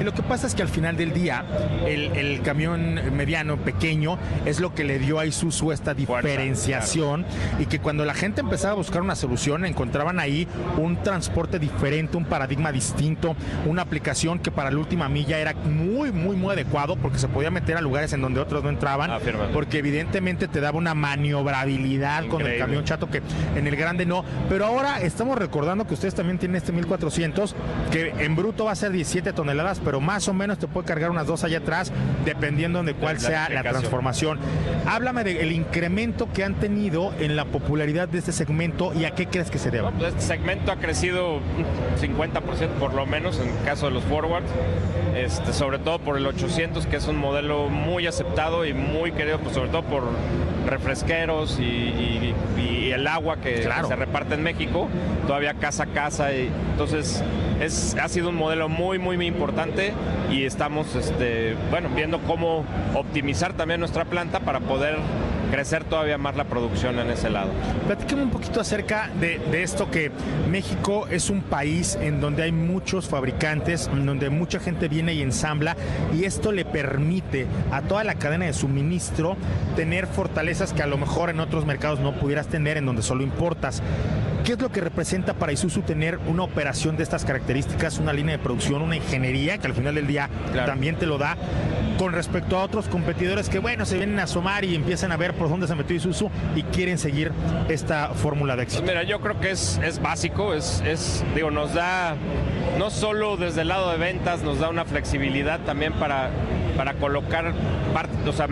Y 0.00 0.04
lo 0.04 0.12
que 0.12 0.22
pasa 0.22 0.46
es 0.46 0.54
que 0.54 0.62
al 0.62 0.68
final 0.68 0.96
del 0.96 1.12
día, 1.12 1.44
el, 1.86 2.16
el 2.16 2.40
camión 2.42 3.14
mediano, 3.14 3.58
pequeño, 3.58 4.18
es 4.46 4.60
lo 4.60 4.74
que 4.74 4.84
le 4.84 4.98
dio 4.98 5.18
a 5.18 5.26
Isuzu 5.26 5.72
esta 5.72 5.94
diferenciación 5.94 7.26
y 7.58 7.66
que 7.66 7.78
cuando 7.78 8.04
la 8.04 8.14
gente 8.14 8.40
empezaba 8.40 8.72
a 8.72 8.76
buscar 8.76 9.02
una 9.02 9.14
solución, 9.14 9.64
encontraban 9.66 10.18
ahí 10.18 10.48
un 10.78 10.96
transporte 11.02 11.58
diferente, 11.58 12.16
un 12.16 12.24
paradigma 12.24 12.72
distinto, 12.72 13.36
una 13.66 13.82
aplicación 13.82 14.38
que 14.38 14.50
para 14.50 14.70
la 14.70 14.78
última 14.78 15.08
milla 15.08 15.38
era 15.38 15.54
muy, 15.54 16.10
muy, 16.10 16.36
muy 16.36 16.52
adecuado 16.52 16.96
porque 16.96 17.18
se 17.18 17.28
podía 17.28 17.50
meter 17.50 17.76
a 17.76 17.80
lugares 17.80 18.12
en 18.12 18.22
donde 18.22 18.40
otros 18.40 18.62
no 18.62 18.70
entraban, 18.70 19.10
porque 19.52 19.78
evidentemente 19.78 20.48
te 20.48 20.60
daba 20.60 20.78
una 20.78 20.94
maniobrabilidad 20.94 21.81
con 22.28 22.42
el 22.42 22.58
camión 22.58 22.84
chato 22.84 23.08
que 23.08 23.22
en 23.56 23.66
el 23.66 23.76
grande 23.76 24.06
no. 24.06 24.24
Pero 24.48 24.66
ahora 24.66 25.00
estamos 25.00 25.38
recordando 25.38 25.86
que 25.86 25.94
ustedes 25.94 26.14
también 26.14 26.38
tienen 26.38 26.56
este 26.56 26.72
1400, 26.72 27.54
que 27.90 28.12
en 28.18 28.36
bruto 28.36 28.66
va 28.66 28.72
a 28.72 28.76
ser 28.76 28.92
17 28.92 29.32
toneladas, 29.32 29.80
pero 29.84 30.00
más 30.00 30.28
o 30.28 30.34
menos 30.34 30.58
te 30.58 30.68
puede 30.68 30.86
cargar 30.86 31.10
unas 31.10 31.26
dos 31.26 31.44
allá 31.44 31.58
atrás, 31.58 31.92
dependiendo 32.24 32.82
de 32.82 32.94
cuál 32.94 33.14
La 33.14 33.20
sea 33.20 33.48
la 33.48 33.62
transformación. 33.62 34.38
Háblame 34.86 35.24
del 35.24 35.52
incremento 35.52 36.28
que 36.32 36.44
han 36.44 36.54
tenido 36.54 37.12
en 37.18 37.36
la 37.36 37.44
popularidad 37.44 38.08
de 38.08 38.18
este 38.18 38.32
segmento 38.32 38.92
y 38.94 39.04
a 39.04 39.12
qué 39.12 39.26
crees 39.26 39.50
que 39.50 39.58
se 39.58 39.70
deba. 39.70 39.90
No, 39.90 39.98
pues 39.98 40.14
este 40.14 40.22
segmento 40.22 40.72
ha 40.72 40.76
crecido 40.76 41.36
un 41.36 41.42
50% 42.00 42.68
por 42.78 42.94
lo 42.94 43.06
menos 43.06 43.38
en 43.40 43.48
el 43.48 43.64
caso 43.64 43.86
de 43.86 43.92
los 43.92 44.04
forwards, 44.04 44.48
este, 45.16 45.52
sobre 45.52 45.78
todo 45.78 45.98
por 45.98 46.16
el 46.16 46.26
800 46.26 46.86
que 46.86 46.96
es 46.96 47.06
un 47.08 47.16
modelo 47.16 47.68
muy 47.68 48.06
aceptado 48.06 48.64
y 48.64 48.72
muy 48.74 49.12
querido, 49.12 49.38
pues, 49.38 49.54
sobre 49.54 49.68
todo 49.70 49.82
por 49.82 50.02
refresqueros 50.66 51.58
y, 51.58 51.62
y- 51.64 52.34
y 52.58 52.90
el 52.92 53.06
agua 53.06 53.36
que 53.36 53.60
Claro. 53.62 53.88
se 53.88 53.96
reparte 53.96 54.34
en 54.34 54.42
México, 54.42 54.88
todavía 55.26 55.54
casa 55.54 55.84
a 55.84 55.86
casa. 55.86 56.32
Y, 56.32 56.50
entonces 56.72 57.22
es, 57.60 57.96
ha 58.00 58.08
sido 58.08 58.28
un 58.30 58.36
modelo 58.36 58.68
muy, 58.68 58.98
muy, 58.98 59.16
muy 59.16 59.26
importante 59.26 59.92
y 60.30 60.44
estamos 60.44 60.94
este, 60.94 61.56
bueno, 61.70 61.88
viendo 61.94 62.18
cómo 62.20 62.64
optimizar 62.94 63.52
también 63.54 63.80
nuestra 63.80 64.04
planta 64.04 64.40
para 64.40 64.60
poder 64.60 64.96
crecer 65.52 65.84
todavía 65.84 66.16
más 66.16 66.34
la 66.34 66.44
producción 66.44 66.98
en 66.98 67.10
ese 67.10 67.28
lado. 67.28 67.50
Platícame 67.86 68.22
un 68.22 68.30
poquito 68.30 68.58
acerca 68.58 69.10
de, 69.20 69.38
de 69.38 69.62
esto 69.62 69.90
que 69.90 70.10
México 70.50 71.06
es 71.08 71.28
un 71.28 71.42
país 71.42 71.98
en 72.00 72.22
donde 72.22 72.44
hay 72.44 72.52
muchos 72.52 73.06
fabricantes, 73.06 73.90
en 73.92 74.06
donde 74.06 74.30
mucha 74.30 74.60
gente 74.60 74.88
viene 74.88 75.12
y 75.12 75.20
ensambla 75.20 75.76
y 76.14 76.24
esto 76.24 76.52
le 76.52 76.64
permite 76.64 77.46
a 77.70 77.82
toda 77.82 78.02
la 78.02 78.14
cadena 78.14 78.46
de 78.46 78.54
suministro 78.54 79.36
tener 79.76 80.06
fortalezas 80.06 80.72
que 80.72 80.82
a 80.82 80.86
lo 80.86 80.96
mejor 80.96 81.28
en 81.28 81.38
otros 81.40 81.66
mercados 81.66 82.00
no 82.00 82.14
pudieras 82.14 82.46
tener, 82.46 82.78
en 82.78 82.86
donde 82.86 83.02
solo 83.02 83.22
importas. 83.22 83.82
¿Qué 84.44 84.52
es 84.54 84.60
lo 84.60 84.72
que 84.72 84.80
representa 84.80 85.34
para 85.34 85.52
Isuzu 85.52 85.82
tener 85.82 86.18
una 86.26 86.42
operación 86.42 86.96
de 86.96 87.04
estas 87.04 87.24
características, 87.24 87.98
una 87.98 88.12
línea 88.12 88.36
de 88.36 88.42
producción, 88.42 88.82
una 88.82 88.96
ingeniería 88.96 89.58
que 89.58 89.68
al 89.68 89.74
final 89.74 89.94
del 89.94 90.08
día 90.08 90.28
Claro. 90.52 90.66
también 90.72 90.96
te 90.96 91.06
lo 91.06 91.16
da 91.16 91.36
con 91.96 92.12
respecto 92.12 92.58
a 92.58 92.64
otros 92.64 92.88
competidores 92.88 93.48
que, 93.48 93.60
bueno, 93.60 93.84
se 93.86 93.96
vienen 93.98 94.18
a 94.18 94.24
asomar 94.24 94.64
y 94.64 94.74
empiezan 94.74 95.12
a 95.12 95.16
ver 95.16 95.34
por 95.34 95.48
dónde 95.48 95.68
se 95.68 95.76
metió 95.76 95.94
Isuzu 95.94 96.28
y 96.56 96.64
quieren 96.64 96.98
seguir 96.98 97.30
esta 97.68 98.08
fórmula 98.08 98.56
de 98.56 98.64
Pues 98.64 98.74
éxito? 98.74 98.90
mira, 98.90 99.04
yo 99.04 99.20
creo 99.20 99.38
que 99.38 99.52
es, 99.52 99.78
es 99.84 100.02
básico, 100.02 100.54
es, 100.54 100.82
es, 100.84 101.24
digo, 101.36 101.52
nos 101.52 101.72
da, 101.74 102.16
no 102.78 102.90
solo 102.90 103.36
desde 103.36 103.60
el 103.60 103.68
lado 103.68 103.92
de 103.92 103.98
ventas, 103.98 104.42
nos 104.42 104.58
da 104.58 104.68
una 104.70 104.84
flexibilidad 104.84 105.60
también 105.60 105.92
para, 105.92 106.30
para 106.76 106.94
colocar 106.94 107.52
parte- 107.94 108.28
o 108.28 108.32
sea, 108.32 108.48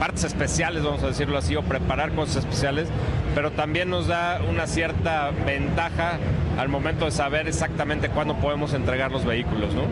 partes 0.00 0.24
especiales, 0.24 0.82
vamos 0.82 1.04
a 1.04 1.06
decirlo 1.06 1.38
así, 1.38 1.54
o 1.54 1.62
preparar 1.62 2.10
cosas 2.12 2.36
especiales, 2.38 2.88
pero 3.34 3.50
también 3.50 3.90
nos 3.90 4.06
da 4.06 4.40
una 4.48 4.66
cierta 4.66 5.30
ventaja 5.46 6.18
al 6.58 6.68
momento 6.68 7.06
de 7.06 7.10
saber 7.10 7.48
exactamente 7.48 8.08
cuándo 8.08 8.36
podemos 8.36 8.74
entregar 8.74 9.10
los 9.10 9.24
vehículos, 9.24 9.74
¿no? 9.74 9.82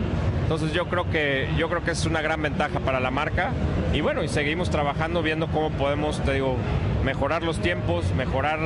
Entonces 0.43 0.73
yo 0.73 0.87
creo 0.87 1.09
que 1.09 1.47
yo 1.57 1.69
creo 1.69 1.83
que 1.83 1.91
es 1.91 2.05
una 2.05 2.21
gran 2.21 2.41
ventaja 2.41 2.79
para 2.81 2.99
la 2.99 3.09
marca 3.09 3.51
y 3.93 4.01
bueno, 4.01 4.23
y 4.23 4.27
seguimos 4.27 4.69
trabajando 4.69 5.23
viendo 5.23 5.47
cómo 5.47 5.71
podemos, 5.71 6.19
te 6.23 6.33
digo, 6.33 6.57
mejorar 7.03 7.41
los 7.41 7.59
tiempos, 7.59 8.05
mejorar 8.15 8.59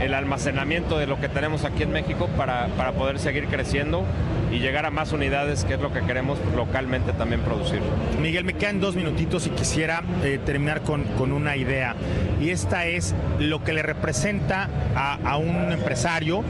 el 0.00 0.14
almacenamiento 0.14 0.98
de 0.98 1.06
lo 1.06 1.20
que 1.20 1.28
tenemos 1.28 1.64
aquí 1.64 1.82
en 1.82 1.92
México 1.92 2.28
para, 2.36 2.68
para 2.76 2.92
poder 2.92 3.18
seguir 3.18 3.48
creciendo 3.48 4.04
y 4.50 4.58
llegar 4.58 4.86
a 4.86 4.90
más 4.90 5.12
unidades, 5.12 5.64
que 5.64 5.74
es 5.74 5.80
lo 5.80 5.92
que 5.92 6.00
queremos 6.00 6.38
localmente 6.56 7.12
también 7.12 7.40
producir. 7.42 7.80
Miguel, 8.20 8.44
me 8.44 8.54
quedan 8.54 8.80
dos 8.80 8.96
minutitos 8.96 9.46
y 9.46 9.50
quisiera 9.50 10.02
eh, 10.24 10.38
terminar 10.44 10.82
con, 10.82 11.04
con 11.16 11.32
una 11.32 11.56
idea. 11.56 11.94
Y 12.40 12.50
esta 12.50 12.86
es 12.86 13.14
lo 13.38 13.62
que 13.62 13.72
le 13.72 13.82
representa 13.82 14.68
a, 14.94 15.18
a 15.24 15.36
un 15.36 15.72
empresario 15.72 16.42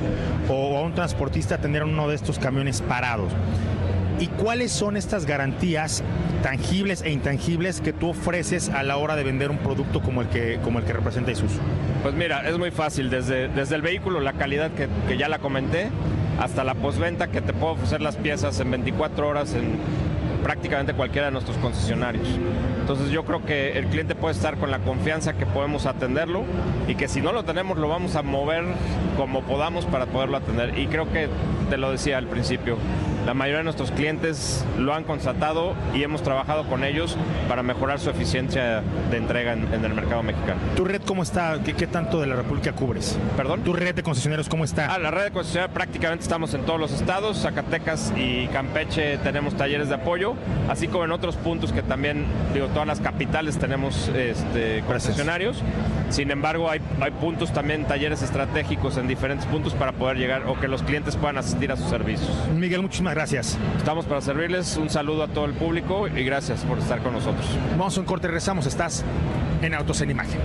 o 0.49 0.79
a 0.79 0.83
un 0.83 0.95
transportista 0.95 1.59
tener 1.59 1.83
uno 1.83 2.09
de 2.09 2.15
estos 2.15 2.39
camiones 2.39 2.81
parados. 2.81 3.33
¿Y 4.19 4.27
cuáles 4.27 4.71
son 4.71 4.99
estas 4.99 5.25
garantías 5.25 6.05
tangibles 6.43 7.01
e 7.01 7.11
intangibles 7.11 7.81
que 7.81 7.95
tú 7.95 8.11
ofreces 8.11 8.69
a 8.69 8.83
la 8.83 8.99
hora 8.99 9.17
de 9.17 9.25
vender 9.25 9.51
un 9.51 9.57
producto 9.57 10.03
como 10.03 10.21
el 10.21 10.29
que, 10.29 10.59
como 10.63 10.79
el 10.79 10.85
que 10.85 10.93
representa 10.93 11.31
Isuzu? 11.31 11.59
Pues 12.03 12.15
mira, 12.15 12.47
es 12.47 12.59
muy 12.59 12.71
fácil, 12.71 13.09
desde, 13.09 13.49
desde 13.49 13.77
el 13.77 13.83
vehículo, 13.83 14.21
la 14.21 14.35
calidad 14.35 14.73
que, 14.73 14.89
que 15.09 15.17
ya 15.17 15.31
la 15.31 15.39
comenté, 15.39 15.89
hasta 16.41 16.65
la 16.65 16.75
postventa 16.75 17.29
que 17.29 17.41
te 17.41 17.53
puedo 17.53 17.75
ofrecer 17.75 18.01
las 18.01 18.17
piezas 18.17 18.59
en 18.61 18.71
24 18.71 19.29
horas 19.29 19.55
en 19.55 19.79
prácticamente 20.43 20.95
cualquiera 20.95 21.27
de 21.27 21.33
nuestros 21.33 21.59
concesionarios. 21.59 22.27
Entonces 22.81 23.11
yo 23.11 23.25
creo 23.25 23.45
que 23.45 23.79
el 23.79 23.87
cliente 23.87 24.15
puede 24.15 24.35
estar 24.35 24.57
con 24.57 24.71
la 24.71 24.79
confianza 24.79 25.35
que 25.35 25.45
podemos 25.45 25.85
atenderlo 25.85 26.45
y 26.89 26.95
que 26.95 27.09
si 27.09 27.21
no 27.21 27.33
lo 27.33 27.45
tenemos 27.45 27.79
lo 27.79 27.89
vamos 27.89 28.17
a 28.17 28.23
mover 28.23 28.65
como 29.19 29.43
podamos 29.43 29.85
para 29.85 30.07
poderlo 30.07 30.39
atender. 30.39 30.79
Y 30.79 30.87
creo 30.87 31.13
que 31.13 31.29
te 31.69 31.77
lo 31.77 31.93
decía 31.93 32.17
al 32.17 32.27
principio, 32.27 32.79
la 33.27 33.35
mayoría 33.35 33.59
de 33.59 33.65
nuestros 33.65 33.91
clientes 33.91 34.65
lo 34.79 34.95
han 34.95 35.05
constatado 35.05 35.75
y 35.95 36.03
hemos 36.03 36.23
trabajado 36.23 36.65
con 36.69 36.85
ellos 36.85 37.17
para 37.49 37.63
mejorar 37.63 37.99
su 38.01 38.11
eficiencia 38.11 38.83
de 39.11 39.17
entrega 39.17 39.53
en- 39.53 39.73
en 39.73 39.85
el 39.85 39.95
mercado 39.95 40.23
mexicano. 40.23 40.61
¿Tu 40.77 40.85
red 40.85 41.03
cómo 41.07 41.23
está? 41.23 41.59
¿Qué, 41.65 41.75
qué 41.75 41.87
tanto 41.87 42.21
de 42.21 42.27
la 42.27 42.37
República 42.37 42.73
cubres? 42.73 43.19
¿Perdón? 43.37 43.63
¿Tu 43.63 43.73
red 43.73 43.95
de 43.95 44.03
concesionarios 44.03 44.49
cómo 44.49 44.65
está? 44.65 44.93
Ah, 44.95 44.99
la 44.99 45.11
red 45.11 45.25
de 45.25 45.31
concesionaria 45.31 45.73
prácticamente 45.75 46.23
estamos 46.23 46.55
en 46.55 46.63
todos 46.63 46.81
los 46.81 46.93
estados, 46.93 47.39
Zacatecas 47.43 48.13
y 48.17 48.47
Campeche 48.49 49.19
tenemos 49.19 49.55
talleres 49.57 49.89
de 49.89 49.95
apoyo, 49.97 50.35
así 50.69 50.89
como 50.89 51.05
en 51.05 51.13
otros 51.13 51.37
puntos 51.37 51.73
que 51.73 51.83
también, 51.83 52.25
digo, 52.55 52.67
todas 52.69 52.87
las 52.89 53.01
capitales 53.01 53.59
tenemos 53.59 54.09
este, 54.17 54.83
concesionarios. 54.87 55.63
Sin 56.09 56.31
embargo, 56.33 56.69
hay, 56.69 56.81
hay 57.01 57.11
puntos 57.13 57.53
también, 57.53 57.85
talleres 57.85 58.23
estratégicos 58.23 58.97
en 58.97 59.07
diferentes 59.07 59.47
puntos 59.47 59.75
para 59.75 59.93
poder 59.93 60.17
llegar 60.17 60.43
o 60.49 60.59
que 60.59 60.67
los 60.67 60.83
clientes 60.83 61.15
puedan 61.17 61.39
asistir 61.39 61.71
a 61.71 61.77
sus 61.77 61.87
servicios. 61.89 62.31
Miguel, 62.57 62.83
muchísimas 62.83 63.15
gracias. 63.15 63.20
Estamos 63.21 64.07
para 64.07 64.23
servirles, 64.23 64.79
un 64.79 64.89
saludo 64.89 65.25
a 65.25 65.29
todo 65.29 65.45
el 65.45 65.53
público 65.53 66.09
y 66.09 66.25
gracias 66.25 66.65
por 66.65 66.79
estar 66.79 67.03
con 67.03 67.13
nosotros. 67.13 67.47
Vamos 67.73 67.95
a 67.99 68.01
un 68.01 68.07
corte, 68.07 68.29
regresamos. 68.29 68.65
Estás 68.65 69.05
en 69.61 69.75
Autos 69.75 70.01
en 70.01 70.11
Imagen. 70.11 70.41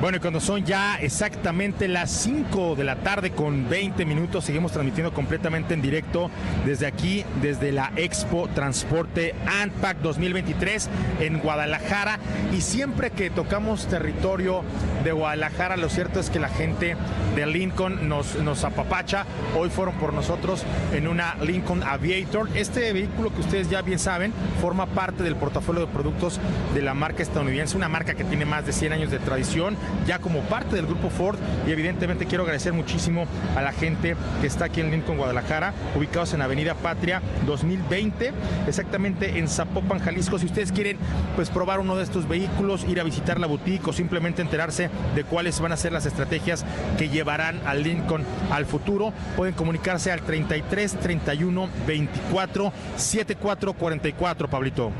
Bueno, 0.00 0.16
y 0.16 0.20
cuando 0.20 0.40
son 0.40 0.64
ya 0.64 0.96
exactamente 0.98 1.86
las 1.86 2.10
5 2.10 2.74
de 2.74 2.84
la 2.84 2.96
tarde 2.96 3.32
con 3.32 3.68
20 3.68 4.06
minutos, 4.06 4.46
seguimos 4.46 4.72
transmitiendo 4.72 5.12
completamente 5.12 5.74
en 5.74 5.82
directo 5.82 6.30
desde 6.64 6.86
aquí, 6.86 7.22
desde 7.42 7.70
la 7.70 7.92
Expo 7.96 8.48
Transporte 8.48 9.34
ANPAC 9.60 9.98
2023 9.98 10.88
en 11.20 11.38
Guadalajara. 11.40 12.18
Y 12.56 12.62
siempre 12.62 13.10
que 13.10 13.28
tocamos 13.28 13.88
territorio 13.88 14.62
de 15.04 15.12
Guadalajara, 15.12 15.76
lo 15.76 15.90
cierto 15.90 16.18
es 16.18 16.30
que 16.30 16.38
la 16.38 16.48
gente 16.48 16.96
de 17.36 17.46
Lincoln 17.46 18.08
nos, 18.08 18.36
nos 18.36 18.64
apapacha. 18.64 19.26
Hoy 19.54 19.68
fueron 19.68 19.96
por 19.96 20.14
nosotros 20.14 20.64
en 20.94 21.08
una 21.08 21.34
Lincoln 21.42 21.82
Aviator. 21.82 22.48
Este 22.54 22.94
vehículo 22.94 23.34
que 23.34 23.40
ustedes 23.40 23.68
ya 23.68 23.82
bien 23.82 23.98
saben 23.98 24.32
forma 24.62 24.86
parte 24.86 25.22
del 25.22 25.36
portafolio 25.36 25.82
de 25.82 25.92
productos 25.92 26.40
de 26.72 26.80
la 26.80 26.94
marca 26.94 27.22
estadounidense, 27.22 27.76
una 27.76 27.90
marca 27.90 28.14
que 28.14 28.24
tiene 28.24 28.46
más 28.46 28.64
de 28.64 28.72
100 28.72 28.94
años 28.94 29.10
de 29.10 29.18
tradición, 29.18 29.76
ya 30.06 30.18
como 30.18 30.40
parte 30.40 30.76
del 30.76 30.86
grupo 30.86 31.10
Ford. 31.10 31.38
Y 31.66 31.72
evidentemente 31.72 32.26
quiero 32.26 32.44
agradecer 32.44 32.72
muchísimo 32.72 33.26
a 33.56 33.62
la 33.62 33.72
gente 33.72 34.16
que 34.40 34.46
está 34.46 34.66
aquí 34.66 34.80
en 34.80 34.90
Lincoln, 34.90 35.18
Guadalajara, 35.18 35.72
ubicados 35.96 36.34
en 36.34 36.42
Avenida 36.42 36.74
Patria 36.74 37.22
2020, 37.46 38.32
exactamente 38.66 39.38
en 39.38 39.48
Zapopan, 39.48 39.98
Jalisco. 39.98 40.38
Si 40.38 40.46
ustedes 40.46 40.72
quieren 40.72 40.96
pues 41.36 41.50
probar 41.50 41.80
uno 41.80 41.96
de 41.96 42.04
estos 42.04 42.28
vehículos, 42.28 42.84
ir 42.88 43.00
a 43.00 43.04
visitar 43.04 43.40
la 43.40 43.46
boutique 43.46 43.88
o 43.88 43.92
simplemente 43.92 44.42
enterarse 44.42 44.90
de 45.14 45.24
cuáles 45.24 45.60
van 45.60 45.72
a 45.72 45.76
ser 45.76 45.92
las 45.92 46.06
estrategias 46.06 46.64
que 46.98 47.08
llevarán 47.08 47.60
al 47.66 47.82
Lincoln 47.82 48.24
al 48.50 48.66
futuro, 48.66 49.12
pueden 49.36 49.54
comunicarse 49.54 50.12
al 50.12 50.20
33 50.20 50.94
31 50.94 51.68
24 51.86 52.72
74 52.96 53.72
44, 53.74 54.48
Pablito. 54.48 54.92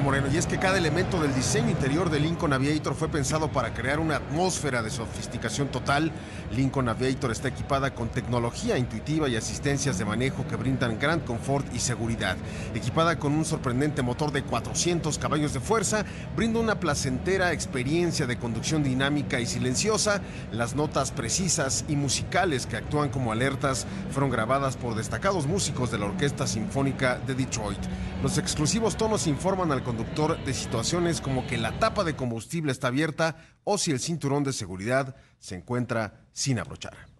Moreno, 0.00 0.28
y 0.32 0.36
es 0.38 0.46
que 0.46 0.58
cada 0.58 0.78
elemento 0.78 1.20
del 1.20 1.34
diseño 1.34 1.70
interior 1.70 2.08
del 2.08 2.22
Lincoln 2.22 2.52
Aviator 2.52 2.94
fue 2.94 3.08
pensado 3.08 3.52
para 3.52 3.74
crear 3.74 4.00
una 4.00 4.16
atmósfera 4.16 4.82
de 4.82 4.90
sofisticación 4.90 5.68
total. 5.68 6.10
Lincoln 6.50 6.88
Aviator 6.88 7.30
está 7.30 7.48
equipada 7.48 7.94
con 7.94 8.08
tecnología 8.08 8.78
intuitiva 8.78 9.28
y 9.28 9.36
asistencias 9.36 9.98
de 9.98 10.04
manejo 10.04 10.46
que 10.48 10.56
brindan 10.56 10.98
gran 10.98 11.20
confort 11.20 11.66
y 11.74 11.78
seguridad. 11.78 12.36
Equipada 12.74 13.18
con 13.18 13.32
un 13.32 13.44
sorprendente 13.44 14.02
motor 14.02 14.32
de 14.32 14.42
400 14.42 15.18
caballos 15.18 15.52
de 15.52 15.60
fuerza, 15.60 16.04
brinda 16.36 16.60
una 16.60 16.80
placentera 16.80 17.52
experiencia 17.52 18.26
de 18.26 18.38
conducción 18.38 18.82
dinámica 18.82 19.40
y 19.40 19.46
silenciosa. 19.46 20.22
Las 20.52 20.74
notas 20.74 21.10
precisas 21.10 21.84
y 21.88 21.96
musicales 21.96 22.66
que 22.66 22.76
actúan 22.76 23.10
como 23.10 23.32
alertas 23.32 23.86
fueron 24.10 24.30
grabadas 24.30 24.76
por 24.76 24.94
destacados 24.94 25.46
músicos 25.46 25.90
de 25.90 25.98
la 25.98 26.06
Orquesta 26.06 26.46
Sinfónica 26.46 27.18
de 27.26 27.34
Detroit. 27.34 27.80
Los 28.22 28.38
exclusivos 28.38 28.96
tonos 28.96 29.26
informan 29.26 29.72
al 29.72 29.81
conductor 29.82 30.42
de 30.44 30.54
situaciones 30.54 31.20
como 31.20 31.46
que 31.46 31.58
la 31.58 31.78
tapa 31.78 32.04
de 32.04 32.14
combustible 32.14 32.72
está 32.72 32.88
abierta 32.88 33.36
o 33.64 33.78
si 33.78 33.90
el 33.90 34.00
cinturón 34.00 34.44
de 34.44 34.52
seguridad 34.52 35.16
se 35.38 35.56
encuentra 35.56 36.20
sin 36.32 36.58
abrochar. 36.58 37.12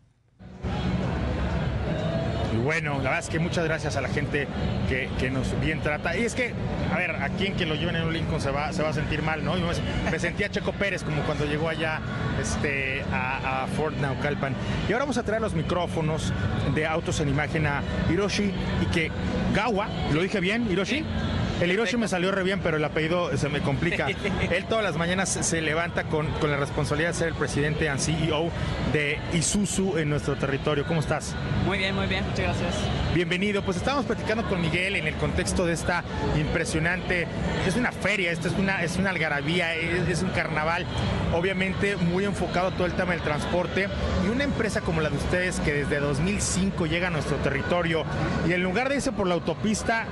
Y 2.53 2.57
bueno, 2.57 2.97
la 2.97 3.05
verdad 3.05 3.19
es 3.21 3.31
que 3.31 3.39
muchas 3.39 3.65
gracias 3.65 3.97
a 3.97 4.03
la 4.03 4.09
gente 4.09 4.47
que, 4.89 5.09
que 5.19 5.31
nos 5.31 5.59
bien 5.61 5.81
trata. 5.81 6.17
Y 6.17 6.25
es 6.25 6.35
que, 6.35 6.53
a 6.93 6.99
ver, 6.99 7.13
a 7.13 7.31
quien 7.31 7.57
que 7.57 7.65
lo 7.65 7.75
lleven 7.75 7.97
en 7.97 8.03
un 8.03 8.13
Lincoln 8.13 8.43
se 8.43 8.51
va, 8.51 8.73
se 8.75 8.83
va 8.83 8.91
a 8.91 8.93
sentir 8.93 9.23
mal, 9.23 9.43
¿no? 9.43 9.55
Me 10.11 10.19
sentía 10.19 10.51
Checo 10.51 10.73
Pérez 10.73 11.03
como 11.03 11.23
cuando 11.23 11.47
llegó 11.47 11.71
allá 11.71 12.01
este, 12.41 13.03
a, 13.11 13.63
a 13.63 13.67
Fort 13.69 13.97
Naucalpan. 13.97 14.55
Y 14.87 14.93
ahora 14.93 15.05
vamos 15.05 15.17
a 15.17 15.23
traer 15.23 15.41
los 15.41 15.55
micrófonos 15.55 16.31
de 16.75 16.87
autos 16.87 17.21
en 17.21 17.31
imagen 17.31 17.67
a 17.67 17.83
Hiroshi 18.11 18.53
y 18.83 18.87
que 18.93 19.11
Gawa, 19.55 19.89
¿lo 20.13 20.21
dije 20.21 20.41
bien, 20.41 20.71
Hiroshi? 20.71 21.05
El 21.63 21.71
Hiroshi 21.71 21.97
me 21.97 22.09
salió 22.09 22.33
re 22.33 22.43
bien, 22.43 22.59
pero 22.59 22.77
el 22.77 22.85
apellido 22.85 23.37
se 23.37 23.49
me 23.49 23.61
complica. 23.61 24.09
Él 24.51 24.65
todas 24.65 24.83
las 24.83 24.97
mañanas 24.97 25.29
se 25.29 25.61
levanta 25.61 26.03
con, 26.03 26.27
con 26.41 26.51
la 26.51 26.57
responsabilidad 26.57 27.11
de 27.11 27.15
ser 27.15 27.29
el 27.29 27.35
presidente 27.35 27.89
and 27.89 28.01
CEO 28.01 28.51
de 28.93 29.21
Isuzu 29.33 29.97
en 29.97 30.11
nuestro 30.11 30.35
territorio. 30.35 30.85
¿Cómo 30.85 30.99
estás? 30.99 31.37
Muy 31.65 31.79
bien, 31.79 31.95
muy 31.95 32.09
bien, 32.09 32.25
muchas 32.25 32.47
gracias. 32.47 32.75
Bienvenido. 33.15 33.63
Pues 33.63 33.77
estábamos 33.77 34.07
platicando 34.07 34.43
con 34.49 34.61
Miguel 34.61 34.97
en 34.97 35.07
el 35.07 35.15
contexto 35.15 35.65
de 35.65 35.75
esta 35.75 36.03
impresionante, 36.37 37.29
es 37.65 37.77
una 37.77 37.93
feria, 37.93 38.33
esto 38.33 38.49
es 38.49 38.55
una, 38.55 38.83
es 38.83 38.97
una 38.97 39.11
algarabía, 39.11 39.77
es, 39.77 40.09
es 40.09 40.23
un 40.25 40.31
carnaval, 40.31 40.85
obviamente 41.33 41.95
muy 41.95 42.25
enfocado 42.25 42.69
a 42.69 42.71
todo 42.73 42.87
el 42.87 42.95
tema 42.95 43.13
del 43.13 43.23
transporte 43.23 43.87
y 44.27 44.31
una 44.31 44.43
empresa 44.43 44.81
como 44.81 45.01
la 45.01 45.11
de 45.11 45.17
ustedes 45.17 45.61
que 45.61 45.73
desde 45.73 46.01
2005 46.01 46.87
llega 46.87 47.07
a 47.07 47.11
nuestro 47.11 47.37
territorio 47.37 48.05
y 48.49 48.53
en 48.53 48.65
lugar 48.65 48.89
de 48.89 48.97
irse 48.97 49.13
por 49.13 49.29
la 49.29 49.35
autopista 49.35 50.09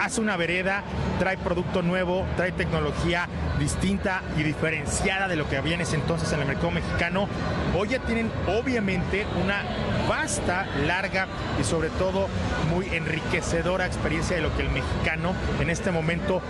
hace 0.00 0.20
una 0.20 0.36
vereda, 0.36 0.82
trae 1.18 1.36
producto 1.38 1.82
nuevo, 1.82 2.26
trae 2.36 2.52
tecnología 2.52 3.28
distinta 3.58 4.22
y 4.36 4.42
diferenciada 4.42 5.28
de 5.28 5.36
lo 5.36 5.48
que 5.48 5.56
había 5.56 5.74
en 5.74 5.82
ese 5.82 5.96
entonces 5.96 6.32
en 6.32 6.40
el 6.40 6.46
mercado 6.46 6.70
mexicano. 6.70 7.28
Hoy 7.76 7.88
ya 7.88 7.98
tienen 8.00 8.30
obviamente 8.48 9.26
una 9.42 9.62
vasta, 10.08 10.66
larga 10.86 11.26
y 11.60 11.64
sobre 11.64 11.88
todo 11.90 12.28
muy 12.70 12.86
enriquecedora 12.94 13.86
experiencia 13.86 14.36
de 14.36 14.42
lo 14.42 14.54
que 14.56 14.62
el 14.62 14.70
mexicano 14.70 15.32
en 15.60 15.70
este 15.70 15.90
momento 15.90 16.42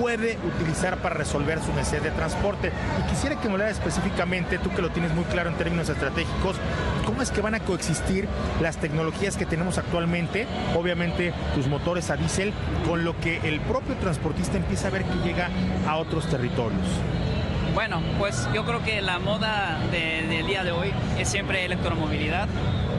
puede 0.00 0.38
utilizar 0.44 0.98
para 0.98 1.14
resolver 1.14 1.60
su 1.62 1.72
necesidad 1.72 2.02
de 2.02 2.10
transporte. 2.10 2.72
Y 3.00 3.10
quisiera 3.10 3.40
que 3.40 3.48
me 3.48 3.54
hablara 3.54 3.70
específicamente, 3.70 4.58
tú 4.58 4.70
que 4.70 4.82
lo 4.82 4.90
tienes 4.90 5.14
muy 5.14 5.24
claro 5.24 5.50
en 5.50 5.56
términos 5.56 5.88
estratégicos, 5.88 6.56
cómo 7.04 7.22
es 7.22 7.30
que 7.30 7.40
van 7.40 7.54
a 7.54 7.60
coexistir 7.60 8.28
las 8.60 8.76
tecnologías 8.76 9.36
que 9.36 9.46
tenemos 9.46 9.78
actualmente, 9.78 10.46
obviamente 10.74 11.32
tus 11.54 11.66
motores 11.66 12.10
a 12.10 12.16
diésel, 12.16 12.52
con 12.86 13.04
lo 13.04 13.18
que 13.20 13.38
el 13.44 13.60
propio 13.60 13.94
transportista 13.96 14.56
empieza 14.56 14.88
a 14.88 14.90
ver 14.90 15.04
que 15.04 15.14
llega 15.28 15.48
a 15.88 15.96
otros 15.96 16.26
territorios. 16.28 16.82
Bueno, 17.74 18.00
pues 18.18 18.48
yo 18.54 18.64
creo 18.64 18.82
que 18.82 19.02
la 19.02 19.18
moda 19.18 19.78
de- 19.90 20.26
del 20.26 20.46
día 20.46 20.64
de 20.64 20.72
hoy 20.72 20.92
es 21.18 21.28
siempre 21.28 21.64
electromovilidad 21.66 22.48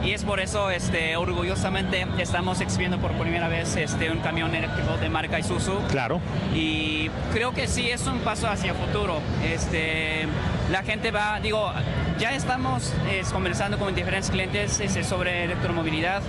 y 0.04 0.12
es 0.12 0.24
por 0.24 0.40
eso 0.40 0.70
este, 0.70 1.16
orgullosamente 1.18 2.06
estamos 2.20 2.62
exhibiendo 2.62 3.00
por 3.00 3.12
primera 3.14 3.48
vez 3.48 3.76
este, 3.76 4.12
un 4.12 4.20
camión 4.20 4.54
eléctrico 4.54 4.96
de 4.98 5.10
marca 5.10 5.40
Isuzu. 5.40 5.80
Claro. 5.90 6.22
Y 6.54 7.10
creo 7.34 7.54
que 7.54 7.68
sí 7.68 7.90
es 7.90 8.06
un 8.06 8.20
paso 8.20 8.48
hacia 8.48 8.72
el 8.72 8.78
futuro. 8.78 9.20
Este, 9.44 10.28
la 10.72 10.84
gente 10.84 11.10
va, 11.10 11.40
digo, 11.40 11.72
ya 12.20 12.32
estamos 12.34 12.93
eh, 13.09 13.22
conversando 13.32 13.78
con 13.78 13.93
diferentes 13.93 14.30
clientes 14.32 14.80
este, 14.80 15.03
sobre 15.03 15.43
electromovilidad 15.43 16.22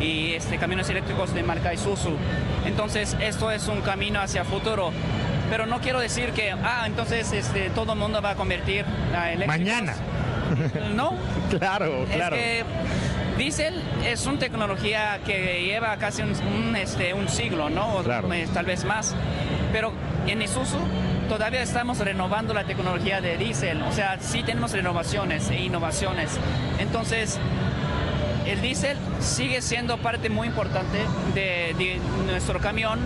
y 0.00 0.32
este, 0.34 0.58
camiones 0.58 0.88
eléctricos 0.88 1.34
de 1.34 1.42
marca 1.42 1.72
Isuzu. 1.72 2.16
Entonces, 2.64 3.16
esto 3.20 3.50
es 3.50 3.68
un 3.68 3.80
camino 3.82 4.20
hacia 4.20 4.44
futuro. 4.44 4.92
Pero 5.50 5.66
no 5.66 5.80
quiero 5.80 6.00
decir 6.00 6.30
que, 6.32 6.50
ah, 6.50 6.84
entonces 6.86 7.32
este, 7.32 7.70
todo 7.70 7.92
el 7.92 7.98
mundo 7.98 8.20
va 8.20 8.30
a 8.30 8.34
convertir 8.34 8.84
a 9.16 9.30
eléctricos. 9.32 9.58
Mañana. 9.58 9.94
No, 10.94 11.12
Claro, 11.58 12.04
claro. 12.14 12.36
es 12.36 12.42
que 12.42 12.64
diésel 13.36 13.82
es 14.04 14.26
una 14.26 14.38
tecnología 14.38 15.18
que 15.26 15.64
lleva 15.64 15.96
casi 15.96 16.22
un, 16.22 16.30
un, 16.30 16.76
este, 16.76 17.14
un 17.14 17.28
siglo, 17.28 17.68
¿no? 17.68 18.00
Claro. 18.04 18.32
eh, 18.32 18.46
tal 18.54 18.64
vez 18.64 18.84
más. 18.84 19.14
Pero 19.72 19.92
en 20.28 20.42
Isuzu 20.42 20.78
todavía 21.28 21.62
estamos 21.62 21.98
renovando 21.98 22.54
la 22.54 22.64
tecnología 22.64 23.20
de 23.20 23.36
diésel. 23.36 23.82
O 23.82 23.92
sea, 23.92 24.18
sí 24.20 24.42
tenemos 24.42 24.72
renovaciones 24.72 25.48
e 25.50 25.60
innovaciones. 25.62 26.30
Entonces, 26.78 27.38
el 28.46 28.60
diésel 28.60 28.96
sigue 29.20 29.60
siendo 29.62 29.98
parte 29.98 30.28
muy 30.30 30.46
importante 30.48 30.98
de, 31.34 31.74
de 31.76 31.98
nuestro 32.26 32.60
camión 32.60 33.00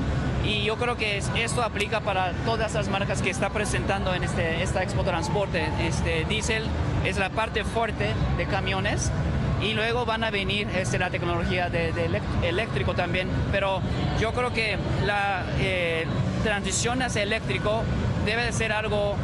y 0.45 0.65
yo 0.65 0.77
creo 0.77 0.97
que 0.97 1.19
es- 1.19 1.31
esto 1.37 1.63
aplica 1.63 2.01
para 2.01 2.33
todas 2.45 2.75
las 2.75 2.89
marcas 2.89 3.23
que 3.23 3.31
está 3.31 3.51
presentando 3.51 4.15
en 4.15 4.25
este, 4.25 4.63
esta 4.63 4.83
Expo 4.83 5.03
Transporte. 5.03 5.67
Este 5.87 6.25
diésel 6.27 6.65
es 7.05 7.19
la 7.19 7.31
parte 7.31 7.65
fuerte 7.65 8.11
de 8.37 8.47
camiones 8.47 9.11
y 9.63 9.75
luego 9.75 10.07
van 10.07 10.25
a 10.25 10.31
venir 10.31 10.69
este, 10.75 10.99
la 10.99 11.11
tecnología 11.11 11.69
de, 11.69 11.93
de 11.93 12.21
eléctrico 12.43 12.95
también, 12.95 13.29
pero 13.53 13.81
yo 14.19 14.33
creo 14.33 14.53
que 14.55 14.79
la 15.05 15.45
eh, 15.59 16.07
transición 16.43 17.03
hacia 17.03 17.23
eléctrico 17.23 17.83
debe 18.25 18.45
de 18.45 18.53
ser 18.53 18.73
algo 18.73 19.17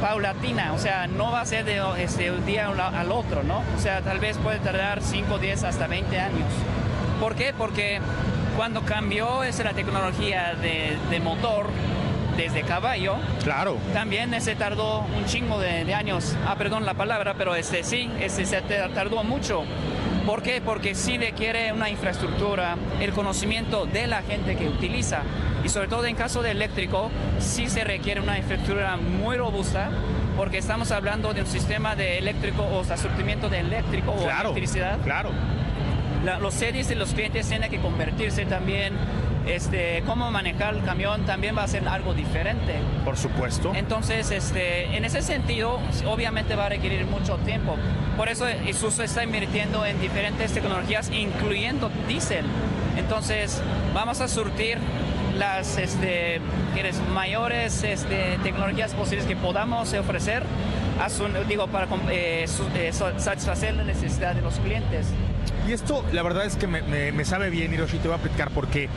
paulatina, 0.00 0.72
o 0.72 0.78
sea, 0.78 1.06
no 1.06 1.30
va 1.30 1.42
a 1.42 1.44
ser 1.46 1.64
de 1.64 1.80
este, 1.98 2.30
un 2.30 2.44
día 2.46 2.68
al- 2.68 3.12
otro, 3.12 3.42
¿no? 3.42 3.62
O 3.76 3.80
sea, 3.80 4.00
tal 4.00 4.18
vez 4.18 4.38
puede 4.38 4.58
tardar 4.58 5.02
5, 5.02 5.38
10, 5.38 5.64
hasta 5.64 5.86
20 5.86 6.18
años. 6.18 6.48
¿Por 7.20 7.34
qué? 7.34 7.52
Porque 7.56 8.00
cuando 8.56 8.82
cambió 8.82 9.44
esa, 9.44 9.62
la 9.64 9.74
tecnología 9.74 10.54
de, 10.54 10.96
de 11.10 11.20
motor 11.20 11.66
desde 12.36 12.62
caballo, 12.62 13.16
Claro. 13.44 13.76
también 13.92 14.40
se 14.40 14.54
tardó 14.54 15.00
un 15.00 15.26
chingo 15.26 15.58
de, 15.60 15.84
de 15.84 15.94
años. 15.94 16.34
Ah, 16.46 16.54
perdón 16.56 16.86
la 16.86 16.94
palabra, 16.94 17.34
pero 17.36 17.54
este 17.54 17.84
sí, 17.84 18.10
este 18.20 18.46
se 18.46 18.62
tardó 18.62 19.22
mucho. 19.22 19.64
¿Por 20.30 20.42
qué? 20.44 20.60
Porque 20.64 20.94
sí 20.94 21.18
requiere 21.18 21.72
una 21.72 21.90
infraestructura, 21.90 22.76
el 23.00 23.10
conocimiento 23.10 23.84
de 23.86 24.06
la 24.06 24.22
gente 24.22 24.54
que 24.54 24.68
utiliza. 24.68 25.22
Y 25.64 25.68
sobre 25.68 25.88
todo 25.88 26.06
en 26.06 26.14
caso 26.14 26.40
de 26.40 26.52
eléctrico, 26.52 27.10
sí 27.40 27.68
se 27.68 27.82
requiere 27.82 28.20
una 28.20 28.38
infraestructura 28.38 28.96
muy 28.96 29.36
robusta, 29.36 29.90
porque 30.36 30.58
estamos 30.58 30.92
hablando 30.92 31.34
de 31.34 31.40
un 31.40 31.48
sistema 31.48 31.96
de 31.96 32.18
eléctrico 32.18 32.64
o 32.64 32.84
sea, 32.84 32.96
surtimiento 32.96 33.48
de 33.48 33.58
eléctrico 33.58 34.12
o 34.12 34.22
Claro. 34.22 34.50
electricidad 34.50 35.00
Claro. 35.02 35.30
la- 36.24 36.38
los 36.38 36.54
series 36.54 36.88
de 36.88 36.94
los 36.94 37.12
clientes 37.12 37.48
tienen 37.48 37.68
que 37.68 37.80
convertirse 37.80 38.46
también, 38.46 38.94
este, 39.48 40.04
cómo 40.06 40.30
manejar 40.30 40.74
el 40.74 40.84
camión 40.84 41.26
también 41.26 41.56
va 41.58 41.64
a 41.64 41.68
ser 41.68 41.88
algo 41.88 42.14
diferente. 42.14 42.74
Por 43.04 43.16
supuesto. 43.16 43.72
Entonces, 43.74 44.30
este, 44.30 44.96
en 44.96 45.04
ese 45.04 45.22
sentido, 45.22 45.80
obviamente 46.06 46.54
va 46.54 46.66
a 46.66 46.68
requerir 46.68 47.04
mucho 47.06 47.36
tiempo. 47.38 47.74
Por 48.20 48.28
eso 48.28 48.44
Isuzu 48.50 49.00
está 49.04 49.24
invirtiendo 49.24 49.86
en 49.86 49.98
diferentes 49.98 50.52
tecnologías, 50.52 51.10
incluyendo 51.10 51.90
diésel. 52.06 52.44
Entonces, 52.98 53.62
vamos 53.94 54.20
a 54.20 54.28
surtir 54.28 54.76
las 55.38 55.78
este, 55.78 56.38
mayores 57.14 57.82
este, 57.82 58.36
tecnologías 58.42 58.92
posibles 58.92 59.24
que 59.24 59.36
podamos 59.36 59.94
ofrecer, 59.94 60.42
a 61.02 61.08
su- 61.08 61.28
digo, 61.48 61.68
para 61.68 61.86
eh, 62.10 62.44
eh, 62.74 62.92
satisfacer 63.16 63.72
la 63.72 63.84
necesidad 63.84 64.34
de 64.34 64.42
los 64.42 64.56
clientes. 64.56 65.06
Y 65.66 65.72
esto, 65.72 66.04
la 66.12 66.22
verdad 66.22 66.44
es 66.44 66.56
que 66.56 66.66
me, 66.66 66.82
me- 66.82 67.12
me 67.12 67.24
sabe 67.24 67.48
bien, 67.48 67.72
Hiroshi, 67.72 67.96
te 68.00 68.08
voy 68.08 68.18
a 68.18 68.20
platicar 68.20 68.50
porque 68.50 68.90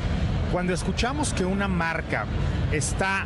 cuando 0.52 0.74
escuchamos 0.74 1.34
que 1.34 1.46
una 1.46 1.70
marca 1.70 2.26
está 2.74 3.24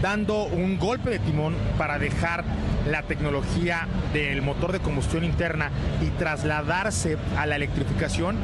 dando 0.00 0.44
un 0.44 0.78
golpe 0.78 1.10
de 1.10 1.18
timón 1.18 1.54
para 1.78 1.98
dejar 1.98 2.44
la 2.90 3.02
tecnología 3.02 3.86
del 4.12 4.42
motor 4.42 4.72
de 4.72 4.80
combustión 4.80 5.24
interna 5.24 5.70
y 6.02 6.10
trasladarse 6.18 7.16
a 7.36 7.46
la 7.46 7.56
electrificación, 7.56 8.36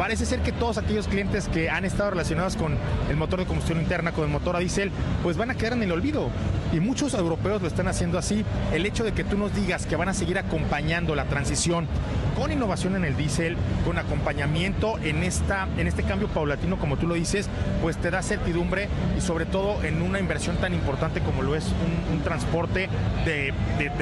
parece 0.00 0.24
ser 0.24 0.40
que 0.40 0.50
todos 0.50 0.78
aquellos 0.78 1.08
clientes 1.08 1.46
que 1.48 1.68
han 1.68 1.84
estado 1.84 2.08
relacionados 2.08 2.56
con 2.56 2.74
el 3.10 3.16
motor 3.18 3.38
de 3.38 3.44
combustión 3.44 3.78
interna, 3.78 4.12
con 4.12 4.24
el 4.24 4.30
motor 4.30 4.56
a 4.56 4.58
diésel, 4.60 4.90
pues 5.22 5.36
van 5.36 5.50
a 5.50 5.56
quedar 5.56 5.74
en 5.74 5.82
el 5.82 5.92
olvido. 5.92 6.30
Y 6.72 6.80
muchos 6.80 7.12
europeos 7.12 7.60
lo 7.60 7.68
están 7.68 7.86
haciendo 7.86 8.16
así. 8.16 8.42
El 8.72 8.86
hecho 8.86 9.04
de 9.04 9.12
que 9.12 9.24
tú 9.24 9.36
nos 9.36 9.54
digas 9.54 9.84
que 9.84 9.96
van 9.96 10.08
a 10.08 10.14
seguir 10.14 10.38
acompañando 10.38 11.14
la 11.14 11.26
transición 11.26 11.86
con 12.34 12.50
innovación 12.50 12.96
en 12.96 13.04
el 13.04 13.14
diésel, 13.14 13.58
con 13.84 13.98
acompañamiento 13.98 14.96
en, 15.00 15.22
esta, 15.22 15.68
en 15.76 15.86
este 15.86 16.02
cambio 16.02 16.28
paulatino, 16.28 16.78
como 16.78 16.96
tú 16.96 17.06
lo 17.06 17.12
dices, 17.14 17.50
pues 17.82 17.98
te 17.98 18.10
da 18.10 18.22
certidumbre 18.22 18.88
y 19.18 19.20
sobre 19.20 19.44
todo 19.44 19.84
en 19.84 20.00
una 20.00 20.18
inversión 20.18 20.56
tan 20.56 20.72
importante 20.72 21.20
como 21.20 21.42
lo 21.42 21.54
es 21.56 21.66
un, 22.10 22.22
transporte 22.22 22.88
de, 23.26 23.52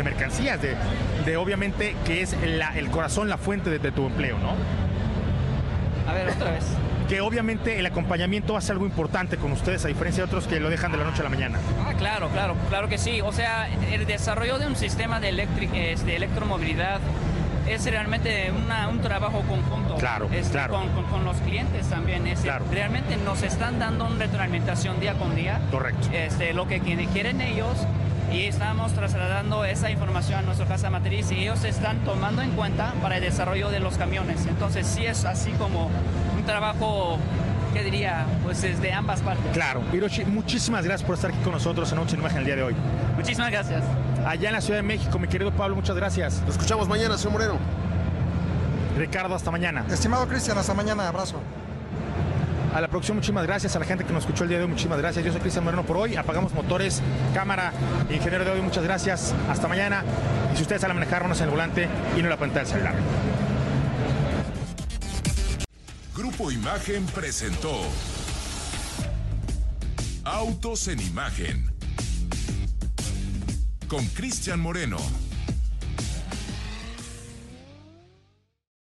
mercancías, 0.04 0.60
de, 0.62 1.36
obviamente 1.36 1.96
que 2.04 2.22
es 2.22 2.34
el 2.34 2.90
corazón, 2.90 3.28
la 3.28 3.38
fuente 3.38 3.68
de, 3.68 3.80
de 3.80 3.90
tu 3.90 4.06
empleo, 4.06 4.38
¿no? 4.38 4.87
A 6.08 6.12
ver, 6.12 6.28
otra 6.30 6.50
vez 6.50 6.64
que 7.08 7.22
obviamente 7.22 7.78
el 7.78 7.86
acompañamiento 7.86 8.52
va 8.52 8.58
a 8.58 8.62
ser 8.62 8.74
algo 8.74 8.84
importante 8.84 9.38
con 9.38 9.50
ustedes, 9.52 9.84
a 9.84 9.88
diferencia 9.88 10.24
de 10.24 10.26
otros 10.26 10.46
que 10.46 10.60
lo 10.60 10.68
dejan 10.68 10.92
de 10.92 10.98
la 10.98 11.04
noche 11.04 11.20
a 11.20 11.24
la 11.24 11.30
mañana. 11.30 11.58
Ah, 11.80 11.94
claro, 11.96 12.28
claro, 12.28 12.54
claro 12.68 12.88
que 12.88 12.98
sí. 12.98 13.22
O 13.22 13.32
sea, 13.32 13.66
el 13.90 14.06
desarrollo 14.06 14.58
de 14.58 14.66
un 14.66 14.76
sistema 14.76 15.18
de, 15.18 15.32
de 15.32 16.16
electromovilidad 16.16 17.00
es 17.66 17.84
realmente 17.86 18.50
un 18.52 19.00
trabajo 19.00 19.42
conjunto. 19.42 19.96
Claro, 19.96 20.28
este, 20.32 20.52
claro. 20.52 20.80
Con, 21.10 21.24
los 21.24 21.36
clientes 21.38 21.88
también. 21.88 22.26
Es, 22.26 22.40
claro. 22.40 22.64
Realmente 22.70 23.16
nos 23.16 23.42
están 23.42 23.78
dando 23.78 24.06
una 24.06 24.18
retroalimentación 24.18 25.00
día 25.00 25.14
con 25.14 25.34
día. 25.34 25.60
Correcto. 25.70 26.08
Este, 26.12 26.52
lo 26.52 26.68
que 26.68 26.80
quieren 26.80 27.40
ellos 27.40 27.86
y 28.32 28.44
estamos 28.44 28.92
trasladando 28.92 29.64
esa 29.64 29.90
información 29.90 30.40
a 30.40 30.42
nuestra 30.42 30.66
casa 30.66 30.90
matriz 30.90 31.30
y 31.30 31.42
ellos 31.42 31.64
están 31.64 31.98
tomando 32.04 32.42
en 32.42 32.50
cuenta 32.52 32.94
para 33.00 33.16
el 33.16 33.22
desarrollo 33.22 33.70
de 33.70 33.80
los 33.80 33.96
camiones. 33.96 34.46
Entonces 34.46 34.86
sí 34.86 35.06
es 35.06 35.24
así 35.24 35.50
como 35.52 35.90
un 36.36 36.44
trabajo 36.44 37.18
¿qué 37.72 37.84
diría? 37.84 38.26
Pues 38.44 38.64
es 38.64 38.80
de 38.80 38.92
ambas 38.92 39.20
partes. 39.20 39.52
Claro. 39.52 39.82
Hiroshi, 39.92 40.24
muchísimas 40.24 40.84
gracias 40.84 41.06
por 41.06 41.14
estar 41.14 41.30
aquí 41.30 41.40
con 41.42 41.52
nosotros 41.52 41.90
en 41.92 41.98
Noche 41.98 42.14
en 42.14 42.20
Imagen 42.20 42.38
el 42.38 42.44
día 42.44 42.56
de 42.56 42.62
hoy. 42.62 42.76
Muchísimas 43.16 43.50
gracias. 43.50 43.82
Allá 44.26 44.48
en 44.48 44.54
la 44.54 44.60
Ciudad 44.60 44.78
de 44.78 44.82
México, 44.82 45.18
mi 45.18 45.28
querido 45.28 45.52
Pablo, 45.52 45.76
muchas 45.76 45.96
gracias. 45.96 46.40
Nos 46.42 46.50
escuchamos 46.50 46.88
mañana, 46.88 47.16
señor 47.16 47.32
Moreno. 47.32 47.58
Ricardo, 48.96 49.34
hasta 49.34 49.50
mañana. 49.50 49.84
Estimado 49.90 50.26
Cristian, 50.26 50.58
hasta 50.58 50.74
mañana. 50.74 51.08
Abrazo. 51.08 51.40
A 52.74 52.80
la 52.80 52.88
producción, 52.88 53.16
muchísimas 53.16 53.46
gracias. 53.46 53.74
A 53.76 53.78
la 53.78 53.84
gente 53.84 54.04
que 54.04 54.12
nos 54.12 54.24
escuchó 54.24 54.44
el 54.44 54.50
día 54.50 54.58
de 54.58 54.64
hoy, 54.64 54.70
muchísimas 54.70 54.98
gracias. 54.98 55.24
Yo 55.24 55.32
soy 55.32 55.40
Cristian 55.40 55.64
Moreno 55.64 55.84
por 55.84 55.96
hoy. 55.96 56.16
Apagamos 56.16 56.52
motores, 56.52 57.02
cámara, 57.34 57.72
ingeniero 58.10 58.44
de 58.44 58.50
hoy, 58.50 58.60
muchas 58.60 58.84
gracias. 58.84 59.34
Hasta 59.48 59.68
mañana. 59.68 60.04
Y 60.52 60.56
si 60.56 60.62
ustedes 60.62 60.80
saben 60.80 60.96
manejar, 60.96 61.24
en 61.24 61.32
el 61.32 61.50
volante 61.50 61.88
y 62.16 62.22
no 62.22 62.28
la 62.28 62.36
pantalla 62.36 62.64
del 62.64 62.72
celular. 62.72 62.94
Grupo 66.14 66.50
Imagen 66.50 67.06
presentó 67.06 67.72
Autos 70.24 70.88
en 70.88 71.00
Imagen 71.00 71.72
con 73.88 74.04
Cristian 74.08 74.60
Moreno. 74.60 74.98